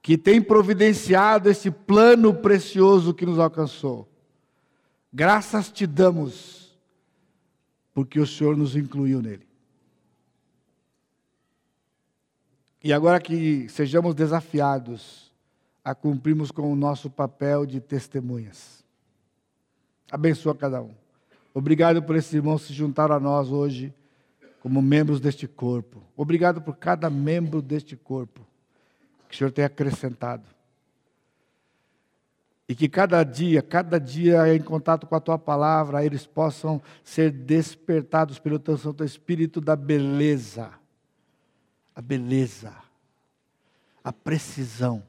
que 0.00 0.16
tem 0.16 0.40
providenciado 0.40 1.50
esse 1.50 1.70
plano 1.70 2.32
precioso 2.32 3.12
que 3.12 3.26
nos 3.26 3.38
alcançou. 3.38 4.08
Graças 5.12 5.70
te 5.70 5.86
damos, 5.86 6.74
porque 7.92 8.18
o 8.18 8.26
Senhor 8.26 8.56
nos 8.56 8.74
incluiu 8.74 9.20
nele. 9.20 9.46
E 12.82 12.90
agora 12.90 13.20
que 13.20 13.68
sejamos 13.68 14.14
desafiados 14.14 15.30
a 15.84 15.94
cumprirmos 15.94 16.50
com 16.50 16.72
o 16.72 16.76
nosso 16.76 17.10
papel 17.10 17.66
de 17.66 17.80
testemunhas. 17.80 18.84
Abençoa 20.10 20.54
cada 20.54 20.82
um. 20.82 20.94
Obrigado 21.54 22.02
por 22.02 22.16
esses 22.16 22.32
irmãos 22.32 22.62
se 22.62 22.72
juntaram 22.72 23.14
a 23.14 23.20
nós 23.20 23.50
hoje 23.50 23.92
como 24.60 24.80
membros 24.80 25.20
deste 25.20 25.48
corpo. 25.48 26.02
Obrigado 26.16 26.62
por 26.62 26.76
cada 26.76 27.10
membro 27.10 27.60
deste 27.60 27.96
corpo 27.96 28.46
que 29.28 29.34
o 29.34 29.38
Senhor 29.38 29.50
tem 29.50 29.64
acrescentado. 29.64 30.44
E 32.68 32.74
que 32.74 32.88
cada 32.88 33.24
dia, 33.24 33.60
cada 33.60 33.98
dia 33.98 34.54
em 34.54 34.60
contato 34.60 35.06
com 35.06 35.16
a 35.16 35.20
tua 35.20 35.38
palavra, 35.38 36.04
eles 36.04 36.26
possam 36.26 36.80
ser 37.02 37.30
despertados 37.30 38.38
pelo 38.38 38.58
teu 38.58 38.78
Santo 38.78 39.02
Espírito 39.02 39.60
da 39.60 39.74
beleza, 39.74 40.70
a 41.94 42.00
beleza, 42.00 42.72
a 44.04 44.12
precisão, 44.12 45.02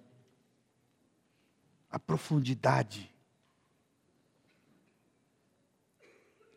a 1.94 2.00
profundidade 2.00 3.14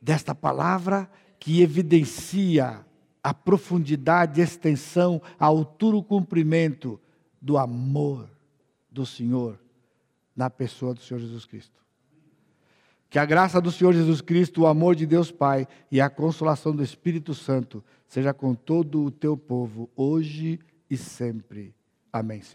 desta 0.01 0.35
palavra 0.35 1.11
que 1.39 1.61
evidencia 1.61 2.83
a 3.23 3.35
profundidade, 3.35 4.41
extensão, 4.41 5.21
a 5.39 5.45
altura, 5.45 5.99
o 5.99 6.03
comprimento 6.03 6.99
do 7.39 7.59
amor 7.59 8.31
do 8.91 9.05
Senhor 9.05 9.61
na 10.35 10.49
pessoa 10.49 10.95
do 10.95 11.01
Senhor 11.01 11.21
Jesus 11.21 11.45
Cristo. 11.45 11.85
Que 13.11 13.19
a 13.19 13.27
graça 13.27 13.61
do 13.61 13.71
Senhor 13.71 13.93
Jesus 13.93 14.23
Cristo, 14.23 14.63
o 14.63 14.67
amor 14.67 14.97
de 14.97 15.05
Deus 15.05 15.31
Pai 15.31 15.69
e 15.93 16.01
a 16.01 16.09
consolação 16.09 16.75
do 16.75 16.83
Espírito 16.83 17.35
Santo 17.35 17.85
seja 18.09 18.33
com 18.33 18.55
todo 18.55 19.05
o 19.05 19.11
teu 19.11 19.37
povo, 19.37 19.91
hoje 19.95 20.59
e 20.89 20.97
sempre. 20.97 21.75
Amém, 22.11 22.41
Senhor. 22.41 22.55